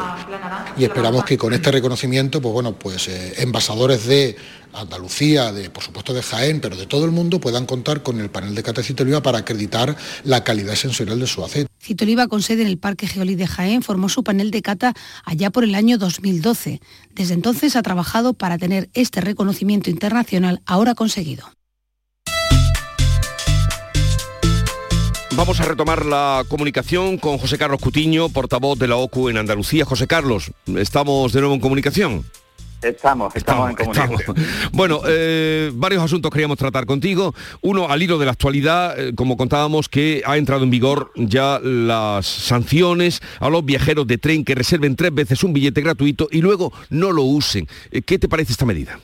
Y 0.77 0.85
esperamos 0.85 1.25
que 1.25 1.37
con 1.37 1.53
este 1.53 1.71
reconocimiento, 1.71 2.41
pues 2.41 2.53
bueno, 2.53 2.79
pues 2.79 3.09
eh, 3.09 3.33
envasadores 3.39 4.05
de 4.05 4.37
Andalucía, 4.73 5.51
de, 5.51 5.69
por 5.69 5.83
supuesto 5.83 6.13
de 6.13 6.21
Jaén, 6.21 6.61
pero 6.61 6.75
de 6.75 6.85
todo 6.85 7.05
el 7.05 7.11
mundo 7.11 7.39
puedan 7.39 7.65
contar 7.65 8.03
con 8.03 8.19
el 8.19 8.29
panel 8.29 8.55
de 8.55 8.63
cata 8.63 8.83
Citoliva 8.83 9.21
para 9.21 9.39
acreditar 9.39 9.95
la 10.23 10.43
calidad 10.43 10.75
sensorial 10.75 11.19
de 11.19 11.27
su 11.27 11.43
aceite. 11.43 11.69
Citoliva, 11.79 12.27
con 12.27 12.41
sede 12.41 12.61
en 12.63 12.67
el 12.67 12.77
Parque 12.77 13.07
Geolí 13.07 13.35
de 13.35 13.47
Jaén, 13.47 13.81
formó 13.81 14.09
su 14.09 14.23
panel 14.23 14.51
de 14.51 14.61
cata 14.61 14.93
allá 15.25 15.49
por 15.49 15.63
el 15.63 15.75
año 15.75 15.97
2012. 15.97 16.81
Desde 17.13 17.33
entonces 17.33 17.75
ha 17.75 17.81
trabajado 17.81 18.33
para 18.33 18.57
tener 18.57 18.89
este 18.93 19.21
reconocimiento 19.21 19.89
internacional 19.89 20.61
ahora 20.65 20.95
conseguido. 20.95 21.45
Vamos 25.39 25.61
a 25.61 25.63
retomar 25.63 26.05
la 26.05 26.43
comunicación 26.49 27.17
con 27.17 27.37
José 27.37 27.57
Carlos 27.57 27.79
Cutiño, 27.79 28.27
portavoz 28.27 28.77
de 28.77 28.89
la 28.89 28.97
OCU 28.97 29.29
en 29.29 29.37
Andalucía. 29.37 29.85
José 29.85 30.05
Carlos, 30.05 30.51
estamos 30.75 31.31
de 31.31 31.39
nuevo 31.39 31.55
en 31.55 31.61
comunicación. 31.61 32.25
Estamos, 32.81 33.35
estamos, 33.35 33.69
en 33.69 33.75
comunicación. 33.75 34.35
Bueno, 34.71 35.01
eh, 35.05 35.71
varios 35.73 36.03
asuntos 36.03 36.31
queríamos 36.31 36.57
tratar 36.57 36.85
contigo. 36.85 37.33
Uno, 37.61 37.89
al 37.89 38.01
hilo 38.01 38.17
de 38.17 38.25
la 38.25 38.31
actualidad, 38.31 38.99
eh, 38.99 39.13
como 39.15 39.35
contábamos, 39.35 39.89
que 39.89 40.21
ha 40.25 40.37
entrado 40.37 40.63
en 40.63 40.69
vigor 40.69 41.11
ya 41.15 41.59
las 41.59 42.25
sanciones 42.25 43.21
a 43.39 43.49
los 43.49 43.65
viajeros 43.65 44.07
de 44.07 44.17
tren 44.17 44.45
que 44.45 44.55
reserven 44.55 44.95
tres 44.95 45.13
veces 45.13 45.43
un 45.43 45.53
billete 45.53 45.81
gratuito 45.81 46.27
y 46.31 46.41
luego 46.41 46.71
no 46.89 47.11
lo 47.11 47.23
usen. 47.23 47.67
Eh, 47.91 48.01
¿Qué 48.01 48.17
te 48.17 48.29
parece 48.29 48.53
esta 48.53 48.65
medida? 48.65 48.99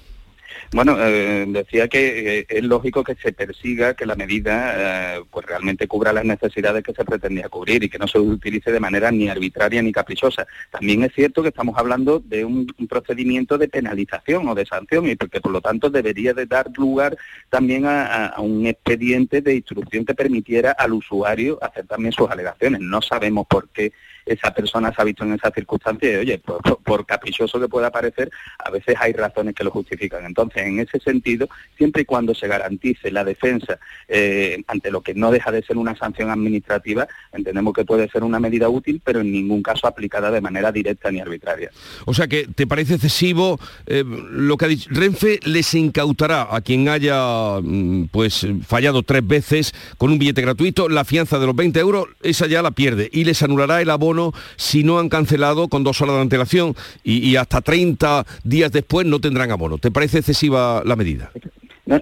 Bueno, 0.72 0.97
eh, 0.99 1.45
decía 1.47 1.88
que 1.88 2.39
eh, 2.39 2.45
es 2.49 2.63
lógico 2.63 3.03
que 3.03 3.16
se 3.16 3.32
persiga 3.32 3.93
que 3.93 4.05
la 4.05 4.16
medida 4.16 5.16
eh, 5.18 5.24
pues 5.30 5.45
realmente 5.45 5.88
cubra 5.88 6.11
las 6.11 6.26
necesidades 6.26 6.84
que 6.84 6.93
se 6.93 7.05
pretendía 7.05 7.49
cubrir 7.49 7.84
y 7.84 7.89
que 7.89 7.99
no 7.99 8.07
se 8.07 8.20
utilice 8.20 8.72
de 8.72 8.80
manera 8.80 9.11
ni 9.11 9.30
arbitraria 9.30 9.82
ni 9.82 9.91
caprichosa. 9.91 10.47
También 10.72 11.03
es 11.03 11.13
cierto 11.13 11.41
que 11.41 11.49
estamos 11.49 11.78
hablando 11.78 12.20
de 12.20 12.45
un, 12.45 12.66
procedimiento 12.89 13.57
de 13.57 13.68
penalización 13.68 14.47
o 14.47 14.55
de 14.55 14.66
sanción 14.66 15.07
y 15.07 15.16
porque 15.16 15.41
por 15.41 15.51
lo 15.51 15.61
tanto 15.61 15.89
debería 15.89 16.34
de 16.34 16.45
dar 16.45 16.70
lugar 16.78 17.18
también 17.49 17.86
a, 17.86 18.34
un 18.38 18.66
expediente 18.68 19.41
de 19.41 19.55
instrucción 19.55 20.05
que 20.05 20.13
permitiera 20.13 20.72
al 20.72 20.93
usuario 20.93 21.57
hacer 21.61 21.88
también 21.88 22.11
sus 22.11 22.30
alegaciones. 22.30 22.82
No 22.82 23.01
sabemos 23.01 23.47
por 23.47 23.70
qué 23.70 23.91
esa 24.26 24.53
persona 24.53 24.93
se 24.93 25.01
ha 25.01 25.05
visto 25.05 25.23
en 25.23 25.34
esa 25.34 25.51
circunstancia 25.51 26.11
y 26.11 26.15
oye, 26.15 26.39
por 26.39 27.05
caprichoso 27.05 27.59
que 27.59 27.67
pueda 27.67 27.91
parecer, 27.91 28.32
a 28.59 28.69
veces 28.71 28.95
hay 28.99 29.13
razones 29.13 29.53
que 29.55 29.63
lo 29.63 29.71
justifican. 29.71 30.26
Entonces, 30.26 30.63
en 30.63 30.80
ese 30.80 30.99
sentido, 30.99 31.47
siempre 31.78 32.03
y 32.03 32.05
cuando 32.05 32.34
se 32.34 32.47
garantice 32.47 33.11
la 33.11 33.23
defensa 33.23 33.78
eh, 34.07 34.63
ante 34.67 34.91
lo 34.91 35.01
que 35.01 35.13
no 35.13 35.32
deja 35.32 35.51
de 35.51 35.63
ser 35.63 35.78
una 35.78 35.95
sanción 35.95 36.30
administrativa, 36.30 37.07
entendemos 37.32 37.73
que 37.73 37.86
puede 37.86 38.09
ser 38.09 38.23
una 38.23 38.39
medida 38.39 38.69
útil, 38.69 39.01
pero 39.03 39.21
en 39.21 39.32
ningún 39.32 39.61
caso 39.61 39.88
aplicada 39.88 40.32
de 40.32 40.41
manera 40.41 40.71
directa 40.71 41.11
ni 41.11 41.19
arbitraria. 41.19 41.69
O 42.05 42.13
sea 42.13 42.28
que, 42.28 42.47
¿te 42.47 42.67
parece 42.67 42.95
excesivo 42.95 43.59
eh, 43.86 44.03
lo 44.05 44.57
que 44.57 44.65
ha 44.65 44.69
dicho? 44.69 44.89
Renfe 44.91 45.39
les 45.43 45.73
incautará 45.73 46.47
a 46.49 46.61
quien 46.61 46.89
haya 46.89 47.59
mm, 47.61 48.05
pues 48.11 48.47
fallado 48.65 49.03
tres 49.03 49.26
veces 49.26 49.73
con 49.97 50.11
un 50.11 50.19
billete 50.19 50.41
gratuito 50.41 50.89
la 50.89 51.05
fianza 51.05 51.39
de 51.39 51.45
los 51.45 51.55
20 51.55 51.80
euros, 51.80 52.07
esa 52.21 52.47
ya 52.47 52.61
la 52.61 52.71
pierde 52.71 53.09
y 53.11 53.23
les 53.23 53.43
anulará 53.43 53.82
el 53.82 53.89
abono 53.89 54.14
si 54.55 54.84
no 54.84 54.99
han 54.99 55.09
cancelado 55.09 55.68
con 55.68 55.84
dos 55.84 56.01
horas 56.01 56.16
de 56.16 56.22
antelación 56.22 56.76
y, 57.03 57.36
hasta 57.36 57.61
30 57.61 58.26
días 58.43 58.72
después 58.72 59.05
no 59.05 59.20
tendrán 59.20 59.51
abono. 59.51 59.78
¿Te 59.78 59.91
parece 59.91 60.20
excesivo? 60.20 60.55
la 60.55 60.95
medida? 60.95 61.32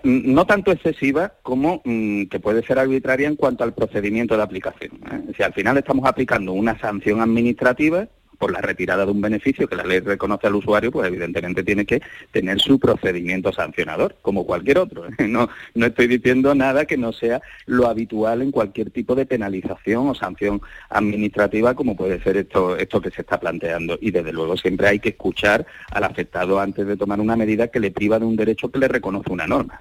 no, 0.04 0.46
tanto 0.46 0.72
excesiva 0.72 1.34
como 1.42 1.82
mm, 1.84 2.26
que 2.26 2.40
puede 2.40 2.64
ser 2.64 2.80
arbitraria 2.80 3.28
en 3.28 3.36
cuanto 3.36 3.64
al 3.64 3.74
procedimiento 3.74 4.38
de 4.38 4.44
aplicación. 4.44 4.92
¿eh? 5.12 5.34
Si 5.36 5.44
al 5.44 5.54
final 5.54 5.78
estamos 5.78 6.06
aplicando 6.08 6.54
una 6.54 6.80
sanción 6.80 7.22
administrativa, 7.22 8.08
por 8.38 8.52
la 8.52 8.62
retirada 8.62 9.06
de 9.06 9.12
un 9.12 9.22
beneficio 9.22 9.68
que 9.68 9.76
la 9.76 9.84
ley 9.84 10.00
reconoce 10.00 10.48
al 10.48 10.56
usuario, 10.56 10.92
pues 10.92 11.08
evidentemente 11.08 11.64
tiene 11.64 11.86
que 11.86 12.02
tener 12.32 12.60
su 12.60 12.80
procedimiento 12.80 13.52
sancionador, 13.52 14.16
como 14.22 14.46
cualquier 14.46 14.80
otro. 14.80 15.06
¿eh? 15.08 15.12
No, 15.34 15.50
no 15.74 15.86
estoy 15.88 16.08
diciendo 16.08 16.54
nada 16.54 16.86
que 16.86 16.98
no 16.98 17.12
sea 17.12 17.42
lo 17.66 17.88
habitual 17.88 18.42
en 18.42 18.52
cualquier 18.52 18.92
tipo 18.92 19.16
de 19.16 19.26
penalización 19.26 20.10
o 20.10 20.14
sanción 20.16 20.62
administrativa, 20.90 21.74
como 21.74 21.96
puede 21.96 22.22
ser 22.22 22.38
esto, 22.38 22.78
esto 22.78 23.02
que 23.02 23.10
se 23.10 23.22
está 23.22 23.40
planteando. 23.40 23.98
Y 24.00 24.12
desde 24.12 24.32
luego 24.32 24.56
siempre 24.58 24.88
hay 24.88 25.00
que 25.00 25.10
escuchar 25.10 25.66
al 25.92 26.04
afectado 26.04 26.60
antes 26.60 26.86
de 26.86 26.98
tomar 26.98 27.20
una 27.20 27.36
medida 27.36 27.70
que 27.70 27.80
le 27.80 27.92
priva 27.92 28.20
de 28.20 28.26
un 28.26 28.36
derecho 28.36 28.70
que 28.70 28.80
le 28.80 28.88
reconoce 28.88 29.32
una 29.32 29.48
norma. 29.48 29.80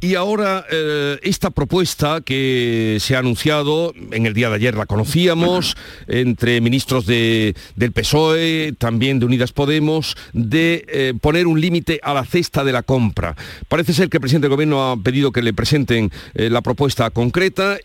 Y 0.00 0.14
ahora 0.14 0.64
eh, 0.70 1.18
esta 1.22 1.50
propuesta 1.50 2.20
que 2.20 2.98
se 3.00 3.16
ha 3.16 3.18
anunciado, 3.18 3.92
en 4.12 4.26
el 4.26 4.34
día 4.34 4.48
de 4.48 4.54
ayer 4.54 4.76
la 4.76 4.86
conocíamos, 4.86 5.76
entre 6.06 6.60
ministros 6.60 7.04
del 7.04 7.54
PSOE, 7.92 8.74
también 8.78 9.18
de 9.18 9.26
Unidas 9.26 9.52
Podemos, 9.52 10.16
de 10.32 10.84
eh, 10.88 11.14
poner 11.20 11.48
un 11.48 11.60
límite 11.60 11.98
a 12.04 12.14
la 12.14 12.24
cesta 12.24 12.62
de 12.62 12.70
la 12.70 12.84
compra. 12.84 13.34
Parece 13.68 13.92
ser 13.92 14.08
que 14.08 14.18
el 14.18 14.20
presidente 14.20 14.46
del 14.46 14.54
gobierno 14.54 14.92
ha 14.92 14.96
pedido 14.96 15.32
que 15.32 15.42
le 15.42 15.52
presenten 15.52 16.12
eh, 16.34 16.48
la 16.48 16.62
propuesta 16.62 17.10
concreta. 17.10 17.78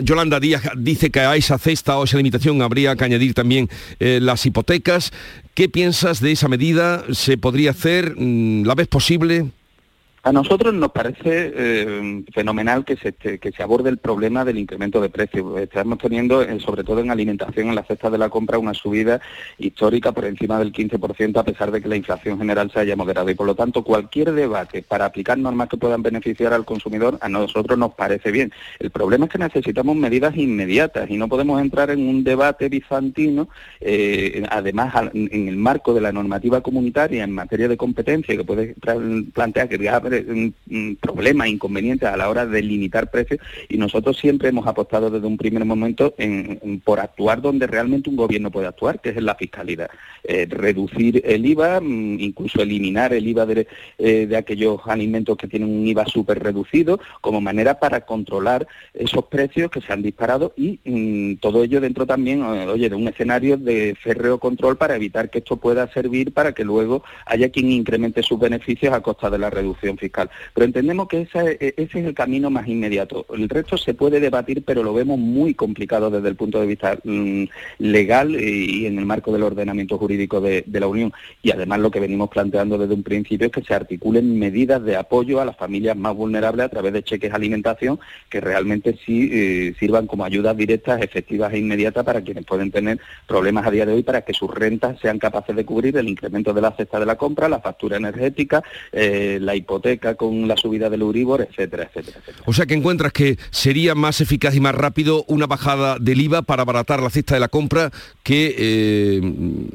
Yolanda 0.00 0.40
Díaz 0.40 0.62
dice 0.76 1.10
que 1.10 1.20
a 1.20 1.36
esa 1.36 1.58
cesta 1.58 1.98
o 1.98 2.04
esa 2.04 2.16
limitación 2.18 2.60
habría 2.60 2.96
que 2.96 3.04
añadir 3.04 3.34
también 3.34 3.68
las 3.98 4.44
hipotecas. 4.44 5.12
¿Qué 5.54 5.68
piensas 5.68 6.20
de 6.20 6.32
esa 6.32 6.48
medida? 6.48 7.04
¿Se 7.12 7.38
podría 7.38 7.70
hacer? 7.70 8.14
Mm, 8.16 8.64
¿La 8.64 8.74
ves 8.74 8.88
posible? 8.88 9.50
A 10.22 10.32
nosotros 10.32 10.74
nos 10.74 10.92
parece 10.92 11.50
eh, 11.54 12.24
fenomenal 12.34 12.84
que 12.84 12.96
se, 12.96 13.62
aborde 13.62 13.88
el 13.88 13.96
problema 13.96 14.44
del 14.44 14.58
incremento 14.58 15.00
de 15.00 15.08
precios. 15.08 15.58
Estamos 15.58 15.96
teniendo, 15.96 16.42
eh, 16.42 16.60
sobre 16.60 16.84
todo 16.84 17.00
en 17.00 17.10
alimentación, 17.10 17.70
en 17.70 17.74
la 17.74 17.84
cesta 17.84 18.10
de 18.10 18.18
la 18.18 18.28
compra, 18.28 18.58
una 18.58 18.74
subida 18.74 19.22
histórica 19.56 20.12
por 20.12 20.26
encima 20.26 20.58
del 20.58 20.72
15%, 20.72 21.38
a 21.38 21.42
pesar 21.42 21.70
de 21.70 21.80
que 21.80 21.88
la 21.88 21.96
inflación 21.96 22.36
general 22.36 22.70
se 22.70 22.80
haya 22.80 22.96
moderado. 22.96 23.30
Y 23.30 23.34
por 23.34 23.46
lo 23.46 23.54
tanto, 23.54 23.82
cualquier 23.82 24.32
debate 24.32 24.82
para 24.82 25.06
aplicar 25.06 25.38
normas 25.38 25.70
que 25.70 25.78
puedan 25.78 26.02
beneficiar 26.02 26.52
al 26.52 26.66
consumidor, 26.66 27.16
a 27.22 27.30
nosotros 27.30 27.78
nos 27.78 27.94
parece 27.94 28.30
bien. 28.30 28.52
El 28.78 28.90
problema 28.90 29.24
es 29.24 29.30
que 29.30 29.38
necesitamos 29.38 29.96
medidas 29.96 30.36
inmediatas 30.36 31.08
y 31.08 31.16
no 31.16 31.28
podemos 31.28 31.62
entrar 31.62 31.88
en 31.88 32.06
un 32.06 32.24
debate 32.24 32.68
bizantino, 32.68 33.48
eh, 33.80 34.46
además 34.50 35.10
en 35.14 35.48
el 35.48 35.56
marco 35.56 35.94
de 35.94 36.02
la 36.02 36.12
normativa 36.12 36.60
comunitaria 36.60 37.24
en 37.24 37.32
materia 37.32 37.68
de 37.68 37.78
competencia, 37.78 38.36
que 38.36 38.44
puede 38.44 38.74
plantear 39.32 39.66
que 39.66 39.78
un, 40.10 40.96
problema, 41.00 41.48
inconveniente 41.48 42.06
a 42.06 42.16
la 42.16 42.28
hora 42.28 42.46
de 42.46 42.62
limitar 42.62 43.10
precios 43.10 43.40
y 43.68 43.76
nosotros 43.76 44.18
siempre 44.18 44.48
hemos 44.48 44.66
apostado 44.66 45.10
desde 45.10 45.26
un 45.26 45.36
primer 45.36 45.64
momento 45.64 46.14
en, 46.18 46.80
por 46.84 47.00
actuar 47.00 47.40
donde 47.40 47.66
realmente 47.66 48.10
un 48.10 48.16
gobierno 48.16 48.50
puede 48.50 48.66
actuar, 48.66 49.00
que 49.00 49.10
es 49.10 49.16
en 49.16 49.26
la 49.26 49.34
fiscalidad. 49.34 49.90
Eh, 50.24 50.46
reducir 50.48 51.22
el 51.24 51.46
IVA, 51.46 51.80
mm, 51.80 52.20
incluso 52.20 52.60
eliminar 52.60 53.12
el 53.12 53.26
IVA 53.26 53.46
eh, 53.98 54.26
de, 54.26 54.36
aquellos 54.36 54.80
alimentos 54.86 55.36
que 55.36 55.48
tienen 55.48 55.70
un 55.70 55.86
IVA 55.86 56.06
súper 56.06 56.42
reducido, 56.42 57.00
como 57.20 57.40
manera 57.40 57.78
para 57.78 58.02
controlar 58.02 58.66
esos 58.92 59.24
precios 59.26 59.70
que 59.70 59.80
se 59.80 59.92
han 59.92 60.02
disparado 60.02 60.52
y 60.56 60.78
mm, 60.84 61.36
todo 61.36 61.64
ello 61.64 61.80
dentro 61.80 62.06
también, 62.06 62.42
eh, 62.42 62.66
oye, 62.66 62.88
de 62.88 62.96
un 62.96 63.08
escenario 63.08 63.56
de 63.56 63.96
férreo 64.02 64.38
control 64.38 64.76
para 64.76 64.96
evitar 64.96 65.30
que 65.30 65.38
esto 65.38 65.56
pueda 65.56 65.90
servir 65.92 66.32
para 66.32 66.52
que 66.52 66.64
luego 66.64 67.02
haya 67.26 67.50
quien 67.50 67.70
incremente 67.70 68.22
sus 68.22 68.38
beneficios 68.38 68.92
a 68.92 69.00
costa 69.00 69.30
de 69.30 69.38
la 69.38 69.50
reducción 69.50 69.96
fiscal. 70.00 70.30
Pero 70.54 70.64
entendemos 70.64 71.06
que 71.06 71.22
ese, 71.22 71.74
es 71.76 71.94
el 71.94 72.14
camino 72.14 72.50
más 72.50 72.66
inmediato. 72.66 73.26
El 73.32 73.48
resto 73.48 73.76
se 73.76 73.94
puede 73.94 74.18
debatir, 74.18 74.64
pero 74.64 74.82
lo 74.82 74.92
vemos 74.92 75.18
muy 75.18 75.54
complicado 75.54 76.10
desde 76.10 76.28
el 76.28 76.36
punto 76.36 76.60
de 76.60 76.66
vista 76.66 76.98
mm, 77.04 77.44
legal 77.78 78.34
y, 78.34 78.86
en 78.86 78.98
el 78.98 79.06
marco 79.06 79.32
del 79.32 79.42
ordenamiento 79.42 79.98
jurídico 79.98 80.40
de, 80.40 80.64
la 80.66 80.86
Unión. 80.86 81.12
Y 81.42 81.50
además 81.50 81.80
lo 81.80 81.90
que 81.90 82.00
venimos 82.00 82.30
planteando 82.30 82.78
desde 82.78 82.94
un 82.94 83.02
principio 83.02 83.46
es 83.46 83.52
que 83.52 83.62
se 83.62 83.74
articulen 83.74 84.38
medidas 84.38 84.82
de 84.82 84.96
apoyo 84.96 85.40
a 85.40 85.44
las 85.44 85.56
familias 85.56 85.96
más 85.96 86.16
vulnerables 86.16 86.66
a 86.66 86.68
través 86.70 86.92
de 86.94 87.02
cheques 87.02 87.30
de 87.30 87.36
alimentación 87.36 88.00
que 88.30 88.40
realmente 88.40 88.98
sí 89.04 89.28
eh, 89.30 89.74
sirvan 89.78 90.06
como 90.06 90.24
ayudas 90.24 90.56
directas, 90.56 91.02
efectivas 91.02 91.52
e 91.52 91.58
inmediatas 91.58 92.04
para 92.04 92.22
quienes 92.22 92.46
pueden 92.46 92.70
tener 92.70 92.98
problemas 93.26 93.66
a 93.66 93.70
día 93.70 93.84
de 93.84 93.92
hoy 93.92 94.02
para 94.02 94.22
que 94.22 94.32
sus 94.32 94.50
rentas 94.52 94.98
sean 95.00 95.18
capaces 95.18 95.54
de 95.54 95.64
cubrir 95.64 95.96
el 95.96 96.08
incremento 96.08 96.54
de 96.54 96.62
la 96.62 96.72
cesta 96.72 96.98
de 96.98 97.06
la 97.06 97.16
compra, 97.16 97.48
la 97.48 97.60
factura 97.60 97.98
energética, 97.98 98.62
eh, 98.92 99.38
la 99.40 99.54
hipoteca 99.54 99.89
con 99.98 100.46
la 100.48 100.56
subida 100.56 100.88
del 100.90 101.02
Euribor, 101.02 101.42
etcétera, 101.42 101.84
etcétera. 101.84 102.20
O 102.46 102.52
sea 102.52 102.66
que 102.66 102.74
encuentras 102.74 103.12
que 103.12 103.38
sería 103.50 103.94
más 103.94 104.20
eficaz 104.20 104.54
y 104.54 104.60
más 104.60 104.74
rápido 104.74 105.24
una 105.28 105.46
bajada 105.46 105.98
del 105.98 106.20
IVA 106.20 106.42
para 106.42 106.62
abaratar 106.62 107.02
la 107.02 107.10
cesta 107.10 107.34
de 107.34 107.40
la 107.40 107.48
compra 107.48 107.90
que 108.22 108.54
eh, 108.58 109.20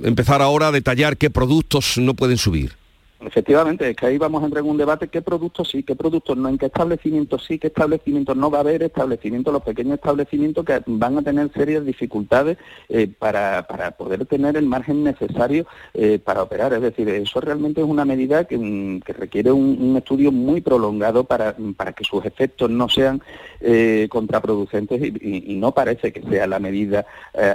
empezar 0.03 0.41
ahora 0.41 0.69
a 0.69 0.71
detallar 0.71 1.17
qué 1.17 1.29
productos 1.29 1.97
no 1.97 2.13
pueden 2.13 2.37
subir. 2.37 2.73
Efectivamente, 3.21 3.89
es 3.89 3.95
que 3.95 4.07
ahí 4.07 4.17
vamos 4.17 4.43
a 4.43 4.45
entrar 4.45 4.63
en 4.63 4.69
un 4.69 4.77
debate 4.77 5.07
qué 5.07 5.21
productos 5.21 5.69
sí, 5.69 5.83
qué 5.83 5.95
productos 5.95 6.35
no, 6.35 6.49
en 6.49 6.57
qué 6.57 6.65
establecimientos 6.65 7.45
sí, 7.45 7.57
qué 7.57 7.67
establecimientos 7.67 8.35
no 8.35 8.51
va 8.51 8.57
a 8.57 8.61
haber 8.61 8.83
establecimientos, 8.83 9.53
los 9.53 9.63
pequeños 9.63 9.95
establecimientos 9.95 10.65
que 10.65 10.81
van 10.85 11.17
a 11.17 11.21
tener 11.21 11.49
serias 11.53 11.85
dificultades 11.85 12.57
eh, 12.89 13.07
para, 13.07 13.65
poder 13.97 14.25
tener 14.25 14.57
el 14.57 14.65
margen 14.65 15.03
necesario 15.03 15.65
eh, 15.93 16.19
para 16.19 16.43
operar. 16.43 16.73
Es 16.73 16.81
decir, 16.81 17.07
eso 17.07 17.39
realmente 17.39 17.79
es 17.79 17.87
una 17.87 18.03
medida 18.03 18.43
que, 18.43 18.57
mm, 18.57 19.01
requiere 19.17 19.51
un, 19.51 19.95
estudio 19.95 20.31
muy 20.31 20.59
prolongado 20.59 21.23
para, 21.23 21.55
para 21.77 21.93
que 21.93 22.03
sus 22.03 22.25
efectos 22.25 22.69
no 22.69 22.89
sean 22.89 23.21
eh, 23.61 24.07
contraproducentes 24.09 25.01
y, 25.01 25.55
no 25.55 25.71
parece 25.71 26.11
que 26.11 26.21
sea 26.23 26.47
la 26.47 26.59
medida 26.59 27.05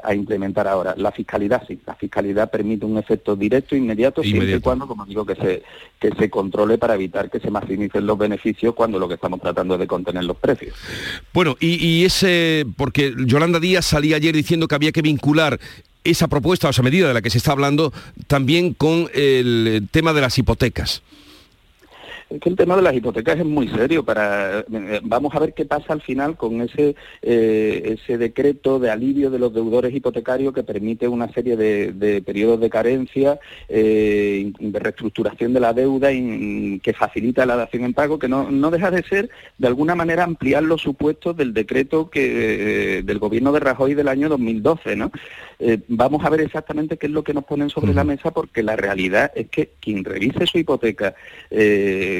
a 0.03 0.15
implementar 0.15 0.67
ahora. 0.67 0.95
La 0.97 1.13
fiscalidad 1.13 1.63
sí, 1.69 1.79
la 1.87 1.95
fiscalidad 1.95 2.51
permite 2.51 2.87
un 2.87 2.97
efecto 2.97 3.37
directo, 3.37 3.77
inmediato, 3.77 4.23
siempre 4.23 4.57
y 4.57 4.61
cuando, 4.61 4.87
como 4.87 5.05
digo, 5.05 5.27
que 5.27 5.37
que 6.01 6.11
se 6.19 6.31
controle 6.31 6.79
para 6.79 6.95
evitar 6.95 7.31
que 7.31 7.41
se 7.41 7.51
maximicen 7.51 8.07
los 8.07 8.17
beneficios 8.17 8.75
cuando 8.75 8.99
lo 8.99 9.07
que 9.07 9.15
estamos 9.15 9.41
tratando 9.41 9.75
es 9.75 9.81
de 9.81 9.87
contener 9.87 10.25
los 10.25 10.37
precios. 10.37 10.75
Bueno, 11.33 11.57
y, 11.61 12.05
ese, 12.05 12.65
porque 12.77 13.15
Yolanda 13.27 13.61
Díaz 13.61 13.85
salía 13.85 14.17
ayer 14.17 14.35
diciendo 14.35 14.67
que 14.67 14.75
había 14.75 14.93
que 14.93 15.03
vincular 15.03 15.61
esa 16.03 16.29
propuesta 16.29 16.69
o 16.69 16.71
esa 16.71 16.83
medida 16.83 17.09
de 17.09 17.15
la 17.15 17.21
que 17.21 17.29
se 17.29 17.39
está 17.39 17.53
hablando 17.53 17.93
también 18.27 18.73
con 18.73 19.11
el 19.13 19.87
tema 19.91 20.15
de 20.15 20.21
las 20.23 20.39
hipotecas. 20.39 21.03
Es 22.31 22.39
que 22.41 22.49
el 22.49 22.55
tema 22.55 22.77
de 22.77 22.83
las 22.83 22.95
hipotecas 22.95 23.41
es 23.41 23.45
muy 23.45 23.67
serio. 23.69 24.05
Para, 24.05 24.61
eh, 24.61 25.01
vamos 25.03 25.35
a 25.35 25.41
ver 25.41 25.53
qué 25.53 25.65
pasa 25.65 25.93
al 25.93 26.01
final 26.01 26.37
con 26.37 26.61
ese, 26.61 26.95
eh, 27.23 27.97
ese 27.99 28.19
decreto 28.19 28.79
de 28.79 28.89
alivio 28.89 29.31
de 29.31 29.41
los 29.41 29.53
deudores 29.53 29.93
hipotecarios 29.93 30.55
que 30.55 30.63
permite 30.63 31.09
una 31.09 31.33
serie 31.33 31.57
de, 31.57 32.23
periodos 32.25 32.61
de 32.61 32.71
carencia, 32.71 33.41
eh, 33.69 34.53
de 34.61 34.79
reestructuración 34.79 35.53
de 35.53 35.61
la 35.61 35.73
deuda 35.73 36.13
y, 36.13 36.79
que 36.79 36.93
facilita 36.93 37.45
la 37.47 37.57
dación 37.57 37.83
en 37.83 37.95
pago, 37.95 38.21
que 38.21 38.29
no, 38.29 38.49
no 38.49 38.71
deja 38.71 38.93
de 38.93 39.03
ser, 39.03 39.29
de 39.59 39.67
alguna 39.67 39.97
manera, 39.97 40.23
ampliar 40.23 40.63
los 40.63 40.83
supuestos 40.83 41.37
del 41.37 41.53
decreto 41.53 42.11
que, 42.11 43.03
del 43.05 43.19
gobierno 43.19 43.51
de 43.51 43.61
Rajoy 43.61 43.95
del 43.95 44.09
año 44.09 44.29
2012. 44.29 44.95
¿no? 44.95 45.11
vamos 45.89 46.25
a 46.25 46.31
ver 46.31 46.41
exactamente 46.41 46.97
qué 46.97 47.07
es 47.07 47.13
lo 47.13 47.23
que 47.23 47.35
nos 47.35 47.45
ponen 47.45 47.69
sobre 47.69 47.93
la 47.93 48.03
mesa, 48.03 48.31
porque 48.31 48.63
la 48.63 48.77
realidad 48.77 49.31
es 49.35 49.51
que 49.51 49.73
quien 49.79 50.05
revise 50.05 50.47
su 50.47 50.57
hipoteca, 50.57 51.15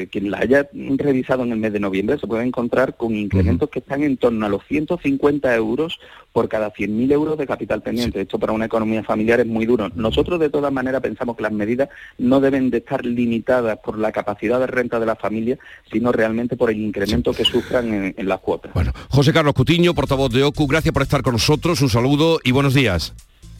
quien 0.07 0.31
la 0.31 0.39
haya 0.39 0.67
revisado 0.73 1.43
en 1.43 1.51
el 1.51 1.57
mes 1.57 1.73
de 1.73 1.79
noviembre 1.79 2.17
se 2.19 2.27
puede 2.27 2.43
encontrar 2.43 2.95
con 2.97 3.15
incrementos 3.15 3.69
que 3.69 3.79
están 3.79 4.03
en 4.03 4.17
torno 4.17 4.45
a 4.45 4.49
los 4.49 4.63
150 4.67 5.55
euros 5.55 5.99
por 6.31 6.47
cada 6.47 6.71
100.000 6.71 7.11
euros 7.11 7.37
de 7.37 7.47
capital 7.47 7.81
pendiente. 7.81 8.21
Esto 8.21 8.39
para 8.39 8.53
una 8.53 8.65
economía 8.65 9.03
familiar 9.03 9.39
es 9.39 9.47
muy 9.47 9.65
duro. 9.65 9.89
Nosotros 9.95 10.39
de 10.39 10.49
todas 10.49 10.71
maneras 10.71 11.01
pensamos 11.01 11.35
que 11.35 11.43
las 11.43 11.51
medidas 11.51 11.89
no 12.17 12.39
deben 12.39 12.69
de 12.69 12.77
estar 12.77 13.05
limitadas 13.05 13.79
por 13.79 13.97
la 13.97 14.11
capacidad 14.11 14.59
de 14.59 14.67
renta 14.67 14.99
de 14.99 15.05
la 15.05 15.15
familia, 15.15 15.57
sino 15.91 16.11
realmente 16.11 16.55
por 16.55 16.71
el 16.71 16.79
incremento 16.79 17.33
que 17.33 17.45
sufran 17.45 17.93
en, 17.93 18.15
en 18.17 18.27
las 18.27 18.39
cuotas. 18.39 18.73
Bueno, 18.73 18.93
José 19.09 19.33
Carlos 19.33 19.53
Cutiño, 19.53 19.93
portavoz 19.93 20.31
de 20.31 20.43
OCU, 20.43 20.67
gracias 20.67 20.93
por 20.93 21.03
estar 21.03 21.21
con 21.21 21.33
nosotros, 21.33 21.81
un 21.81 21.89
saludo 21.89 22.39
y 22.43 22.51
buenos 22.51 22.73
días. 22.73 23.13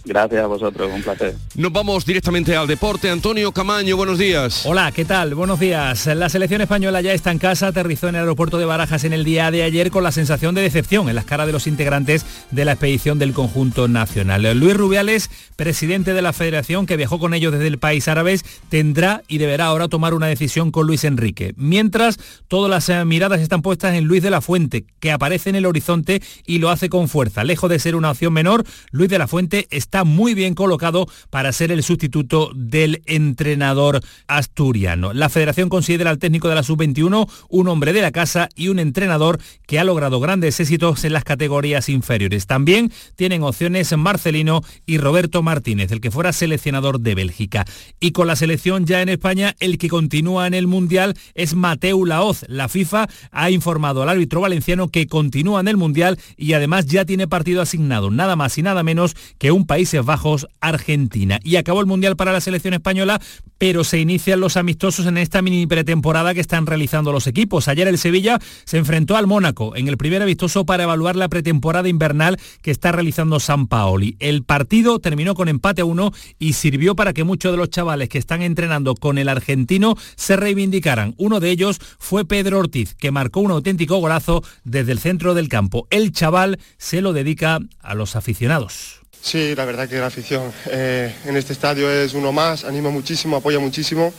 Gracias 0.03 0.43
a 0.43 0.47
vosotros, 0.47 0.91
un 0.93 1.03
placer. 1.03 1.35
Nos 1.55 1.71
vamos 1.71 2.05
directamente 2.05 2.55
al 2.55 2.67
deporte. 2.67 3.09
Antonio 3.09 3.51
Camaño, 3.51 3.95
buenos 3.95 4.17
días. 4.17 4.65
Hola, 4.65 4.91
¿qué 4.91 5.05
tal? 5.05 5.35
Buenos 5.35 5.59
días. 5.59 6.07
La 6.07 6.29
selección 6.29 6.61
española 6.61 7.01
ya 7.01 7.13
está 7.13 7.31
en 7.31 7.37
casa, 7.37 7.67
aterrizó 7.67 8.09
en 8.09 8.15
el 8.15 8.21
aeropuerto 8.21 8.57
de 8.57 8.65
Barajas 8.65 9.03
en 9.03 9.13
el 9.13 9.23
día 9.23 9.51
de 9.51 9.63
ayer 9.63 9.91
con 9.91 10.03
la 10.03 10.11
sensación 10.11 10.55
de 10.55 10.61
decepción 10.61 11.07
en 11.09 11.15
las 11.15 11.25
caras 11.25 11.45
de 11.45 11.53
los 11.53 11.67
integrantes 11.67 12.25
de 12.49 12.65
la 12.65 12.71
expedición 12.71 13.19
del 13.19 13.33
conjunto 13.33 13.87
nacional. 13.87 14.41
Luis 14.59 14.75
Rubiales, 14.75 15.29
presidente 15.55 16.13
de 16.13 16.21
la 16.21 16.33
federación 16.33 16.85
que 16.85 16.97
viajó 16.97 17.19
con 17.19 17.33
ellos 17.33 17.51
desde 17.51 17.67
el 17.67 17.77
país 17.77 18.07
árabe, 18.07 18.31
tendrá 18.69 19.23
y 19.27 19.39
deberá 19.39 19.65
ahora 19.65 19.87
tomar 19.87 20.13
una 20.13 20.27
decisión 20.27 20.71
con 20.71 20.87
Luis 20.87 21.03
Enrique. 21.03 21.53
Mientras, 21.57 22.17
todas 22.47 22.69
las 22.69 22.87
eh, 22.89 23.03
miradas 23.03 23.41
están 23.41 23.61
puestas 23.61 23.95
en 23.95 24.05
Luis 24.05 24.23
de 24.23 24.29
la 24.29 24.41
Fuente, 24.41 24.85
que 24.99 25.11
aparece 25.11 25.49
en 25.49 25.55
el 25.55 25.65
horizonte 25.65 26.21
y 26.45 26.59
lo 26.59 26.69
hace 26.69 26.89
con 26.89 27.09
fuerza. 27.09 27.43
Lejos 27.43 27.69
de 27.69 27.79
ser 27.79 27.95
una 27.95 28.11
opción 28.11 28.31
menor, 28.31 28.63
Luis 28.91 29.09
de 29.09 29.17
la 29.17 29.27
Fuente 29.27 29.67
está 29.69 29.90
está 29.91 30.05
muy 30.05 30.35
bien 30.35 30.53
colocado 30.53 31.05
para 31.29 31.51
ser 31.51 31.69
el 31.69 31.83
sustituto 31.83 32.53
del 32.55 33.01
entrenador 33.07 33.99
asturiano. 34.25 35.11
La 35.11 35.27
federación 35.27 35.67
considera 35.67 36.09
al 36.09 36.17
técnico 36.17 36.47
de 36.47 36.55
la 36.55 36.63
sub-21 36.63 37.29
un 37.49 37.67
hombre 37.67 37.91
de 37.91 38.01
la 38.01 38.13
casa 38.13 38.47
y 38.55 38.69
un 38.69 38.79
entrenador 38.79 39.41
que 39.67 39.79
ha 39.79 39.83
logrado 39.83 40.21
grandes 40.21 40.61
éxitos 40.61 41.03
en 41.03 41.11
las 41.11 41.25
categorías 41.25 41.89
inferiores. 41.89 42.47
También 42.47 42.89
tienen 43.17 43.43
opciones 43.43 43.91
Marcelino 43.97 44.61
y 44.85 44.97
Roberto 44.97 45.43
Martínez, 45.43 45.91
el 45.91 45.99
que 45.99 46.09
fuera 46.09 46.31
seleccionador 46.31 47.01
de 47.01 47.13
Bélgica. 47.13 47.65
Y 47.99 48.13
con 48.13 48.27
la 48.27 48.37
selección 48.37 48.85
ya 48.85 49.01
en 49.01 49.09
España, 49.09 49.57
el 49.59 49.77
que 49.77 49.89
continúa 49.89 50.47
en 50.47 50.53
el 50.53 50.67
Mundial 50.67 51.15
es 51.33 51.53
Mateu 51.53 52.05
Laoz. 52.05 52.45
La 52.47 52.69
FIFA 52.69 53.09
ha 53.31 53.51
informado 53.51 54.03
al 54.03 54.09
árbitro 54.09 54.39
valenciano 54.39 54.87
que 54.87 55.07
continúa 55.07 55.59
en 55.59 55.67
el 55.67 55.75
Mundial 55.75 56.17
y 56.37 56.53
además 56.53 56.85
ya 56.85 57.03
tiene 57.03 57.27
partido 57.27 57.61
asignado, 57.61 58.09
nada 58.09 58.37
más 58.37 58.57
y 58.57 58.61
nada 58.61 58.83
menos 58.83 59.17
que 59.37 59.51
un 59.51 59.65
Países 59.81 60.05
Bajos, 60.05 60.47
Argentina. 60.59 61.39
Y 61.43 61.55
acabó 61.55 61.79
el 61.79 61.87
Mundial 61.87 62.15
para 62.15 62.31
la 62.31 62.39
selección 62.39 62.75
española, 62.75 63.19
pero 63.57 63.83
se 63.83 63.97
inician 63.97 64.39
los 64.39 64.55
amistosos 64.55 65.07
en 65.07 65.17
esta 65.17 65.41
mini 65.41 65.65
pretemporada 65.65 66.35
que 66.35 66.39
están 66.39 66.67
realizando 66.67 67.11
los 67.11 67.25
equipos. 67.25 67.67
Ayer 67.67 67.87
el 67.87 67.97
Sevilla 67.97 68.37
se 68.63 68.77
enfrentó 68.77 69.17
al 69.17 69.25
Mónaco 69.25 69.75
en 69.75 69.87
el 69.87 69.97
primer 69.97 70.21
amistoso 70.21 70.67
para 70.67 70.83
evaluar 70.83 71.15
la 71.15 71.29
pretemporada 71.29 71.89
invernal 71.89 72.37
que 72.61 72.69
está 72.69 72.91
realizando 72.91 73.39
San 73.39 73.65
Paoli. 73.65 74.17
El 74.19 74.43
partido 74.43 74.99
terminó 74.99 75.33
con 75.33 75.47
empate 75.47 75.81
a 75.81 75.85
uno 75.85 76.11
y 76.37 76.53
sirvió 76.53 76.95
para 76.95 77.13
que 77.13 77.23
muchos 77.23 77.51
de 77.51 77.57
los 77.57 77.71
chavales 77.71 78.07
que 78.07 78.19
están 78.19 78.43
entrenando 78.43 78.93
con 78.93 79.17
el 79.17 79.29
argentino 79.29 79.95
se 80.15 80.35
reivindicaran. 80.35 81.15
Uno 81.17 81.39
de 81.39 81.49
ellos 81.49 81.79
fue 81.97 82.23
Pedro 82.23 82.59
Ortiz, 82.59 82.93
que 82.93 83.09
marcó 83.09 83.39
un 83.39 83.49
auténtico 83.49 83.97
golazo 83.97 84.43
desde 84.63 84.91
el 84.91 84.99
centro 84.99 85.33
del 85.33 85.49
campo. 85.49 85.87
El 85.89 86.11
chaval 86.11 86.59
se 86.77 87.01
lo 87.01 87.13
dedica 87.13 87.57
a 87.79 87.95
los 87.95 88.15
aficionados. 88.15 89.00
Sí, 89.21 89.53
la 89.55 89.65
verdad 89.65 89.87
que 89.87 89.97
la 89.99 90.07
afición 90.07 90.51
eh, 90.65 91.13
en 91.25 91.37
este 91.37 91.53
estadio 91.53 91.89
es 91.91 92.15
uno 92.15 92.31
más, 92.31 92.63
anima 92.63 92.89
muchísimo, 92.89 93.37
apoya 93.37 93.59
muchísimo 93.59 94.11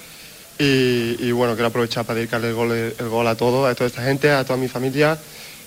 y, 0.59 1.33
bueno, 1.33 1.55
quiero 1.55 1.69
aprovechar 1.69 2.05
para 2.05 2.19
dedicarle 2.19 2.51
el 2.51 2.55
gol, 2.55 2.71
el 2.71 3.09
gol 3.09 3.27
a 3.27 3.35
todo, 3.35 3.67
a 3.67 3.75
toda 3.75 3.89
esta 3.89 4.03
gente, 4.03 4.31
a 4.31 4.45
toda 4.45 4.57
mi 4.57 4.69
familia, 4.69 5.19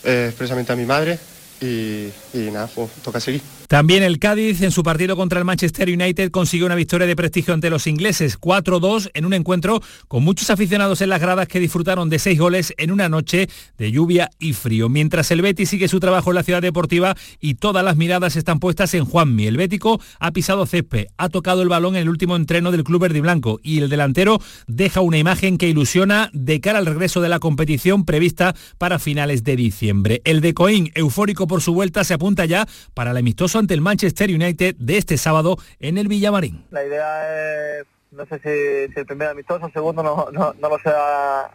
eh, 0.05 0.27
expresamente 0.29 0.71
a 0.71 0.77
mi 0.77 0.85
madre 0.85 1.19
y, 1.59 2.07
y 2.35 2.51
nada, 2.51 2.67
pues 2.73 2.91
toca 3.03 3.19
seguir. 3.19 3.41
También 3.67 4.03
el 4.03 4.19
Cádiz 4.19 4.61
en 4.61 4.71
su 4.71 4.83
partido 4.83 5.15
contra 5.15 5.39
el 5.39 5.45
Manchester 5.45 5.89
United 5.89 6.29
consiguió 6.29 6.67
una 6.67 6.75
victoria 6.75 7.07
de 7.07 7.15
prestigio 7.15 7.53
ante 7.53 7.71
los 7.71 7.87
ingleses, 7.87 8.39
4-2 8.39 9.09
en 9.15 9.25
un 9.25 9.33
encuentro 9.33 9.81
con 10.07 10.23
muchos 10.23 10.51
aficionados 10.51 11.01
en 11.01 11.09
las 11.09 11.19
gradas 11.19 11.47
que 11.47 11.59
disfrutaron 11.59 12.09
de 12.09 12.19
seis 12.19 12.37
goles 12.37 12.73
en 12.77 12.91
una 12.91 13.09
noche 13.09 13.49
de 13.77 13.91
lluvia 13.91 14.29
y 14.37 14.53
frío. 14.53 14.87
Mientras 14.87 15.31
el 15.31 15.41
Betis 15.41 15.69
sigue 15.69 15.87
su 15.87 15.99
trabajo 15.99 16.29
en 16.29 16.35
la 16.35 16.43
ciudad 16.43 16.61
deportiva 16.61 17.15
y 17.39 17.55
todas 17.55 17.83
las 17.83 17.97
miradas 17.97 18.35
están 18.35 18.59
puestas 18.59 18.93
en 18.93 19.05
Juanmi. 19.05 19.47
El 19.47 19.57
Bético 19.57 19.99
ha 20.19 20.31
pisado 20.31 20.67
césped, 20.67 21.07
ha 21.17 21.29
tocado 21.29 21.63
el 21.63 21.69
balón 21.69 21.95
en 21.95 22.03
el 22.03 22.09
último 22.09 22.35
entreno 22.35 22.71
del 22.71 22.83
club 22.83 23.01
verde 23.01 23.17
y 23.17 23.21
blanco 23.21 23.59
y 23.63 23.79
el 23.79 23.89
delantero 23.89 24.39
deja 24.67 25.01
una 25.01 25.17
imagen 25.17 25.57
que 25.57 25.69
ilusiona 25.69 26.29
de 26.33 26.61
cara 26.61 26.79
al 26.79 26.85
regreso 26.85 27.19
de 27.19 27.29
la 27.29 27.39
competición 27.39 28.05
prevista 28.05 28.55
para 28.77 28.99
finales 28.99 29.43
de 29.43 29.55
diciembre. 29.55 30.21
El 30.23 30.41
de 30.41 30.53
Coín, 30.53 30.91
eufórico 30.93 31.47
por 31.47 31.61
su 31.61 31.73
vuelta, 31.73 32.03
se 32.03 32.13
apunta 32.13 32.24
ya 32.33 32.65
para 32.93 33.11
el 33.11 33.17
amistoso 33.17 33.59
ante 33.59 33.73
el 33.73 33.81
Manchester 33.81 34.29
United 34.29 34.75
de 34.77 34.97
este 34.97 35.17
sábado 35.17 35.57
en 35.79 35.97
el 35.97 36.07
Villamarín. 36.07 36.65
La 36.71 36.83
idea 36.83 37.79
es, 37.79 37.85
no 38.11 38.25
sé 38.25 38.39
si, 38.39 38.99
el 38.99 39.05
primer 39.05 39.29
amistoso, 39.29 39.67
el 39.67 39.73
segundo 39.73 40.01
no, 40.01 40.27
no, 40.31 40.69
lo 40.69 40.79
sé 40.79 40.89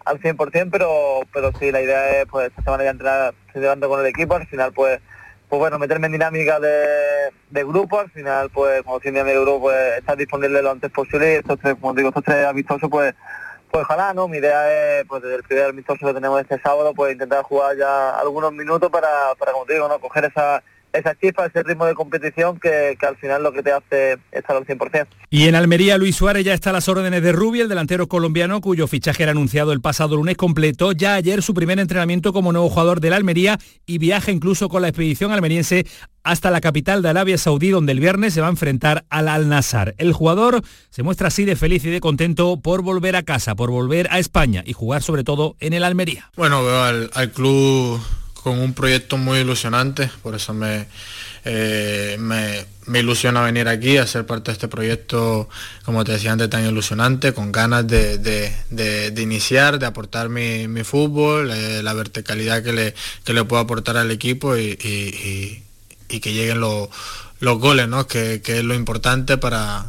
al 0.05 0.21
100%, 0.21 0.69
pero, 0.71 1.21
pero 1.33 1.51
sí, 1.59 1.73
la 1.73 1.83
idea 1.83 2.21
es 2.21 2.27
pues 2.27 2.49
esta 2.49 2.63
semana 2.63 2.85
ya 2.85 2.91
entrar 2.91 3.35
llevando 3.55 3.89
con 3.89 4.01
el 4.01 4.07
equipo, 4.07 4.35
al 4.35 4.47
final 4.47 4.73
pues 4.73 5.01
pues 5.49 5.59
bueno, 5.59 5.81
meterme 5.81 6.07
en 6.07 6.13
dinámica 6.13 6.61
de, 6.61 7.65
grupo, 7.65 7.99
al 7.99 8.11
final 8.13 8.51
pues 8.51 8.85
como 8.85 9.01
siendo 9.01 9.25
mi 9.25 9.33
grupo 9.33 9.63
pues 9.63 9.99
estar 9.99 10.17
disponible 10.17 10.63
lo 10.63 10.71
antes 10.71 10.93
posible 10.93 11.33
y 11.33 11.37
estos 11.39 11.59
tres, 11.59 11.75
como 11.81 11.93
digo, 11.93 12.11
estos 12.11 12.23
tres 12.23 12.47
amistosos 12.47 12.89
pues 12.89 13.13
pues 13.71 13.85
ojalá, 13.85 14.13
¿no? 14.15 14.29
Mi 14.29 14.39
idea 14.39 15.01
es, 15.01 15.07
pues 15.07 15.23
desde 15.23 15.37
el 15.37 15.43
primer 15.43 15.67
amistoso 15.67 16.07
que 16.07 16.15
tenemos 16.15 16.41
este 16.41 16.61
sábado, 16.61 16.93
pues 16.95 17.13
intentar 17.13 17.43
jugar 17.45 17.77
ya 17.77 18.11
algunos 18.19 18.53
minutos 18.53 18.91
para, 18.91 19.35
para 19.39 19.53
como 19.53 19.65
te 19.65 19.75
digo, 19.75 19.89
¿no? 19.89 20.01
Coger 20.01 20.25
esa, 20.25 20.63
esa 20.93 21.15
chispa, 21.15 21.47
ese 21.47 21.63
ritmo 21.63 21.87
de 21.87 21.95
competición 21.95 22.59
que, 22.59 22.97
al 23.01 23.17
final 23.17 23.43
lo 23.43 23.53
que 23.53 23.63
te 23.63 23.73
hace 23.73 24.19
estar 24.33 24.57
al 24.57 24.67
100%. 24.67 25.07
Y 25.31 25.49
en 25.49 25.55
Almería, 25.55 25.99
Luis 25.99 26.17
Suárez 26.17 26.45
ya 26.45 26.55
está 26.55 26.71
a 26.71 26.73
las 26.73 26.89
órdenes 26.89 27.23
de 27.23 27.33
Rubio, 27.33 27.63
el 27.63 27.69
delantero 27.69 28.09
colombiano 28.09 28.61
cuyo 28.61 28.87
fichaje 28.87 29.23
era 29.23 29.33
anunciado 29.33 29.73
el 29.73 29.81
pasado 29.81 30.17
lunes 30.17 30.37
completo, 30.37 30.93
ya 30.93 31.15
ayer 31.15 31.43
su 31.43 31.55
primer 31.55 31.79
entrenamiento 31.79 32.33
como 32.33 32.53
nuevo 32.53 32.69
jugador 32.69 33.01
del 33.01 33.13
Almería 33.13 33.59
y 33.87 33.99
viaja 33.99 34.31
incluso 34.31 34.69
con 34.69 34.83
la 34.83 34.89
expedición 34.89 35.33
almeriense 35.33 35.87
hasta 36.23 36.51
la 36.51 36.61
capital 36.61 37.03
de 37.03 37.09
Arabia 37.09 37.39
Saudí, 37.39 37.71
donde 37.71 37.93
el 37.93 38.01
viernes 38.01 38.35
se 38.35 38.41
va 38.41 38.49
a 38.49 38.51
enfrentar 38.51 39.05
al 39.09 39.29
Al-Nassr. 39.29 39.95
El 39.99 40.13
jugador 40.13 40.63
se 40.91 41.03
muestra 41.03 41.29
así 41.29 41.45
de 41.45 41.57
feliz 41.57 41.85
y 41.85 41.91
de 41.91 42.01
contento 42.01 42.61
por 42.61 42.83
volver 42.83 43.17
a 43.17 43.23
casa, 43.23 43.55
por 43.55 43.71
volver 43.71 44.09
a 44.11 44.19
España 44.19 44.63
y 44.67 44.73
jugar 44.73 45.03
sobre 45.03 45.25
todo 45.25 45.57
en 45.61 45.73
el 45.73 45.85
Almería. 45.85 46.31
Bueno, 46.37 46.65
veo 46.65 46.83
al, 46.83 47.11
al 47.15 47.31
club 47.31 48.01
con 48.43 48.59
un 48.59 48.75
proyecto 48.75 49.17
muy 49.17 49.41
ilusionante, 49.41 50.11
por 50.23 50.35
eso 50.35 50.55
eh, 51.45 52.17
me, 52.19 52.67
me, 52.87 52.99
ilusiona 52.99 53.43
venir 53.43 53.69
aquí 53.69 53.97
a 53.99 54.07
ser 54.07 54.27
parte 54.27 54.51
de 54.51 54.55
este 54.55 54.69
proyecto, 54.69 55.49
como 55.85 56.05
te 56.05 56.13
decía 56.13 56.33
antes, 56.33 56.49
tan 56.49 56.67
ilusionante, 56.67 57.33
con 57.33 57.53
ganas 57.53 57.87
de, 57.87 59.13
iniciar, 59.17 59.79
de 59.79 59.87
aportar 59.87 60.29
mi, 60.29 60.85
fútbol, 60.85 61.51
eh, 61.51 61.83
la 61.83 61.93
verticalidad 61.93 62.63
que 62.63 62.73
le, 62.73 62.95
que 63.25 63.33
le 63.33 63.45
puedo 63.45 63.63
aportar 63.63 63.97
al 63.97 64.11
equipo 64.11 64.57
y, 64.57 64.77
que 64.77 66.33
lleguen 66.33 66.61
los 66.61 66.89
goles, 67.41 67.89
¿no? 67.89 68.07
que, 68.07 68.41
que 68.43 68.59
es 68.59 68.65
lo 68.65 68.75
importante 68.75 69.37
para, 69.37 69.87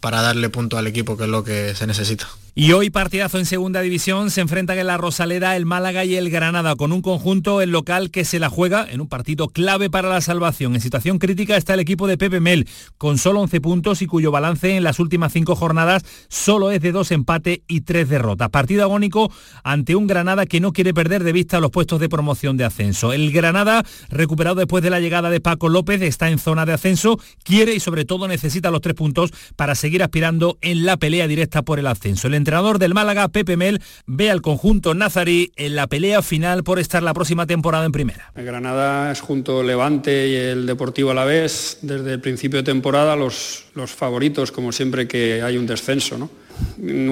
para 0.00 0.22
darle 0.22 0.50
punto 0.50 0.78
al 0.78 0.86
equipo, 0.86 1.16
que 1.16 1.24
es 1.24 1.30
lo 1.30 1.44
que 1.44 1.74
se 1.74 1.86
necesita. 1.86 2.28
Y 2.58 2.72
hoy 2.72 2.88
partidazo 2.88 3.36
en 3.36 3.44
segunda 3.44 3.82
división 3.82 4.30
se 4.30 4.40
enfrentan 4.40 4.78
en 4.78 4.86
la 4.86 4.96
Rosaleda 4.96 5.56
el 5.56 5.66
Málaga 5.66 6.06
y 6.06 6.16
el 6.16 6.30
Granada 6.30 6.74
con 6.74 6.90
un 6.90 7.02
conjunto 7.02 7.60
el 7.60 7.70
local 7.70 8.10
que 8.10 8.24
se 8.24 8.38
la 8.38 8.48
juega 8.48 8.86
en 8.90 9.02
un 9.02 9.08
partido 9.08 9.48
clave 9.48 9.90
para 9.90 10.08
la 10.08 10.22
salvación. 10.22 10.74
En 10.74 10.80
situación 10.80 11.18
crítica 11.18 11.58
está 11.58 11.74
el 11.74 11.80
equipo 11.80 12.06
de 12.06 12.16
Pepe 12.16 12.40
Mel 12.40 12.66
con 12.96 13.18
solo 13.18 13.42
11 13.42 13.60
puntos 13.60 14.00
y 14.00 14.06
cuyo 14.06 14.30
balance 14.30 14.74
en 14.74 14.84
las 14.84 15.00
últimas 15.00 15.34
cinco 15.34 15.54
jornadas 15.54 16.02
solo 16.30 16.70
es 16.70 16.80
de 16.80 16.92
dos 16.92 17.10
empates 17.10 17.60
y 17.68 17.82
tres 17.82 18.08
derrotas. 18.08 18.48
Partido 18.48 18.84
agónico 18.84 19.30
ante 19.62 19.94
un 19.94 20.06
Granada 20.06 20.46
que 20.46 20.60
no 20.60 20.72
quiere 20.72 20.94
perder 20.94 21.24
de 21.24 21.32
vista 21.32 21.60
los 21.60 21.70
puestos 21.70 22.00
de 22.00 22.08
promoción 22.08 22.56
de 22.56 22.64
ascenso. 22.64 23.12
El 23.12 23.32
Granada, 23.32 23.84
recuperado 24.08 24.56
después 24.56 24.82
de 24.82 24.88
la 24.88 25.00
llegada 25.00 25.28
de 25.28 25.42
Paco 25.42 25.68
López, 25.68 26.00
está 26.00 26.30
en 26.30 26.38
zona 26.38 26.64
de 26.64 26.72
ascenso, 26.72 27.20
quiere 27.44 27.74
y 27.74 27.80
sobre 27.80 28.06
todo 28.06 28.26
necesita 28.26 28.70
los 28.70 28.80
tres 28.80 28.94
puntos 28.94 29.30
para 29.56 29.74
seguir 29.74 30.02
aspirando 30.02 30.56
en 30.62 30.86
la 30.86 30.96
pelea 30.96 31.28
directa 31.28 31.60
por 31.60 31.78
el 31.78 31.86
ascenso. 31.86 32.28
Entrenador 32.46 32.78
del 32.78 32.94
Málaga, 32.94 33.26
Pepe 33.26 33.56
Mel, 33.56 33.82
ve 34.06 34.30
al 34.30 34.40
conjunto 34.40 34.94
nazarí 34.94 35.50
en 35.56 35.74
la 35.74 35.88
pelea 35.88 36.22
final 36.22 36.62
por 36.62 36.78
estar 36.78 37.02
la 37.02 37.12
próxima 37.12 37.44
temporada 37.44 37.84
en 37.84 37.90
primera. 37.90 38.30
Granada 38.36 39.10
es 39.10 39.20
junto 39.20 39.64
Levante 39.64 40.28
y 40.28 40.36
el 40.36 40.64
Deportivo 40.64 41.10
Alavés 41.10 41.78
desde 41.82 42.12
el 42.12 42.20
principio 42.20 42.58
de 42.58 42.62
temporada 42.62 43.16
los, 43.16 43.64
favoritos, 43.86 44.52
como 44.52 44.70
siempre 44.70 45.08
que 45.08 45.42
hay 45.42 45.58
un 45.58 45.66
descenso. 45.66 46.18
¿no? 46.18 46.30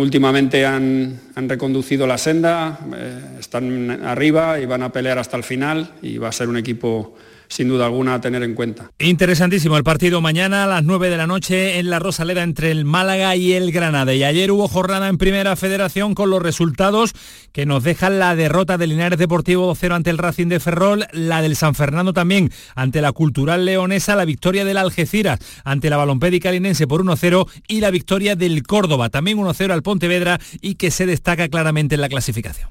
Últimamente 0.01 0.65
han, 0.65 1.21
han, 1.35 1.49
reconducido 1.49 2.07
la 2.07 2.17
senda, 2.17 2.79
eh, 2.97 3.39
están 3.41 3.91
arriba 4.05 4.61
y 4.61 4.67
van 4.67 4.85
a 4.85 4.93
pelear 4.93 5.19
hasta 5.19 5.37
el 5.37 5.43
final 5.43 5.95
y 6.01 6.19
va 6.19 6.29
a 6.29 6.33
ser 6.33 6.49
un 6.49 6.59
equipo 6.59 7.17
sin 7.49 7.69
duda 7.69 7.87
alguna 7.87 8.15
a 8.15 8.21
tener 8.21 8.43
en 8.43 8.55
cuenta. 8.55 8.91
Interesantísimo 8.99 9.77
el 9.77 9.85
partido 9.85 10.21
mañana 10.21 10.65
a 10.65 10.67
las 10.67 10.85
9 10.85 11.11
de 11.11 11.17
la 11.17 11.27
noche 11.27 11.79
en 11.79 11.91
la 11.91 11.99
Rosaleda 11.99 12.43
entre 12.43 12.71
el 12.71 12.85
Málaga 12.85 13.37
y 13.37 13.53
el 13.53 13.73
Granada. 13.73 14.15
Y 14.15 14.25
ayer 14.25 14.51
hubo 14.51 14.69
jornada 14.69 15.09
en 15.09 15.19
Primera 15.19 15.57
Federación 15.57 16.15
con 16.15 16.31
los 16.31 16.43
resultados 16.43 17.13
que 17.53 17.67
nos 17.67 17.85
dejan 17.85 18.19
la 18.19 18.35
derrota 18.37 18.79
del 18.79 18.91
Linares 18.91 19.19
Deportivo 19.19 19.73
2-0 19.75 19.95
ante 19.95 20.11
el 20.11 20.19
Racing 20.19 20.49
de 20.49 20.61
Ferrol, 20.61 21.07
la 21.13 21.43
del 21.43 21.57
San 21.57 21.75
Fernando 21.75 22.13
también 22.13 22.51
ante 22.75 23.01
la 23.01 23.13
Cultural 23.13 23.65
Leonesa, 23.65 24.17
la 24.17 24.25
victoria 24.25 24.65
del 24.65 24.77
Algeciras 24.77 25.39
ante 25.65 25.91
la 25.91 25.97
Balompédica 25.97 26.51
Linense 26.51 26.87
por 26.87 27.05
1-0 27.05 27.49
y 27.69 27.81
la 27.81 27.91
victoria 27.91 28.37
del 28.37 28.63
Córdoba 28.63 29.11
también 29.11 29.39
1-0 29.39 29.73
al 29.73 29.83
Pontevedra 29.83 30.41
y 30.61 30.75
que 30.75 30.91
se 30.91 31.07
destaca 31.07 31.49
claramente 31.49 31.95
en 31.95 32.01
la 32.01 32.09
clasificación. 32.09 32.71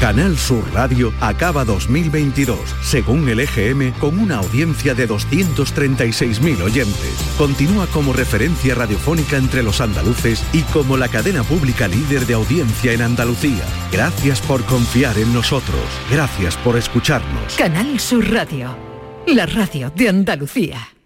Canal 0.00 0.36
Sur 0.36 0.64
Radio 0.72 1.12
acaba 1.20 1.64
2022, 1.64 2.58
según 2.82 3.28
el 3.28 3.40
EGM, 3.40 3.92
con 3.98 4.18
una 4.18 4.36
audiencia 4.36 4.94
de 4.94 5.08
236.000 5.08 6.62
oyentes. 6.62 7.14
Continúa 7.36 7.86
como 7.88 8.12
referencia 8.12 8.74
radiofónica 8.74 9.36
entre 9.36 9.62
los 9.62 9.80
andaluces 9.80 10.44
y 10.52 10.62
como 10.62 10.96
la 10.96 11.08
cadena 11.08 11.42
pública 11.42 11.88
líder 11.88 12.26
de 12.26 12.34
audiencia 12.34 12.92
en 12.92 13.02
Andalucía. 13.02 13.64
Gracias 13.90 14.40
por 14.40 14.64
confiar 14.66 15.18
en 15.18 15.32
nosotros. 15.32 15.82
Gracias 16.10 16.56
por 16.58 16.76
escucharnos. 16.76 17.56
Canal 17.56 17.98
Sur 17.98 18.30
Radio, 18.30 18.76
la 19.26 19.46
radio 19.46 19.90
de 19.90 20.08
Andalucía. 20.08 20.97